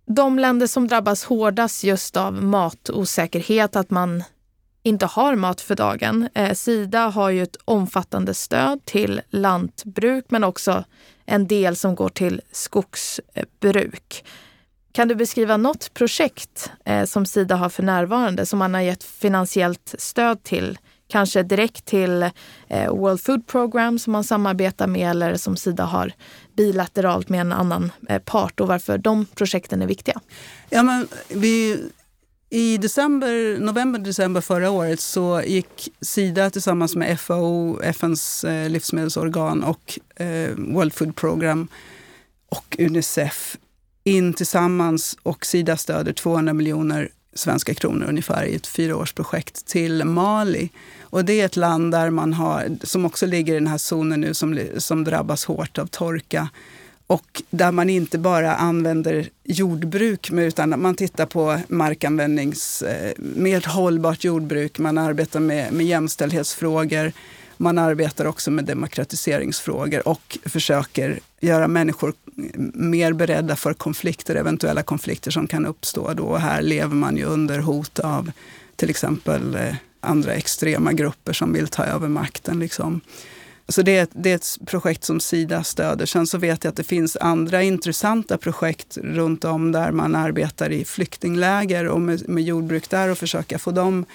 De 0.05 0.39
länder 0.39 0.67
som 0.67 0.87
drabbas 0.87 1.23
hårdast 1.23 1.83
just 1.83 2.17
av 2.17 2.43
matosäkerhet, 2.43 3.75
att 3.75 3.89
man 3.89 4.23
inte 4.83 5.05
har 5.05 5.35
mat 5.35 5.61
för 5.61 5.75
dagen. 5.75 6.29
Eh, 6.33 6.53
Sida 6.53 6.99
har 6.99 7.29
ju 7.29 7.43
ett 7.43 7.57
omfattande 7.65 8.33
stöd 8.33 8.85
till 8.85 9.21
lantbruk 9.29 10.25
men 10.29 10.43
också 10.43 10.83
en 11.25 11.47
del 11.47 11.75
som 11.75 11.95
går 11.95 12.09
till 12.09 12.41
skogsbruk. 12.51 14.25
Kan 14.91 15.07
du 15.07 15.15
beskriva 15.15 15.57
något 15.57 15.93
projekt 15.93 16.71
eh, 16.85 17.05
som 17.05 17.25
Sida 17.25 17.55
har 17.55 17.69
för 17.69 17.83
närvarande 17.83 18.45
som 18.45 18.59
man 18.59 18.73
har 18.73 18.81
gett 18.81 19.03
finansiellt 19.03 19.95
stöd 19.97 20.43
till? 20.43 20.77
Kanske 21.07 21.43
direkt 21.43 21.85
till 21.85 22.23
eh, 22.67 22.89
World 22.89 23.21
Food 23.21 23.47
Program 23.47 23.99
som 23.99 24.13
man 24.13 24.23
samarbetar 24.23 24.87
med 24.87 25.09
eller 25.09 25.35
som 25.35 25.57
Sida 25.57 25.83
har 25.83 26.11
bilateralt 26.55 27.29
med 27.29 27.41
en 27.41 27.51
annan 27.51 27.91
eh, 28.09 28.19
part 28.19 28.59
och 28.59 28.67
varför 28.67 28.97
de 28.97 29.25
projekten 29.25 29.81
är 29.81 29.87
viktiga? 29.87 30.19
Ja, 30.69 30.83
men 30.83 31.07
vi, 31.27 31.83
i 32.55 32.77
december, 32.77 33.59
november, 33.59 33.99
december 33.99 34.41
förra 34.41 34.71
året 34.71 34.99
så 34.99 35.41
gick 35.45 35.89
Sida 36.01 36.49
tillsammans 36.49 36.95
med 36.95 37.19
FAO, 37.19 37.81
FNs 37.83 38.43
eh, 38.43 38.69
livsmedelsorgan 38.69 39.63
och 39.63 39.99
eh, 40.15 40.51
World 40.57 40.93
Food 40.93 41.15
Program 41.15 41.67
och 42.49 42.75
Unicef 42.79 43.57
in 44.03 44.33
tillsammans 44.33 45.17
och 45.23 45.45
Sida 45.45 45.77
stöder 45.77 46.13
200 46.13 46.53
miljoner 46.53 47.09
svenska 47.33 47.73
kronor 47.73 48.05
ungefär 48.09 48.45
i 48.45 48.55
ett 48.55 48.67
fyraårsprojekt 48.67 49.65
till 49.65 50.03
Mali. 50.03 50.69
Och 51.01 51.25
det 51.25 51.41
är 51.41 51.45
ett 51.45 51.55
land 51.55 51.91
där 51.91 52.09
man 52.09 52.33
har, 52.33 52.77
som 52.83 53.05
också 53.05 53.25
ligger 53.25 53.53
i 53.53 53.59
den 53.59 53.67
här 53.67 53.77
zonen 53.77 54.21
nu 54.21 54.33
som, 54.33 54.59
som 54.77 55.03
drabbas 55.03 55.45
hårt 55.45 55.77
av 55.77 55.87
torka. 55.87 56.49
Och 57.13 57.41
där 57.49 57.71
man 57.71 57.89
inte 57.89 58.17
bara 58.17 58.55
använder 58.55 59.29
jordbruk 59.43 60.31
utan 60.31 60.81
man 60.81 60.95
tittar 60.95 61.25
på 61.25 61.59
markanvändnings, 61.67 62.81
eh, 62.81 63.11
mer 63.17 63.67
hållbart 63.67 64.23
jordbruk. 64.23 64.79
Man 64.79 64.97
arbetar 64.97 65.39
med, 65.39 65.73
med 65.73 65.85
jämställdhetsfrågor. 65.85 67.11
Man 67.57 67.77
arbetar 67.77 68.25
också 68.25 68.51
med 68.51 68.65
demokratiseringsfrågor 68.65 70.07
och 70.07 70.37
försöker 70.45 71.19
göra 71.41 71.67
människor 71.67 72.13
mer 72.73 73.13
beredda 73.13 73.55
för 73.55 73.73
konflikter, 73.73 74.35
eventuella 74.35 74.83
konflikter 74.83 75.31
som 75.31 75.47
kan 75.47 75.65
uppstå. 75.65 76.13
Då. 76.13 76.23
Och 76.23 76.41
här 76.41 76.61
lever 76.61 76.95
man 76.95 77.17
ju 77.17 77.25
under 77.25 77.59
hot 77.59 77.99
av 77.99 78.31
till 78.75 78.89
exempel 78.89 79.55
eh, 79.55 79.75
andra 79.99 80.33
extrema 80.33 80.93
grupper 80.93 81.33
som 81.33 81.53
vill 81.53 81.67
ta 81.67 81.83
över 81.83 82.07
makten. 82.07 82.59
Liksom. 82.59 83.01
Så 83.67 83.81
det 83.81 83.97
är, 83.97 84.07
det 84.11 84.31
är 84.31 84.35
ett 84.35 84.57
projekt 84.65 85.03
som 85.03 85.19
Sida 85.19 85.63
stöder. 85.63 86.05
Sen 86.05 86.27
så 86.27 86.37
vet 86.37 86.63
jag 86.63 86.71
att 86.71 86.77
det 86.77 86.83
finns 86.83 87.17
andra 87.21 87.63
intressanta 87.63 88.37
projekt 88.37 88.97
runt 88.97 89.45
om 89.45 89.71
där 89.71 89.91
man 89.91 90.15
arbetar 90.15 90.71
i 90.71 90.85
flyktingläger 90.85 91.87
och 91.87 92.01
med, 92.01 92.29
med 92.29 92.43
jordbruk 92.43 92.89
där 92.89 93.09
och 93.09 93.17
försöka 93.17 93.59
få 93.59 93.71
dem 93.71 94.05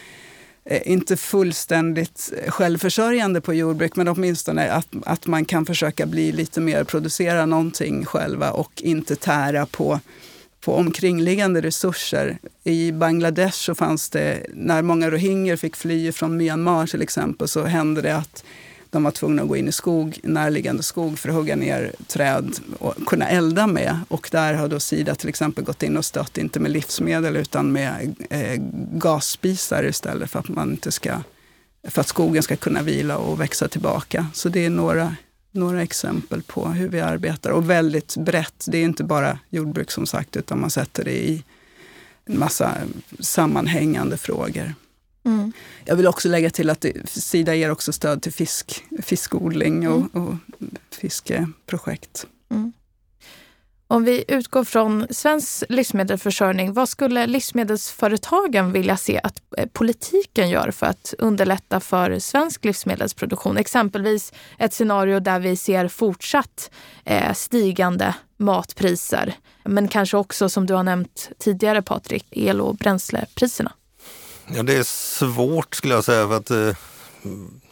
eh, 0.65 0.93
inte 0.93 1.17
fullständigt 1.17 2.33
självförsörjande 2.49 3.41
på 3.41 3.55
jordbruk, 3.55 3.97
men 3.97 4.09
åtminstone 4.09 4.73
att, 4.73 4.89
att 5.07 5.27
man 5.27 5.45
kan 5.45 5.67
försöka 5.67 6.07
bli 6.07 6.33
lite 6.33 6.61
mer, 6.61 6.85
producera 6.85 7.47
någonting 7.47 8.05
själva 8.05 8.51
och 8.51 8.73
inte 8.77 9.17
tära 9.17 9.67
på, 9.67 10.01
på 10.61 10.75
omkringliggande 10.75 11.61
resurser. 11.61 12.39
I 12.65 12.93
Bangladesh 12.93 13.57
så 13.57 13.75
fanns 13.75 14.11
det, 14.11 14.47
när 14.55 14.83
många 14.83 15.11
rohingyer 15.11 15.57
fick 15.57 15.77
fly 15.77 16.13
från 16.13 16.37
Myanmar 16.37 16.87
till 16.87 17.03
exempel, 17.03 17.49
så 17.49 17.65
hände 17.65 18.03
det 18.03 18.17
att 18.17 18.45
de 18.91 19.05
var 19.05 19.11
tvungna 19.11 19.43
att 19.43 19.49
gå 19.49 19.57
in 19.57 19.69
i 19.69 19.73
skog, 19.73 20.21
närliggande 20.23 20.83
skog 20.83 21.19
för 21.19 21.29
att 21.29 21.35
hugga 21.35 21.57
ner 21.57 21.93
träd 22.07 22.55
och 22.79 22.95
kunna 23.07 23.29
elda 23.29 23.67
med. 23.67 24.01
Och 24.09 24.29
där 24.33 24.55
har 24.55 24.69
då 24.69 24.81
Sida 24.81 25.15
till 25.15 25.29
exempel 25.29 25.65
gått 25.65 25.83
in 25.83 25.97
och 25.97 26.05
stött, 26.05 26.39
inte 26.39 26.61
med 26.61 26.71
livsmedel 26.71 27.37
utan 27.37 27.73
med 27.73 28.15
eh, 28.31 28.61
gasspisar 28.93 29.85
istället 29.85 30.31
för 30.31 30.39
att, 30.39 30.49
man 30.49 30.71
inte 30.71 30.93
ska, 30.93 31.21
för 31.89 32.01
att 32.01 32.09
skogen 32.09 32.43
ska 32.43 32.57
kunna 32.57 32.83
vila 32.83 33.17
och 33.17 33.41
växa 33.41 33.69
tillbaka. 33.69 34.27
Så 34.35 34.49
det 34.49 34.65
är 34.65 34.71
några, 34.71 35.17
några 35.53 35.83
exempel 35.83 36.43
på 36.43 36.69
hur 36.69 36.89
vi 36.89 37.01
arbetar. 37.01 37.51
Och 37.51 37.71
väldigt 37.71 38.17
brett. 38.17 38.65
Det 38.69 38.79
är 38.79 38.85
inte 38.85 39.05
bara 39.05 39.39
jordbruk 39.51 39.91
som 39.91 40.07
sagt, 40.07 40.37
utan 40.37 40.61
man 40.61 40.71
sätter 40.71 41.05
det 41.05 41.29
i 41.29 41.45
en 42.25 42.39
massa 42.39 42.75
sammanhängande 43.21 44.17
frågor. 44.17 44.75
Mm. 45.29 45.53
Jag 45.85 45.97
vill 45.97 46.07
också 46.07 46.29
lägga 46.29 46.51
till 46.51 46.71
att 46.71 46.85
Sida 47.05 47.55
ger 47.55 47.71
också 47.71 47.93
stöd 47.93 48.23
till 48.23 48.33
fisk, 48.33 48.85
fiskodling 49.03 49.89
och, 49.89 49.97
mm. 49.97 50.11
och 50.13 50.35
fiskeprojekt. 50.91 52.27
Mm. 52.51 52.73
Om 53.91 54.05
vi 54.05 54.25
utgår 54.29 54.65
från 54.65 55.07
svensk 55.11 55.65
livsmedelsförsörjning, 55.69 56.73
vad 56.73 56.89
skulle 56.89 57.27
livsmedelsföretagen 57.27 58.73
vilja 58.73 58.97
se 58.97 59.21
att 59.23 59.43
eh, 59.59 59.67
politiken 59.73 60.51
gör 60.51 60.71
för 60.71 60.87
att 60.87 61.15
underlätta 61.19 61.81
för 61.81 62.19
svensk 62.19 62.65
livsmedelsproduktion? 62.65 63.57
Exempelvis 63.57 64.33
ett 64.59 64.73
scenario 64.73 65.21
där 65.21 65.41
vi 65.41 65.57
ser 65.57 65.89
fortsatt 65.89 66.71
eh, 67.05 67.33
stigande 67.33 68.15
matpriser, 68.37 69.35
men 69.65 69.89
kanske 69.89 70.17
också 70.17 70.49
som 70.49 70.67
du 70.67 70.75
har 70.75 70.83
nämnt 70.83 71.31
tidigare 71.39 71.83
Patrik, 71.83 72.27
el 72.31 72.61
och 72.61 72.77
bränslepriserna. 72.77 73.73
Ja, 74.55 74.63
det 74.63 74.77
är 74.77 74.83
svårt 74.83 75.75
skulle 75.75 75.95
jag 75.95 76.05
säga. 76.05 76.29
för 76.29 76.37
att 76.37 76.51
eh, 76.51 76.77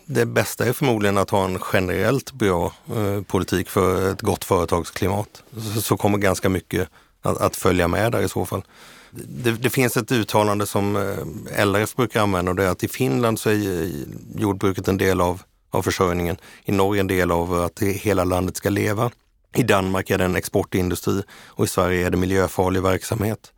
Det 0.06 0.26
bästa 0.26 0.66
är 0.66 0.72
förmodligen 0.72 1.18
att 1.18 1.30
ha 1.30 1.44
en 1.44 1.58
generellt 1.72 2.32
bra 2.32 2.72
eh, 2.96 3.22
politik 3.22 3.70
för 3.70 4.12
ett 4.12 4.22
gott 4.22 4.44
företagsklimat. 4.44 5.42
Så, 5.74 5.80
så 5.80 5.96
kommer 5.96 6.18
ganska 6.18 6.48
mycket 6.48 6.88
att, 7.22 7.38
att, 7.38 7.56
följa 7.56 7.88
med 7.88 8.12
där 8.12 8.22
i 8.22 8.28
så 8.28 8.46
fall. 8.46 8.64
Det, 9.10 9.52
det 9.52 9.70
finns 9.70 9.96
ett 9.96 10.12
uttalande 10.12 10.66
som 10.66 10.96
eh, 10.96 11.66
LRF 11.66 11.96
brukar 11.96 12.22
använda 12.22 12.50
och 12.50 12.56
det 12.56 12.64
är 12.64 12.70
att 12.70 12.84
i 12.84 12.88
Finland 12.88 13.40
så 13.40 13.50
är 13.50 13.90
jordbruket 14.36 14.88
en 14.88 14.96
del 14.96 15.20
av, 15.20 15.42
av 15.70 15.82
försörjningen. 15.82 16.36
I 16.64 16.72
Norge 16.72 17.00
en 17.00 17.06
del 17.06 17.30
av 17.30 17.52
att 17.52 17.82
hela 17.82 18.24
landet 18.24 18.56
ska 18.56 18.70
leva. 18.70 19.10
I 19.54 19.62
Danmark 19.62 20.10
är 20.10 20.18
det 20.18 20.24
en 20.24 20.36
exportindustri 20.36 21.22
och 21.46 21.64
i 21.64 21.68
Sverige 21.68 22.06
är 22.06 22.10
det 22.10 22.16
miljöfarlig 22.16 22.82
verksamhet. 22.82 23.52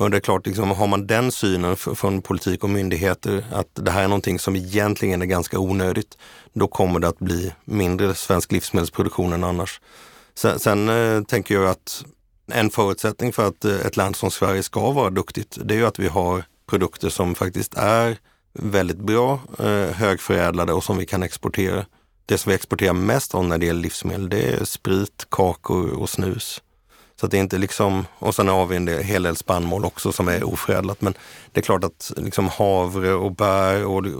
Och 0.00 0.10
det 0.10 0.16
är 0.16 0.20
klart, 0.20 0.46
liksom, 0.46 0.70
har 0.70 0.86
man 0.86 1.06
den 1.06 1.32
synen 1.32 1.76
från 1.76 2.22
politik 2.22 2.64
och 2.64 2.70
myndigheter 2.70 3.44
att 3.52 3.68
det 3.74 3.90
här 3.90 4.02
är 4.02 4.08
någonting 4.08 4.38
som 4.38 4.56
egentligen 4.56 5.22
är 5.22 5.26
ganska 5.26 5.58
onödigt, 5.58 6.18
då 6.52 6.68
kommer 6.68 7.00
det 7.00 7.08
att 7.08 7.18
bli 7.18 7.52
mindre 7.64 8.14
svensk 8.14 8.52
livsmedelsproduktion 8.52 9.32
än 9.32 9.44
annars. 9.44 9.80
Sen, 10.34 10.58
sen 10.58 10.88
eh, 10.88 11.22
tänker 11.22 11.54
jag 11.54 11.66
att 11.66 12.04
en 12.52 12.70
förutsättning 12.70 13.32
för 13.32 13.48
att 13.48 13.64
eh, 13.64 13.86
ett 13.86 13.96
land 13.96 14.16
som 14.16 14.30
Sverige 14.30 14.62
ska 14.62 14.90
vara 14.90 15.10
duktigt, 15.10 15.58
det 15.64 15.74
är 15.74 15.78
ju 15.78 15.86
att 15.86 15.98
vi 15.98 16.08
har 16.08 16.44
produkter 16.66 17.08
som 17.08 17.34
faktiskt 17.34 17.74
är 17.74 18.18
väldigt 18.52 18.98
bra, 18.98 19.40
eh, 19.58 19.94
högförädlade 19.94 20.72
och 20.72 20.84
som 20.84 20.98
vi 20.98 21.06
kan 21.06 21.22
exportera. 21.22 21.86
Det 22.26 22.38
som 22.38 22.50
vi 22.50 22.56
exporterar 22.56 22.92
mest 22.92 23.34
av 23.34 23.44
när 23.44 23.58
det 23.58 23.66
gäller 23.66 23.82
livsmedel, 23.82 24.28
det 24.28 24.42
är 24.42 24.64
sprit, 24.64 25.26
kakor 25.30 25.90
och 25.90 26.10
snus. 26.10 26.62
Så 27.20 27.26
det 27.26 27.36
är 27.36 27.40
inte 27.40 27.58
liksom, 27.58 28.06
och 28.18 28.34
sen 28.34 28.48
har 28.48 28.66
vi 28.66 28.76
en 28.76 28.84
del, 28.84 29.02
hel 29.02 29.22
del 29.22 29.36
spannmål 29.36 29.84
också 29.84 30.12
som 30.12 30.28
är 30.28 30.44
oförädlat. 30.44 31.00
Men 31.00 31.14
det 31.52 31.60
är 31.60 31.62
klart 31.62 31.84
att 31.84 32.12
liksom 32.16 32.48
havre 32.48 33.12
och 33.12 33.32
bär 33.32 33.86
och 33.86 34.02
det, 34.02 34.10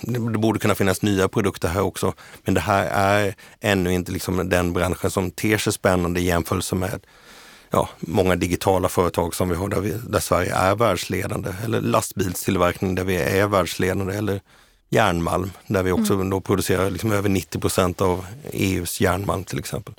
det, 0.00 0.18
borde 0.18 0.58
kunna 0.58 0.74
finnas 0.74 1.02
nya 1.02 1.28
produkter 1.28 1.68
här 1.68 1.80
också. 1.80 2.12
Men 2.44 2.54
det 2.54 2.60
här 2.60 2.86
är 2.86 3.34
ännu 3.60 3.92
inte 3.92 4.12
liksom 4.12 4.48
den 4.48 4.72
branschen 4.72 5.10
som 5.10 5.30
ter 5.30 5.58
sig 5.58 5.72
spännande 5.72 6.20
i 6.20 6.24
jämförelse 6.24 6.74
med 6.74 7.00
ja, 7.70 7.88
många 8.00 8.36
digitala 8.36 8.88
företag 8.88 9.34
som 9.34 9.48
vi 9.48 9.56
har 9.56 9.68
där, 9.68 9.80
vi, 9.80 9.90
där 9.90 10.20
Sverige 10.20 10.54
är 10.54 10.74
världsledande. 10.74 11.50
Eller 11.64 11.80
lastbilstillverkning 11.80 12.94
där 12.94 13.04
vi 13.04 13.16
är 13.16 13.46
världsledande. 13.46 14.14
Eller 14.14 14.40
järnmalm 14.90 15.50
där 15.66 15.82
vi 15.82 15.92
också 15.92 16.14
mm. 16.14 16.30
då 16.30 16.40
producerar 16.40 16.90
liksom 16.90 17.12
över 17.12 17.28
90 17.28 17.60
procent 17.60 18.00
av 18.00 18.26
EUs 18.52 19.00
järnmalm 19.00 19.44
till 19.44 19.58
exempel. 19.58 19.94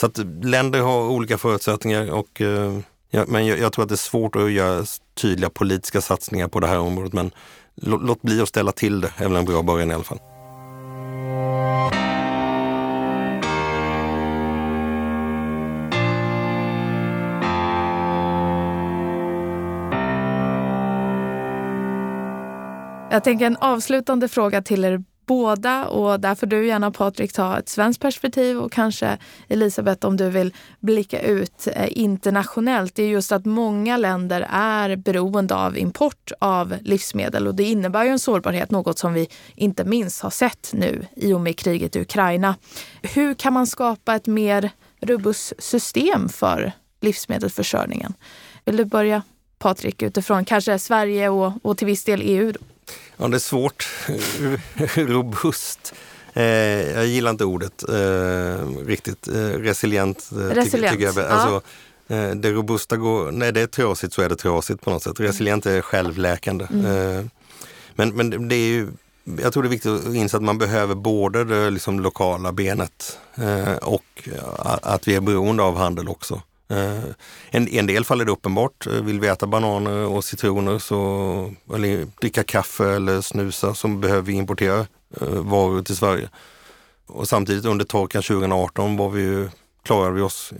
Så 0.00 0.06
att 0.06 0.18
länder 0.42 0.80
har 0.80 1.08
olika 1.08 1.38
förutsättningar 1.38 2.10
och 2.10 2.40
eh, 2.40 2.78
ja, 3.10 3.24
men 3.28 3.46
jag, 3.46 3.58
jag, 3.58 3.72
tror 3.72 3.82
att 3.82 3.88
det 3.88 3.94
är 3.94 3.96
svårt 3.96 4.36
att 4.36 4.52
göra 4.52 4.84
tydliga 5.14 5.50
politiska 5.50 6.00
satsningar 6.00 6.48
på 6.48 6.60
det 6.60 6.66
här 6.66 6.78
området. 6.78 7.12
Men 7.12 7.30
låt, 7.74 8.02
låt 8.02 8.22
bli 8.22 8.40
att 8.40 8.48
ställa 8.48 8.72
till 8.72 9.00
det 9.00 9.12
är 9.16 9.28
väl 9.28 9.36
en 9.36 9.44
bra 9.44 9.62
början 9.62 9.90
i 9.90 9.94
alla 9.94 10.04
fall. 10.04 10.18
Jag 23.10 23.24
tänker 23.24 23.46
en 23.46 23.56
avslutande 23.56 24.28
fråga 24.28 24.62
till 24.62 24.84
er 24.84 25.04
båda 25.28 25.86
och 25.86 26.20
där 26.20 26.34
får 26.34 26.46
du 26.46 26.66
gärna 26.66 26.90
Patrik 26.90 27.32
ta 27.32 27.58
ett 27.58 27.68
svenskt 27.68 28.00
perspektiv 28.00 28.58
och 28.58 28.72
kanske 28.72 29.18
Elisabeth 29.48 30.06
om 30.06 30.16
du 30.16 30.30
vill 30.30 30.54
blicka 30.80 31.20
ut 31.20 31.68
eh, 31.74 31.88
internationellt. 31.90 32.94
Det 32.94 33.02
är 33.02 33.08
just 33.08 33.32
att 33.32 33.44
många 33.44 33.96
länder 33.96 34.46
är 34.50 34.96
beroende 34.96 35.54
av 35.54 35.78
import 35.78 36.32
av 36.38 36.74
livsmedel 36.82 37.46
och 37.46 37.54
det 37.54 37.64
innebär 37.64 38.04
ju 38.04 38.10
en 38.10 38.18
sårbarhet, 38.18 38.70
något 38.70 38.98
som 38.98 39.12
vi 39.12 39.28
inte 39.54 39.84
minst 39.84 40.22
har 40.22 40.30
sett 40.30 40.70
nu 40.72 41.06
i 41.16 41.32
och 41.32 41.40
med 41.40 41.56
kriget 41.56 41.96
i 41.96 42.00
Ukraina. 42.00 42.54
Hur 43.02 43.34
kan 43.34 43.52
man 43.52 43.66
skapa 43.66 44.14
ett 44.14 44.26
mer 44.26 44.70
robust 45.00 45.52
system 45.58 46.28
för 46.28 46.72
livsmedelsförsörjningen? 47.00 48.14
Vill 48.64 48.76
du 48.76 48.84
börja 48.84 49.22
Patrik 49.58 50.02
utifrån 50.02 50.44
kanske 50.44 50.78
Sverige 50.78 51.28
och, 51.28 51.52
och 51.62 51.78
till 51.78 51.86
viss 51.86 52.04
del 52.04 52.20
EU? 52.24 52.52
Ja, 53.16 53.28
det 53.28 53.36
är 53.36 53.38
svårt. 53.38 53.88
Robust. 54.94 55.94
Eh, 56.34 56.44
jag 56.92 57.06
gillar 57.06 57.30
inte 57.30 57.44
ordet 57.44 57.88
eh, 57.88 58.86
riktigt. 58.86 59.28
Eh, 59.28 59.34
resilient, 59.34 60.30
eh, 60.32 60.36
resilient. 60.36 60.98
Tycker, 60.98 61.08
tycker 61.08 61.22
jag. 61.22 61.30
Alltså, 61.30 61.62
eh, 62.08 62.30
det 62.30 62.50
robusta 62.50 62.96
går, 62.96 63.32
när 63.32 63.52
det 63.52 63.60
är 63.60 63.66
trasigt 63.66 64.12
så 64.12 64.22
är 64.22 64.28
det 64.28 64.36
trasigt 64.36 64.80
på 64.80 64.90
något 64.90 65.02
sätt. 65.02 65.20
Resilient 65.20 65.66
är 65.66 65.80
självläkande. 65.80 66.66
Mm. 66.70 66.86
Eh, 66.86 67.24
men, 67.94 68.08
men 68.16 68.48
det 68.48 68.54
är 68.54 68.68
ju, 68.68 68.88
jag 69.42 69.52
tror 69.52 69.62
det 69.62 69.68
är 69.68 69.70
viktigt 69.70 69.92
att 69.92 70.14
inse 70.14 70.36
att 70.36 70.42
man 70.42 70.58
behöver 70.58 70.94
både 70.94 71.44
det 71.44 71.70
liksom 71.70 72.00
lokala 72.00 72.52
benet 72.52 73.18
och 73.82 74.28
att 74.82 75.08
vi 75.08 75.14
är 75.14 75.20
beroende 75.20 75.62
av 75.62 75.76
handel 75.76 76.08
också. 76.08 76.42
Eh, 76.70 77.04
en, 77.50 77.68
en 77.68 77.86
del 77.86 78.04
fall 78.04 78.20
är 78.20 78.24
det 78.24 78.32
uppenbart. 78.32 78.86
Eh, 78.86 78.92
vill 78.92 79.20
vi 79.20 79.28
äta 79.28 79.46
bananer 79.46 80.06
och 80.06 80.24
citroner 80.24 80.78
så, 80.78 81.52
eller 81.74 82.06
dricka 82.20 82.44
kaffe 82.44 82.90
eller 82.90 83.20
snusa 83.20 83.74
så 83.74 83.88
behöver 83.88 84.22
vi 84.22 84.32
importera 84.32 84.86
eh, 85.20 85.28
varor 85.28 85.82
till 85.82 85.96
Sverige. 85.96 86.28
Och 87.06 87.28
samtidigt 87.28 87.64
under 87.64 87.84
torkan 87.84 88.22
2018 88.22 88.96
var 88.96 89.10
vi 89.10 89.22
ju, 89.22 89.48
klarade 89.84 90.14
vi 90.14 90.20
oss 90.20 90.52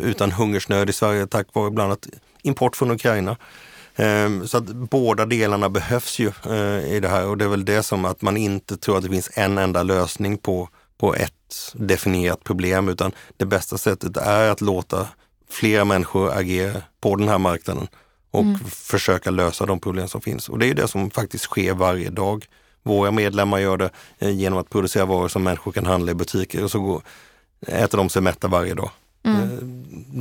utan 0.00 0.32
hungersnöd 0.32 0.90
i 0.90 0.92
Sverige 0.92 1.26
tack 1.26 1.46
vare 1.52 1.70
bland 1.70 1.86
annat 1.86 2.08
import 2.42 2.76
från 2.76 2.90
Ukraina. 2.90 3.36
Ehm, 3.96 4.46
så 4.46 4.58
att 4.58 4.64
båda 4.66 5.26
delarna 5.26 5.68
behövs 5.68 6.18
ju 6.18 6.32
i 6.86 7.00
det 7.00 7.08
här 7.08 7.26
och 7.26 7.38
det 7.38 7.44
är 7.44 7.48
väl 7.48 7.64
det 7.64 7.82
som 7.82 8.04
att 8.04 8.22
man 8.22 8.36
inte 8.36 8.76
tror 8.76 8.96
att 8.96 9.02
det 9.02 9.08
finns 9.10 9.30
en 9.34 9.58
enda 9.58 9.82
lösning 9.82 10.38
på, 10.38 10.68
på 10.98 11.14
ett 11.14 11.72
definierat 11.74 12.44
problem 12.44 12.88
utan 12.88 13.12
det 13.36 13.46
bästa 13.46 13.78
sättet 13.78 14.16
är 14.16 14.50
att 14.50 14.60
låta 14.60 15.08
flera 15.54 15.84
människor 15.84 16.32
agera 16.38 16.82
på 17.00 17.16
den 17.16 17.28
här 17.28 17.38
marknaden 17.38 17.88
och 18.30 18.42
mm. 18.42 18.58
försöka 18.64 19.30
lösa 19.30 19.66
de 19.66 19.80
problem 19.80 20.08
som 20.08 20.20
finns. 20.20 20.48
Och 20.48 20.58
det 20.58 20.66
är 20.66 20.74
det 20.74 20.88
som 20.88 21.10
faktiskt 21.10 21.44
sker 21.44 21.74
varje 21.74 22.10
dag. 22.10 22.46
Våra 22.82 23.10
medlemmar 23.10 23.58
gör 23.58 23.76
det 23.76 23.90
eh, 24.18 24.30
genom 24.30 24.58
att 24.58 24.70
producera 24.70 25.04
varor 25.04 25.28
som 25.28 25.42
människor 25.42 25.72
kan 25.72 25.86
handla 25.86 26.12
i 26.12 26.14
butiker 26.14 26.64
och 26.64 26.70
så 26.70 26.80
går, 26.80 27.02
äter 27.66 27.98
de 27.98 28.08
sig 28.08 28.22
mätta 28.22 28.48
varje 28.48 28.74
dag. 28.74 28.90
Mm. 29.24 29.42
Eh, 29.42 29.48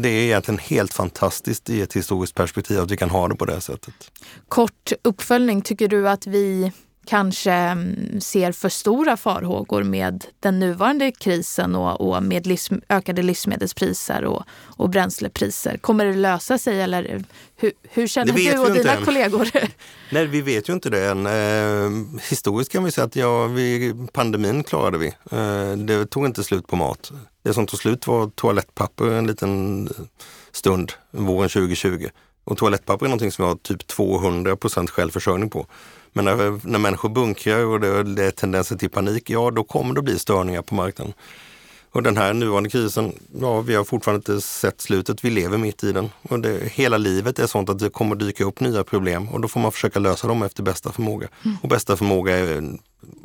det 0.01 0.09
är 0.09 0.23
egentligen 0.23 0.59
helt 0.59 0.93
fantastiskt 0.93 1.69
i 1.69 1.81
ett 1.81 1.93
historiskt 1.93 2.35
perspektiv 2.35 2.79
att 2.79 2.91
vi 2.91 2.97
kan 2.97 3.09
ha 3.09 3.27
det 3.27 3.35
på 3.35 3.45
det 3.45 3.61
sättet. 3.61 4.11
Kort 4.47 4.91
uppföljning, 5.03 5.61
tycker 5.61 5.87
du 5.87 6.09
att 6.09 6.27
vi 6.27 6.71
kanske 7.05 7.51
mm, 7.51 8.21
ser 8.21 8.51
för 8.51 8.69
stora 8.69 9.17
farhågor 9.17 9.83
med 9.83 10.25
den 10.39 10.59
nuvarande 10.59 11.11
krisen 11.11 11.75
och, 11.75 12.01
och 12.01 12.23
med 12.23 12.47
livs, 12.47 12.69
ökade 12.89 13.21
livsmedelspriser 13.21 14.25
och, 14.25 14.43
och 14.63 14.89
bränslepriser. 14.89 15.77
Kommer 15.77 16.05
det 16.05 16.13
lösa 16.13 16.57
sig 16.57 16.81
eller 16.81 17.23
hur, 17.55 17.71
hur 17.83 18.07
känner 18.07 18.33
du 18.33 18.57
och 18.59 18.71
dina 18.71 18.93
än. 18.93 19.05
kollegor? 19.05 19.49
Nej, 20.11 20.25
vi 20.25 20.41
vet 20.41 20.69
ju 20.69 20.73
inte 20.73 20.89
det 20.89 21.05
än. 21.05 21.25
Eh, 21.25 22.19
historiskt 22.29 22.71
kan 22.71 22.83
vi 22.83 22.91
säga 22.91 23.05
att 23.05 23.15
ja, 23.15 23.47
vi, 23.47 23.93
pandemin 24.13 24.63
klarade 24.63 24.97
vi. 24.97 25.07
Eh, 25.31 25.77
det 25.77 26.05
tog 26.05 26.25
inte 26.25 26.43
slut 26.43 26.67
på 26.67 26.75
mat. 26.75 27.11
Det 27.43 27.53
som 27.53 27.67
tog 27.67 27.79
slut 27.79 28.07
var 28.07 28.27
toalettpapper 28.27 29.05
en 29.05 29.27
liten 29.27 29.89
stund 30.51 30.91
våren 31.11 31.49
2020. 31.49 32.07
Och 32.43 32.57
toalettpapper 32.57 33.05
är 33.05 33.09
någonting 33.09 33.31
som 33.31 33.45
vi 33.45 33.49
har 33.49 33.55
typ 33.55 33.87
200 33.87 34.55
procent 34.55 34.89
självförsörjning 34.89 35.49
på. 35.49 35.67
Men 36.13 36.25
när, 36.25 36.67
när 36.67 36.79
människor 36.79 37.09
bunkrar 37.09 37.65
och 37.65 37.79
det, 37.79 38.03
det 38.03 38.23
är 38.23 38.31
tendenser 38.31 38.75
till 38.75 38.89
panik, 38.89 39.29
ja 39.29 39.51
då 39.51 39.63
kommer 39.63 39.95
det 39.95 40.01
bli 40.01 40.19
störningar 40.19 40.61
på 40.61 40.75
marknaden. 40.75 41.13
Och 41.91 42.03
den 42.03 42.17
här 42.17 42.33
nuvarande 42.33 42.69
krisen, 42.69 43.13
ja 43.39 43.61
vi 43.61 43.75
har 43.75 43.83
fortfarande 43.83 44.31
inte 44.31 44.47
sett 44.47 44.81
slutet, 44.81 45.25
vi 45.25 45.29
lever 45.29 45.57
mitt 45.57 45.83
i 45.83 45.91
den. 45.91 46.09
Och 46.21 46.39
det, 46.39 46.71
hela 46.73 46.97
livet 46.97 47.39
är 47.39 47.47
sånt 47.47 47.69
att 47.69 47.79
det 47.79 47.89
kommer 47.89 48.15
dyka 48.15 48.43
upp 48.43 48.59
nya 48.59 48.83
problem 48.83 49.29
och 49.29 49.41
då 49.41 49.47
får 49.47 49.59
man 49.59 49.71
försöka 49.71 49.99
lösa 49.99 50.27
dem 50.27 50.43
efter 50.43 50.63
bästa 50.63 50.91
förmåga. 50.91 51.27
Mm. 51.45 51.57
Och 51.61 51.69
bästa 51.69 51.97
förmåga 51.97 52.37
är 52.37 52.77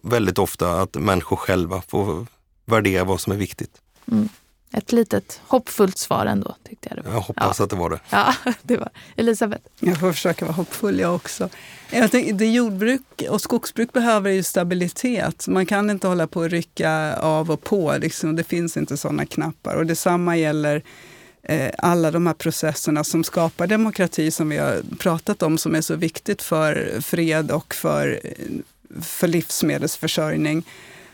väldigt 0.03 0.39
ofta 0.39 0.81
att 0.81 0.95
människor 0.95 1.37
själva 1.37 1.83
får 1.89 2.27
värdera 2.65 3.05
vad 3.05 3.21
som 3.21 3.33
är 3.33 3.37
viktigt. 3.37 3.81
Mm. 4.13 4.29
Ett 4.73 4.93
litet 4.93 5.41
hoppfullt 5.47 5.99
svar 5.99 6.27
ändå, 6.27 6.57
tyckte 6.69 6.89
jag 6.89 6.99
det 6.99 7.03
var. 7.09 7.15
Jag 7.15 7.21
hoppas 7.21 7.59
ja. 7.59 7.65
att 7.65 7.71
det 7.71 7.77
var 7.77 7.91
det. 7.91 8.01
Ja, 8.11 8.35
det 8.63 8.77
var 8.77 8.89
Elisabeth? 9.17 9.63
Jag 9.81 10.01
får 10.01 10.13
försöka 10.13 10.45
vara 10.45 10.55
hoppfull 10.55 11.01
jag 11.01 11.15
också. 11.15 11.49
Jag 11.91 12.11
tänker, 12.11 12.33
det 12.33 12.47
jordbruk 12.47 13.03
och 13.31 13.41
skogsbruk 13.41 13.93
behöver 13.93 14.31
ju 14.31 14.43
stabilitet. 14.43 15.49
Man 15.49 15.67
kan 15.67 15.91
inte 15.91 16.09
hålla 16.09 16.27
på 16.27 16.41
och 16.41 16.51
rycka 16.51 17.17
av 17.17 17.51
och 17.51 17.65
på. 17.65 17.97
Liksom. 18.01 18.37
Det 18.37 18.45
finns 18.45 18.77
inte 18.77 18.97
sådana 18.97 19.27
knappar. 19.27 19.75
Och 19.75 19.87
detsamma 19.87 20.37
gäller 20.37 20.83
eh, 21.43 21.71
alla 21.79 22.11
de 22.11 22.27
här 22.27 22.35
processerna 22.35 23.05
som 23.05 23.25
skapar 23.25 23.67
demokrati 23.67 24.31
som 24.31 24.49
vi 24.49 24.57
har 24.57 24.83
pratat 24.99 25.43
om, 25.43 25.59
som 25.59 25.75
är 25.75 25.81
så 25.81 25.95
viktigt 25.95 26.43
för 26.43 27.01
fred 27.01 27.51
och 27.51 27.75
för, 27.75 28.21
för 29.03 29.29
livsmedelsförsörjning. 29.29 30.65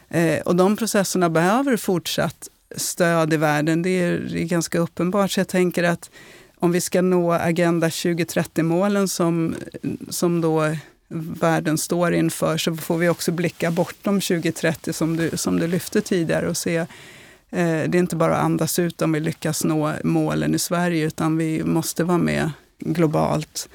Eh, 0.09 0.40
och 0.40 0.57
de 0.57 0.76
processerna 0.76 1.30
behöver 1.30 1.76
fortsatt 1.76 2.48
stöd 2.77 3.33
i 3.33 3.37
världen. 3.37 3.83
Det 3.83 3.91
är, 3.91 4.19
det 4.19 4.41
är 4.41 4.45
ganska 4.45 4.79
uppenbart. 4.79 5.31
Så 5.31 5.41
jag 5.41 5.49
tänker 5.49 5.85
att 5.85 6.11
om 6.57 6.73
vi 6.73 6.81
ska 6.81 7.03
nå 7.03 7.33
Agenda 7.33 7.89
2030-målen 7.89 9.09
som, 9.09 9.55
som 10.09 10.41
då 10.41 10.77
världen 11.41 11.79
står 11.79 12.15
inför 12.15 12.57
så 12.57 12.77
får 12.77 12.99
vi 12.99 13.09
också 13.09 13.33
blicka 13.33 13.71
bortom 13.71 14.21
2030 14.21 14.93
som 14.93 15.17
du, 15.17 15.31
som 15.35 15.61
du 15.61 15.67
lyfte 15.67 16.01
tidigare 16.01 16.49
och 16.49 16.57
se 16.57 16.77
eh, 16.77 16.87
det 17.51 17.95
är 17.95 17.97
inte 17.97 18.17
bara 18.17 18.37
att 18.37 18.45
andas 18.45 18.79
ut 18.79 19.03
om 19.03 19.12
vi 19.12 19.21
lyckas 19.21 19.65
nå 19.65 19.93
målen 20.05 20.55
i 20.55 20.59
Sverige 20.59 21.07
utan 21.07 21.37
vi 21.37 21.65
måste 21.65 22.05
vara 22.05 22.19
med 22.19 22.51
globalt 22.79 23.69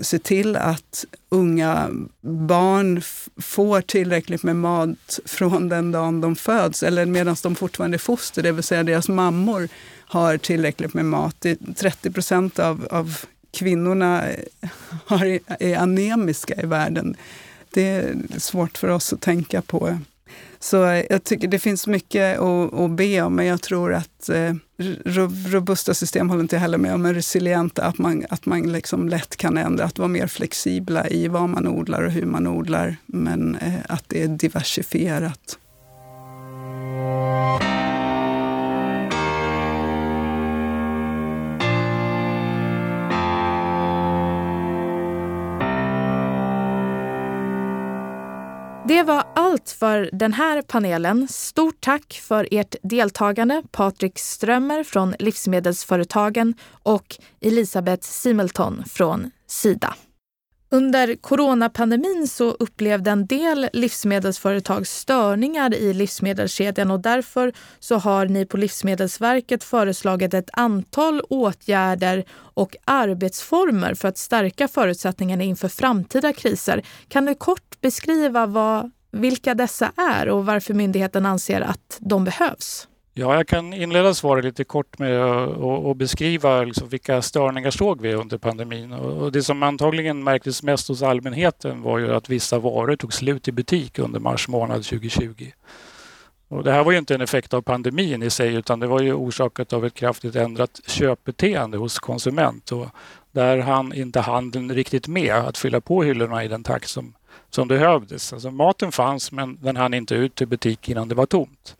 se 0.00 0.18
till 0.18 0.56
att 0.56 1.04
unga 1.28 1.90
barn 2.20 3.02
får 3.36 3.80
tillräckligt 3.80 4.42
med 4.42 4.56
mat 4.56 5.20
från 5.24 5.68
den 5.68 5.92
dagen 5.92 6.20
de 6.20 6.36
föds, 6.36 6.82
eller 6.82 7.06
medan 7.06 7.36
de 7.42 7.54
fortfarande 7.54 7.96
är 7.96 7.98
foster, 7.98 8.42
det 8.42 8.52
vill 8.52 8.64
säga 8.64 8.82
deras 8.82 9.08
mammor 9.08 9.68
har 10.08 10.38
tillräckligt 10.38 10.94
med 10.94 11.04
mat. 11.04 11.46
30 11.76 12.10
procent 12.10 12.58
av, 12.58 12.88
av 12.90 13.18
kvinnorna 13.50 14.28
eh, 14.28 14.68
har, 15.06 15.38
är 15.60 15.76
anemiska 15.76 16.54
i 16.62 16.66
världen. 16.66 17.16
Det 17.70 17.82
är 17.82 18.16
svårt 18.38 18.78
för 18.78 18.88
oss 18.88 19.12
att 19.12 19.20
tänka 19.20 19.62
på. 19.62 19.98
Så 20.70 21.02
jag 21.10 21.24
tycker 21.24 21.48
det 21.48 21.58
finns 21.58 21.86
mycket 21.86 22.38
att, 22.38 22.74
att 22.74 22.90
be 22.90 23.22
om, 23.22 23.36
men 23.36 23.46
jag 23.46 23.62
tror 23.62 23.94
att 23.94 24.28
eh, 24.28 24.54
robusta 25.46 25.94
system 25.94 26.30
håller 26.30 26.42
inte 26.42 26.58
heller 26.58 26.78
med 26.78 26.94
om, 26.94 27.02
men 27.02 27.14
resilienta, 27.14 27.84
att 27.84 27.98
man, 27.98 28.24
att 28.30 28.46
man 28.46 28.72
liksom 28.72 29.08
lätt 29.08 29.36
kan 29.36 29.58
ändra, 29.58 29.84
att 29.84 29.98
vara 29.98 30.08
mer 30.08 30.26
flexibla 30.26 31.08
i 31.08 31.28
vad 31.28 31.48
man 31.48 31.68
odlar 31.68 32.02
och 32.02 32.12
hur 32.12 32.26
man 32.26 32.46
odlar, 32.46 32.96
men 33.06 33.54
eh, 33.54 33.74
att 33.88 34.04
det 34.06 34.22
är 34.22 34.28
diversifierat. 34.28 35.58
Det 48.88 49.02
var 49.02 49.24
allt 49.34 49.70
för 49.70 50.10
den 50.12 50.32
här 50.32 50.62
panelen. 50.62 51.28
Stort 51.28 51.80
tack 51.80 52.20
för 52.22 52.48
ert 52.50 52.74
deltagande, 52.82 53.62
Patrik 53.70 54.18
Strömmer 54.18 54.84
från 54.84 55.14
Livsmedelsföretagen 55.18 56.54
och 56.82 57.16
Elisabeth 57.40 58.02
Simelton 58.02 58.84
från 58.86 59.30
Sida. 59.46 59.94
Under 60.76 61.16
coronapandemin 61.16 62.28
så 62.28 62.50
upplevde 62.50 63.10
en 63.10 63.26
del 63.26 63.68
livsmedelsföretag 63.72 64.86
störningar 64.86 65.74
i 65.74 65.92
livsmedelskedjan 65.92 66.90
och 66.90 67.00
därför 67.00 67.52
så 67.78 67.96
har 67.96 68.26
ni 68.26 68.46
på 68.46 68.56
Livsmedelsverket 68.56 69.64
föreslagit 69.64 70.34
ett 70.34 70.50
antal 70.52 71.20
åtgärder 71.20 72.24
och 72.32 72.76
arbetsformer 72.84 73.94
för 73.94 74.08
att 74.08 74.18
stärka 74.18 74.68
förutsättningarna 74.68 75.44
inför 75.44 75.68
framtida 75.68 76.32
kriser. 76.32 76.82
Kan 77.08 77.24
du 77.26 77.34
kort 77.34 77.80
beskriva 77.80 78.46
vad, 78.46 78.90
vilka 79.12 79.54
dessa 79.54 79.92
är 79.96 80.28
och 80.28 80.46
varför 80.46 80.74
myndigheten 80.74 81.26
anser 81.26 81.60
att 81.60 81.98
de 82.00 82.24
behövs? 82.24 82.88
Ja, 83.18 83.34
jag 83.34 83.48
kan 83.48 83.72
inleda 83.72 84.14
svaret 84.14 84.44
lite 84.44 84.64
kort 84.64 84.98
med 84.98 85.20
att 85.90 85.96
beskriva 85.96 86.62
liksom 86.62 86.88
vilka 86.88 87.22
störningar 87.22 87.70
såg 87.70 88.00
vi 88.00 88.14
under 88.14 88.38
pandemin. 88.38 88.92
Och 88.92 89.32
det 89.32 89.42
som 89.42 89.62
antagligen 89.62 90.24
märktes 90.24 90.62
mest 90.62 90.88
hos 90.88 91.02
allmänheten 91.02 91.82
var 91.82 91.98
ju 91.98 92.14
att 92.14 92.28
vissa 92.28 92.58
varor 92.58 92.96
tog 92.96 93.12
slut 93.12 93.48
i 93.48 93.52
butik 93.52 93.98
under 93.98 94.20
mars 94.20 94.48
månad 94.48 94.84
2020. 94.84 95.50
Och 96.48 96.64
det 96.64 96.72
här 96.72 96.84
var 96.84 96.92
ju 96.92 96.98
inte 96.98 97.14
en 97.14 97.20
effekt 97.20 97.54
av 97.54 97.62
pandemin 97.62 98.22
i 98.22 98.30
sig 98.30 98.54
utan 98.54 98.80
det 98.80 98.86
var 98.86 99.00
ju 99.00 99.12
orsakat 99.12 99.72
av 99.72 99.86
ett 99.86 99.94
kraftigt 99.94 100.36
ändrat 100.36 100.80
köpbeteende 100.86 101.78
hos 101.78 101.98
konsument. 101.98 102.72
Och 102.72 102.86
där 103.32 103.58
hann 103.58 103.92
inte 103.92 104.20
handeln 104.20 104.74
riktigt 104.74 105.08
med 105.08 105.34
att 105.34 105.58
fylla 105.58 105.80
på 105.80 106.02
hyllorna 106.02 106.44
i 106.44 106.48
den 106.48 106.62
takt 106.62 106.88
som, 106.88 107.14
som 107.50 107.68
behövdes. 107.68 108.32
Alltså 108.32 108.50
maten 108.50 108.92
fanns 108.92 109.32
men 109.32 109.58
den 109.62 109.76
hann 109.76 109.94
inte 109.94 110.14
ut 110.14 110.34
till 110.34 110.48
butik 110.48 110.88
innan 110.88 111.08
det 111.08 111.14
var 111.14 111.26
tomt. 111.26 111.76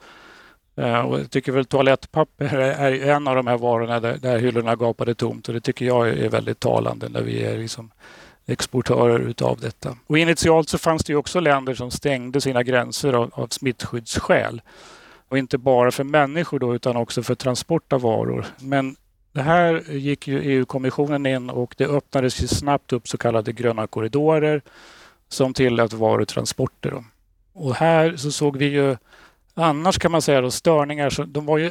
Eh, 0.76 1.00
och 1.00 1.20
jag 1.20 1.30
tycker 1.30 1.52
väl 1.52 1.64
toalettpapper 1.64 2.54
är 2.54 3.10
en 3.14 3.28
av 3.28 3.36
de 3.36 3.46
här 3.46 3.58
varorna 3.58 4.00
där, 4.00 4.16
där 4.16 4.38
hyllorna 4.38 4.76
gapade 4.76 5.14
tomt 5.14 5.48
och 5.48 5.54
det 5.54 5.60
tycker 5.60 5.86
jag 5.86 6.08
är 6.08 6.28
väldigt 6.28 6.60
talande 6.60 7.08
när 7.08 7.22
vi 7.22 7.44
är 7.44 7.58
liksom 7.58 7.90
exportörer 8.46 9.18
utav 9.18 9.60
detta. 9.60 9.96
Och 10.06 10.18
initialt 10.18 10.68
så 10.68 10.78
fanns 10.78 11.04
det 11.04 11.12
ju 11.12 11.16
också 11.16 11.40
länder 11.40 11.74
som 11.74 11.90
stängde 11.90 12.40
sina 12.40 12.62
gränser 12.62 13.12
av, 13.12 13.30
av 13.34 13.46
smittskyddsskäl. 13.46 14.62
Och 15.28 15.38
inte 15.38 15.58
bara 15.58 15.90
för 15.90 16.04
människor 16.04 16.58
då, 16.58 16.74
utan 16.74 16.96
också 16.96 17.22
för 17.22 17.34
transport 17.34 17.92
av 17.92 18.00
varor. 18.00 18.46
Men 18.58 18.96
det 19.32 19.42
här 19.42 19.84
gick 19.90 20.28
ju 20.28 20.42
EU-kommissionen 20.42 21.26
in 21.26 21.50
och 21.50 21.74
det 21.78 21.86
öppnades 21.86 22.42
ju 22.42 22.46
snabbt 22.46 22.92
upp 22.92 23.08
så 23.08 23.18
kallade 23.18 23.52
gröna 23.52 23.86
korridorer 23.86 24.62
som 25.28 25.54
tillät 25.54 25.92
varutransporter. 25.92 26.90
Då. 26.90 27.04
Och 27.52 27.74
här 27.74 28.16
så 28.16 28.30
såg 28.32 28.56
vi 28.56 28.66
ju 28.66 28.96
annars 29.64 29.98
kan 29.98 30.12
man 30.12 30.22
säga 30.22 30.40
då 30.40 30.50
störningar. 30.50 31.10
Så 31.10 31.24
de 31.24 31.46
var 31.46 31.58
ju, 31.58 31.70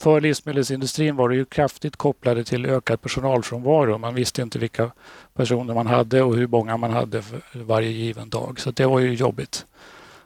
för 0.00 0.20
livsmedelsindustrin 0.20 1.16
var 1.16 1.28
det 1.28 1.34
ju 1.34 1.44
kraftigt 1.44 1.96
kopplade 1.96 2.44
till 2.44 2.66
ökad 2.66 3.00
personalfrånvaro. 3.00 3.98
Man 3.98 4.14
visste 4.14 4.42
inte 4.42 4.58
vilka 4.58 4.90
personer 5.34 5.74
man 5.74 5.86
hade 5.86 6.22
och 6.22 6.36
hur 6.36 6.46
många 6.46 6.76
man 6.76 6.90
hade 6.90 7.22
varje 7.52 7.90
given 7.90 8.30
dag. 8.30 8.60
Så 8.60 8.70
det 8.70 8.86
var 8.86 8.98
ju 8.98 9.14
jobbigt. 9.14 9.66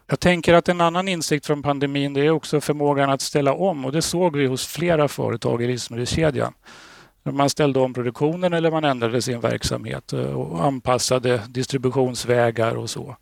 Jag 0.07 0.21
tänker 0.21 0.55
att 0.55 0.69
en 0.69 0.81
annan 0.81 1.09
insikt 1.09 1.47
från 1.47 1.63
pandemin 1.63 2.15
det 2.15 2.21
är 2.21 2.31
också 2.31 2.61
förmågan 2.61 3.11
att 3.11 3.21
ställa 3.21 3.55
om 3.55 3.85
och 3.85 3.93
det 3.93 4.03
såg 4.03 4.37
vi 4.37 4.47
hos 4.47 4.67
flera 4.67 5.09
företag 5.09 5.63
i 5.63 5.67
livsmedelskedjan. 5.67 6.53
Man 7.23 7.51
ställde 7.51 7.81
om 7.81 7.95
produktionen 7.95 8.53
eller 8.53 8.71
man 8.71 8.85
ändrade 8.85 9.23
sin 9.23 9.41
verksamhet 9.41 10.13
och 10.13 10.65
anpassade 10.65 11.43
distributionsvägar 11.49 12.77
och 12.77 12.91
så. 12.91 13.17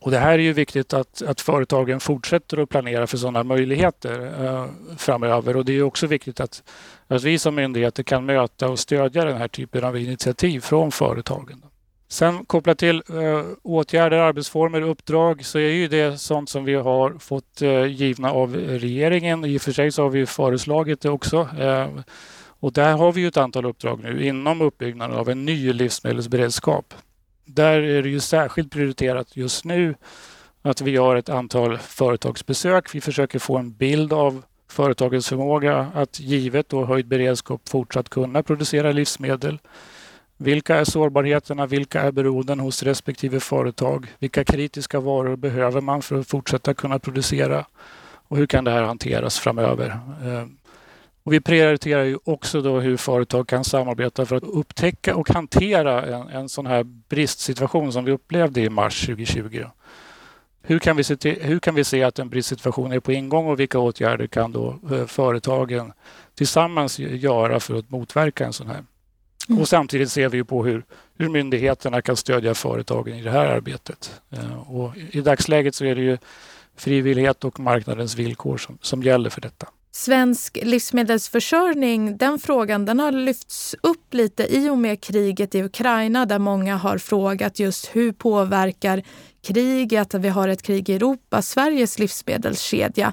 Och 0.00 0.10
det 0.10 0.18
här 0.18 0.32
är 0.32 0.42
ju 0.42 0.52
viktigt 0.52 0.92
att, 0.92 1.22
att 1.22 1.40
företagen 1.40 2.00
fortsätter 2.00 2.58
att 2.58 2.68
planera 2.68 3.06
för 3.06 3.16
sådana 3.16 3.42
möjligheter 3.42 4.44
eh, 4.44 4.66
framöver 4.96 5.56
och 5.56 5.64
det 5.64 5.72
är 5.72 5.82
också 5.82 6.06
viktigt 6.06 6.40
att, 6.40 6.62
att 7.08 7.22
vi 7.22 7.38
som 7.38 7.54
myndigheter 7.54 8.02
kan 8.02 8.26
möta 8.26 8.68
och 8.68 8.78
stödja 8.78 9.24
den 9.24 9.36
här 9.36 9.48
typen 9.48 9.84
av 9.84 9.96
initiativ 9.96 10.60
från 10.60 10.92
företagen. 10.92 11.62
Sen 12.08 12.44
kopplat 12.44 12.78
till 12.78 12.96
eh, 12.96 13.44
åtgärder, 13.62 14.18
arbetsformer, 14.18 14.80
uppdrag 14.80 15.44
så 15.44 15.58
är 15.58 15.70
ju 15.70 15.88
det 15.88 16.20
sånt 16.20 16.50
som 16.50 16.64
vi 16.64 16.74
har 16.74 17.18
fått 17.18 17.62
eh, 17.62 17.86
givna 17.86 18.30
av 18.30 18.54
regeringen. 18.56 19.44
I 19.44 19.58
och 19.58 19.62
för 19.62 19.72
sig 19.72 19.92
så 19.92 20.02
har 20.02 20.10
vi 20.10 20.26
föreslagit 20.26 21.00
det 21.00 21.10
också. 21.10 21.48
Eh, 21.60 21.88
och 22.60 22.72
där 22.72 22.92
har 22.92 23.12
vi 23.12 23.20
ju 23.20 23.28
ett 23.28 23.36
antal 23.36 23.64
uppdrag 23.64 24.00
nu 24.02 24.26
inom 24.26 24.60
uppbyggnaden 24.60 25.16
av 25.16 25.28
en 25.28 25.44
ny 25.44 25.72
livsmedelsberedskap. 25.72 26.94
Där 27.46 27.82
är 27.82 28.02
det 28.02 28.08
ju 28.08 28.20
särskilt 28.20 28.72
prioriterat 28.72 29.36
just 29.36 29.64
nu 29.64 29.94
att 30.62 30.80
vi 30.80 30.90
gör 30.90 31.16
ett 31.16 31.28
antal 31.28 31.78
företagsbesök. 31.78 32.94
Vi 32.94 33.00
försöker 33.00 33.38
få 33.38 33.56
en 33.56 33.72
bild 33.72 34.12
av 34.12 34.42
företagens 34.68 35.28
förmåga 35.28 35.90
att 35.94 36.20
givet 36.20 36.68
då 36.68 36.84
höjd 36.84 37.06
beredskap 37.06 37.68
fortsatt 37.68 38.08
kunna 38.08 38.42
producera 38.42 38.92
livsmedel. 38.92 39.58
Vilka 40.36 40.76
är 40.76 40.84
sårbarheterna? 40.84 41.66
Vilka 41.66 42.02
är 42.02 42.12
beroenden 42.12 42.60
hos 42.60 42.82
respektive 42.82 43.40
företag? 43.40 44.06
Vilka 44.18 44.44
kritiska 44.44 45.00
varor 45.00 45.36
behöver 45.36 45.80
man 45.80 46.02
för 46.02 46.20
att 46.20 46.28
fortsätta 46.28 46.74
kunna 46.74 46.98
producera? 46.98 47.66
Och 48.28 48.36
hur 48.36 48.46
kan 48.46 48.64
det 48.64 48.70
här 48.70 48.82
hanteras 48.82 49.38
framöver? 49.38 49.98
Ehm, 50.24 50.56
och 51.26 51.32
vi 51.32 51.40
prioriterar 51.40 52.04
ju 52.04 52.18
också 52.24 52.60
då 52.60 52.80
hur 52.80 52.96
företag 52.96 53.48
kan 53.48 53.64
samarbeta 53.64 54.26
för 54.26 54.36
att 54.36 54.42
upptäcka 54.42 55.16
och 55.16 55.30
hantera 55.30 56.16
en, 56.16 56.28
en 56.28 56.48
sån 56.48 56.66
här 56.66 56.82
bristsituation 56.82 57.92
som 57.92 58.04
vi 58.04 58.12
upplevde 58.12 58.60
i 58.60 58.70
mars 58.70 59.06
2020. 59.06 59.64
Hur 60.62 60.78
kan, 60.78 60.96
vi 60.96 61.04
se 61.04 61.16
till, 61.16 61.42
hur 61.42 61.58
kan 61.58 61.74
vi 61.74 61.84
se 61.84 62.02
att 62.02 62.18
en 62.18 62.28
bristsituation 62.28 62.92
är 62.92 63.00
på 63.00 63.12
ingång 63.12 63.46
och 63.46 63.60
vilka 63.60 63.78
åtgärder 63.78 64.26
kan 64.26 64.52
då 64.52 64.78
eh, 64.92 65.06
företagen 65.06 65.92
tillsammans 66.34 66.98
göra 66.98 67.60
för 67.60 67.78
att 67.78 67.90
motverka 67.90 68.46
en 68.46 68.52
sån 68.52 68.66
här? 68.66 68.84
Mm. 69.48 69.60
Och 69.60 69.68
samtidigt 69.68 70.10
ser 70.10 70.28
vi 70.28 70.44
på 70.44 70.64
hur, 70.64 70.84
hur 71.18 71.28
myndigheterna 71.28 72.02
kan 72.02 72.16
stödja 72.16 72.54
företagen 72.54 73.14
i 73.14 73.22
det 73.22 73.30
här 73.30 73.46
arbetet. 73.46 74.20
Eh, 74.30 74.70
och 74.70 74.96
I 75.10 75.20
dagsläget 75.20 75.74
så 75.74 75.84
är 75.84 75.94
det 75.94 76.02
ju 76.02 76.18
frivillighet 76.76 77.44
och 77.44 77.60
marknadens 77.60 78.16
villkor 78.16 78.56
som, 78.56 78.78
som 78.82 79.02
gäller 79.02 79.30
för 79.30 79.40
detta. 79.40 79.66
Svensk 79.96 80.58
livsmedelsförsörjning, 80.62 82.16
den 82.16 82.38
frågan 82.38 82.84
den 82.84 83.00
har 83.00 83.12
lyfts 83.12 83.74
upp 83.82 84.14
lite 84.14 84.56
i 84.56 84.70
och 84.70 84.78
med 84.78 85.00
kriget 85.00 85.54
i 85.54 85.62
Ukraina 85.62 86.26
där 86.26 86.38
många 86.38 86.76
har 86.76 86.98
frågat 86.98 87.58
just 87.58 87.86
hur 87.86 88.12
påverkar 88.12 89.02
kriget, 89.46 90.14
att 90.14 90.20
vi 90.20 90.28
har 90.28 90.48
ett 90.48 90.62
krig 90.62 90.88
i 90.90 90.94
Europa, 90.94 91.42
Sveriges 91.42 91.98
livsmedelskedja. 91.98 93.12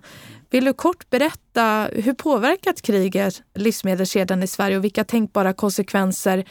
Vill 0.50 0.66
du 0.66 0.74
kort 0.74 1.10
berätta 1.10 1.90
hur 1.94 2.14
påverkat 2.14 2.82
kriget 2.82 3.42
livsmedelskedjan 3.56 4.44
i 4.44 4.48
Sverige 4.48 4.78
och 4.78 4.84
vilka 4.84 5.04
tänkbara 5.04 5.54
konsekvenser 5.54 6.46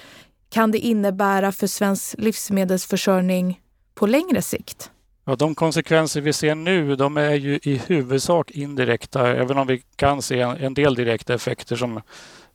kan 0.50 0.70
det 0.70 0.78
innebära 0.78 1.52
för 1.52 1.66
svensk 1.66 2.14
livsmedelsförsörjning 2.18 3.60
på 3.94 4.06
längre 4.06 4.42
sikt? 4.42 4.91
Ja, 5.24 5.36
de 5.36 5.54
konsekvenser 5.54 6.20
vi 6.20 6.32
ser 6.32 6.54
nu 6.54 6.96
de 6.96 7.16
är 7.16 7.34
ju 7.34 7.58
i 7.62 7.80
huvudsak 7.86 8.50
indirekta, 8.50 9.28
även 9.28 9.58
om 9.58 9.66
vi 9.66 9.82
kan 9.96 10.22
se 10.22 10.40
en, 10.40 10.56
en 10.56 10.74
del 10.74 10.94
direkta 10.94 11.34
effekter 11.34 11.76
som 11.76 12.00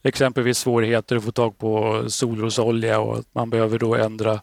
exempelvis 0.04 0.58
svårigheter 0.58 1.16
att 1.16 1.24
få 1.24 1.32
tag 1.32 1.58
på 1.58 2.04
solrosolja 2.08 3.00
och 3.00 3.18
att 3.18 3.26
man 3.32 3.50
behöver 3.50 3.80
då 3.80 3.96
ändra, 3.96 4.42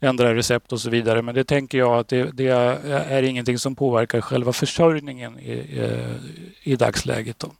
ändra 0.00 0.34
recept 0.34 0.72
och 0.72 0.80
så 0.80 0.90
vidare. 0.90 1.22
Men 1.22 1.34
det 1.34 1.44
tänker 1.44 1.78
jag 1.78 1.98
att 1.98 2.08
det, 2.08 2.30
det 2.32 2.48
är, 2.48 3.22
ingenting 3.22 3.58
som 3.58 3.74
påverkar 3.76 4.20
själva 4.20 4.52
försörjningen 4.52 5.38
i, 5.38 5.52
i, 5.52 6.14
i 6.62 6.76
dagsläget. 6.76 7.38
Då. 7.38 7.52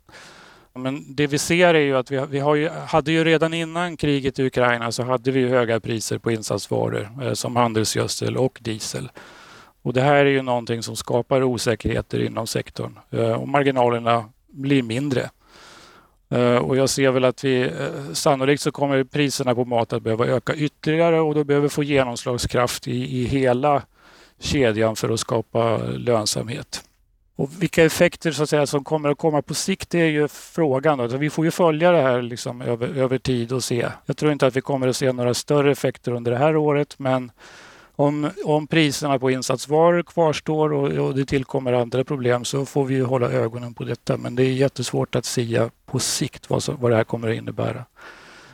Men 0.75 1.15
det 1.15 1.27
vi 1.27 1.39
ser 1.39 1.75
är 1.75 1.81
ju 1.81 1.97
att 1.97 2.11
vi, 2.11 2.25
vi 2.31 2.39
har 2.39 2.55
ju, 2.55 2.69
hade 2.69 3.13
ju 3.13 3.25
redan 3.25 3.55
innan 3.55 3.97
kriget 3.97 4.39
i 4.39 4.47
Ukraina 4.47 4.93
så 4.93 5.03
hade 5.03 5.31
vi 5.31 5.49
höga 5.49 5.81
priser 5.81 6.19
på 6.19 6.31
insatsvaror 6.31 7.09
eh, 7.23 7.33
som 7.33 7.57
handelsgödsel 7.57 8.37
och 8.37 8.59
diesel. 8.63 9.11
Och 9.83 9.93
det 9.93 10.01
här 10.01 10.25
är 10.25 10.31
ju 10.31 10.43
någonting 10.43 10.83
som 10.83 10.97
skapar 10.97 11.43
osäkerheter 11.43 12.23
inom 12.23 12.47
sektorn 12.47 12.99
eh, 13.11 13.33
och 13.33 13.49
marginalerna 13.49 14.25
blir 14.47 14.83
mindre. 14.83 15.31
Eh, 16.31 16.57
och 16.57 16.77
jag 16.77 16.89
ser 16.91 17.11
väl 17.11 17.25
att 17.25 17.45
vi 17.45 17.63
eh, 17.63 18.13
sannolikt 18.13 18.63
så 18.63 18.73
kommer 18.73 19.05
priserna 19.05 19.55
på 19.55 19.65
mat 19.65 19.93
att 19.93 20.03
behöva 20.03 20.27
öka 20.27 20.55
ytterligare 20.55 21.21
och 21.21 21.35
då 21.35 21.45
behöver 21.45 21.69
få 21.69 21.83
genomslagskraft 21.83 22.89
i, 22.89 23.21
i 23.21 23.25
hela 23.25 23.83
kedjan 24.41 24.97
för 24.97 25.11
att 25.11 25.21
skapa 25.21 25.77
lönsamhet. 25.79 26.85
Och 27.37 27.63
vilka 27.63 27.85
effekter 27.85 28.33
så 28.33 28.43
att 28.43 28.51
säga, 28.51 28.67
som 28.67 28.85
kommer 28.85 29.09
att 29.09 29.19
komma 29.19 29.43
på 29.43 29.55
sikt 29.55 29.91
det 29.91 30.01
är 30.01 30.11
ju 30.11 30.29
frågan. 30.29 30.99
Då. 30.99 31.07
Vi 31.07 31.31
får 31.31 31.45
ju 31.45 31.51
följa 31.51 31.93
det 31.93 32.03
här 32.03 32.23
liksom 32.23 32.63
över, 32.63 32.89
över 32.89 33.19
tid 33.19 33.53
och 33.53 33.65
se. 33.65 33.89
Jag 34.07 34.17
tror 34.17 34.33
inte 34.33 34.47
att 34.47 34.57
vi 34.57 34.61
kommer 34.61 34.89
att 34.89 34.97
se 34.97 35.13
några 35.13 35.35
större 35.35 35.73
effekter 35.73 36.13
under 36.13 36.31
det 36.31 36.39
här 36.39 36.57
året 36.57 36.99
men 36.99 37.33
om, 38.03 38.31
om 38.45 38.67
priserna 38.67 39.19
på 39.19 39.31
insatsvaror 39.31 40.03
kvarstår 40.03 40.73
och, 40.73 41.07
och 41.07 41.15
det 41.15 41.25
tillkommer 41.25 41.73
andra 41.73 42.05
problem 42.05 42.45
så 42.45 42.67
får 42.67 42.85
vi 42.85 43.01
hålla 43.01 43.31
ögonen 43.31 43.75
på 43.75 43.85
detta. 43.85 44.17
Men 44.17 44.35
det 44.35 44.43
är 44.43 44.53
jättesvårt 44.53 45.15
att 45.15 45.25
säga 45.25 45.71
på 45.87 45.99
sikt 45.99 46.51
vad, 46.51 46.63
vad 46.69 46.91
det 46.91 46.97
här 46.97 47.05
kommer 47.05 47.31
att 47.31 47.37
innebära. 47.37 47.85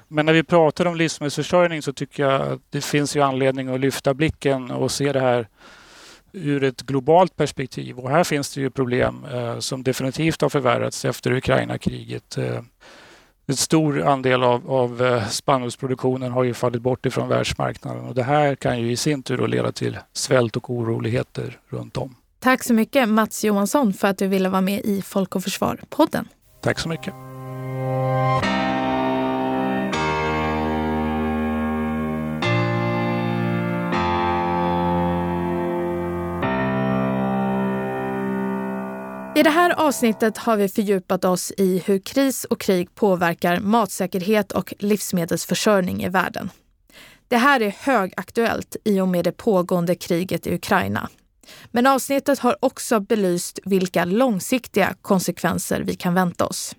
Men 0.09 0.27
när 0.27 0.33
vi 0.33 0.43
pratar 0.43 0.87
om 0.87 0.97
livsmedelsförsörjning 0.97 1.83
så 1.83 1.93
tycker 1.93 2.23
jag 2.23 2.43
att 2.43 2.61
det 2.71 2.85
finns 2.85 3.17
ju 3.17 3.21
anledning 3.21 3.69
att 3.69 3.81
lyfta 3.81 4.15
blicken 4.15 4.71
och 4.71 4.91
se 4.91 5.13
det 5.13 5.21
här 5.21 5.49
ur 6.33 6.65
ett 6.65 6.83
globalt 6.83 7.37
perspektiv. 7.37 7.99
Och 7.99 8.11
här 8.11 8.25
finns 8.25 8.55
det 8.55 8.61
ju 8.61 8.71
problem 8.71 9.25
eh, 9.33 9.59
som 9.59 9.83
definitivt 9.83 10.41
har 10.41 10.49
förvärrats 10.49 11.05
efter 11.05 11.33
Ukraina-kriget. 11.33 12.39
Eh, 12.39 12.61
en 13.49 13.57
stor 13.57 14.03
andel 14.03 14.43
av, 14.43 14.71
av 14.71 15.03
eh, 15.03 15.29
spannmålsproduktionen 15.29 16.33
har 16.33 16.45
ju 16.45 16.55
fallit 16.55 16.83
bort 16.83 17.07
ifrån 17.07 17.29
världsmarknaden 17.29 18.05
och 18.05 18.15
det 18.15 18.23
här 18.23 18.55
kan 18.55 18.81
ju 18.81 18.93
i 18.93 18.97
sin 18.97 19.23
tur 19.23 19.49
leda 19.49 19.73
till 19.73 19.99
svält 20.13 20.57
och 20.57 20.71
oroligheter 20.71 21.59
runt 21.69 21.97
om. 21.97 22.15
Tack 22.41 22.65
så 22.65 22.75
mycket 22.75 23.09
Mats 23.09 23.45
Johansson 23.45 23.93
för 23.93 24.09
att 24.09 24.19
du 24.19 24.27
ville 24.27 24.49
vara 24.49 24.61
med 24.61 24.81
i 24.85 25.03
Folk 25.03 25.37
och 25.37 25.45
Försvar-podden. 25.45 26.29
Tack 26.63 26.79
så 26.79 26.89
mycket. 26.89 27.15
I 39.39 39.43
det 39.43 39.51
här 39.51 39.71
avsnittet 39.71 40.39
har 40.39 40.57
vi 40.57 40.69
fördjupat 40.69 41.25
oss 41.25 41.53
i 41.57 41.83
hur 41.87 41.99
kris 41.99 42.45
och 42.45 42.61
krig 42.61 42.95
påverkar 42.95 43.61
matsäkerhet 43.61 44.53
och 44.53 44.75
livsmedelsförsörjning 44.79 46.05
i 46.05 46.09
världen. 46.09 46.51
Det 47.29 47.37
här 47.37 47.63
är 47.63 47.75
högaktuellt 47.79 48.77
i 48.85 49.01
och 49.01 49.09
med 49.09 49.25
det 49.25 49.33
pågående 49.33 49.95
kriget 49.95 50.47
i 50.47 50.55
Ukraina. 50.55 51.09
Men 51.71 51.87
avsnittet 51.87 52.39
har 52.39 52.57
också 52.61 53.01
belyst 53.01 53.59
vilka 53.65 54.05
långsiktiga 54.05 54.95
konsekvenser 55.03 55.81
vi 55.81 55.95
kan 55.95 56.15
vänta 56.15 56.47
oss. 56.47 56.77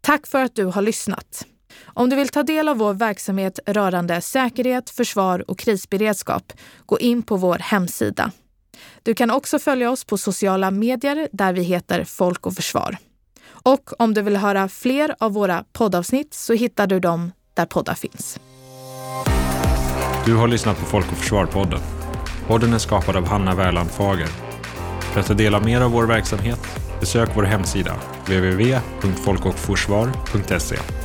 Tack 0.00 0.26
för 0.26 0.44
att 0.44 0.54
du 0.54 0.64
har 0.64 0.82
lyssnat. 0.82 1.46
Om 1.84 2.10
du 2.10 2.16
vill 2.16 2.28
ta 2.28 2.42
del 2.42 2.68
av 2.68 2.76
vår 2.76 2.94
verksamhet 2.94 3.58
rörande 3.66 4.20
säkerhet, 4.20 4.90
försvar 4.90 5.50
och 5.50 5.58
krisberedskap, 5.58 6.52
gå 6.86 6.98
in 6.98 7.22
på 7.22 7.36
vår 7.36 7.58
hemsida 7.58 8.30
du 9.02 9.14
kan 9.14 9.30
också 9.30 9.58
följa 9.58 9.90
oss 9.90 10.04
på 10.04 10.18
sociala 10.18 10.70
medier 10.70 11.28
där 11.32 11.52
vi 11.52 11.62
heter 11.62 12.04
Folk 12.04 12.46
och 12.46 12.54
Försvar. 12.54 12.96
Och 13.46 13.90
om 13.98 14.14
du 14.14 14.22
vill 14.22 14.36
höra 14.36 14.68
fler 14.68 15.14
av 15.20 15.32
våra 15.32 15.64
poddavsnitt 15.72 16.34
så 16.34 16.52
hittar 16.52 16.86
du 16.86 17.00
dem 17.00 17.32
där 17.54 17.66
poddar 17.66 17.94
finns. 17.94 18.40
Du 20.26 20.34
har 20.34 20.48
lyssnat 20.48 20.78
på 20.78 20.84
Folk 20.84 21.12
och 21.12 21.18
Försvar-podden. 21.18 21.80
Podden 22.46 22.72
är 22.72 22.78
skapad 22.78 23.16
av 23.16 23.26
Hanna 23.26 23.54
Wärland 23.54 23.90
Fager. 23.90 24.28
För 25.00 25.20
att 25.20 25.26
ta 25.26 25.34
del 25.34 25.54
av 25.54 25.64
mer 25.64 25.80
av 25.80 25.90
vår 25.90 26.06
verksamhet, 26.06 26.60
besök 27.00 27.30
vår 27.34 27.42
hemsida 27.42 27.96
www.folkochforsvar.se 28.26 31.03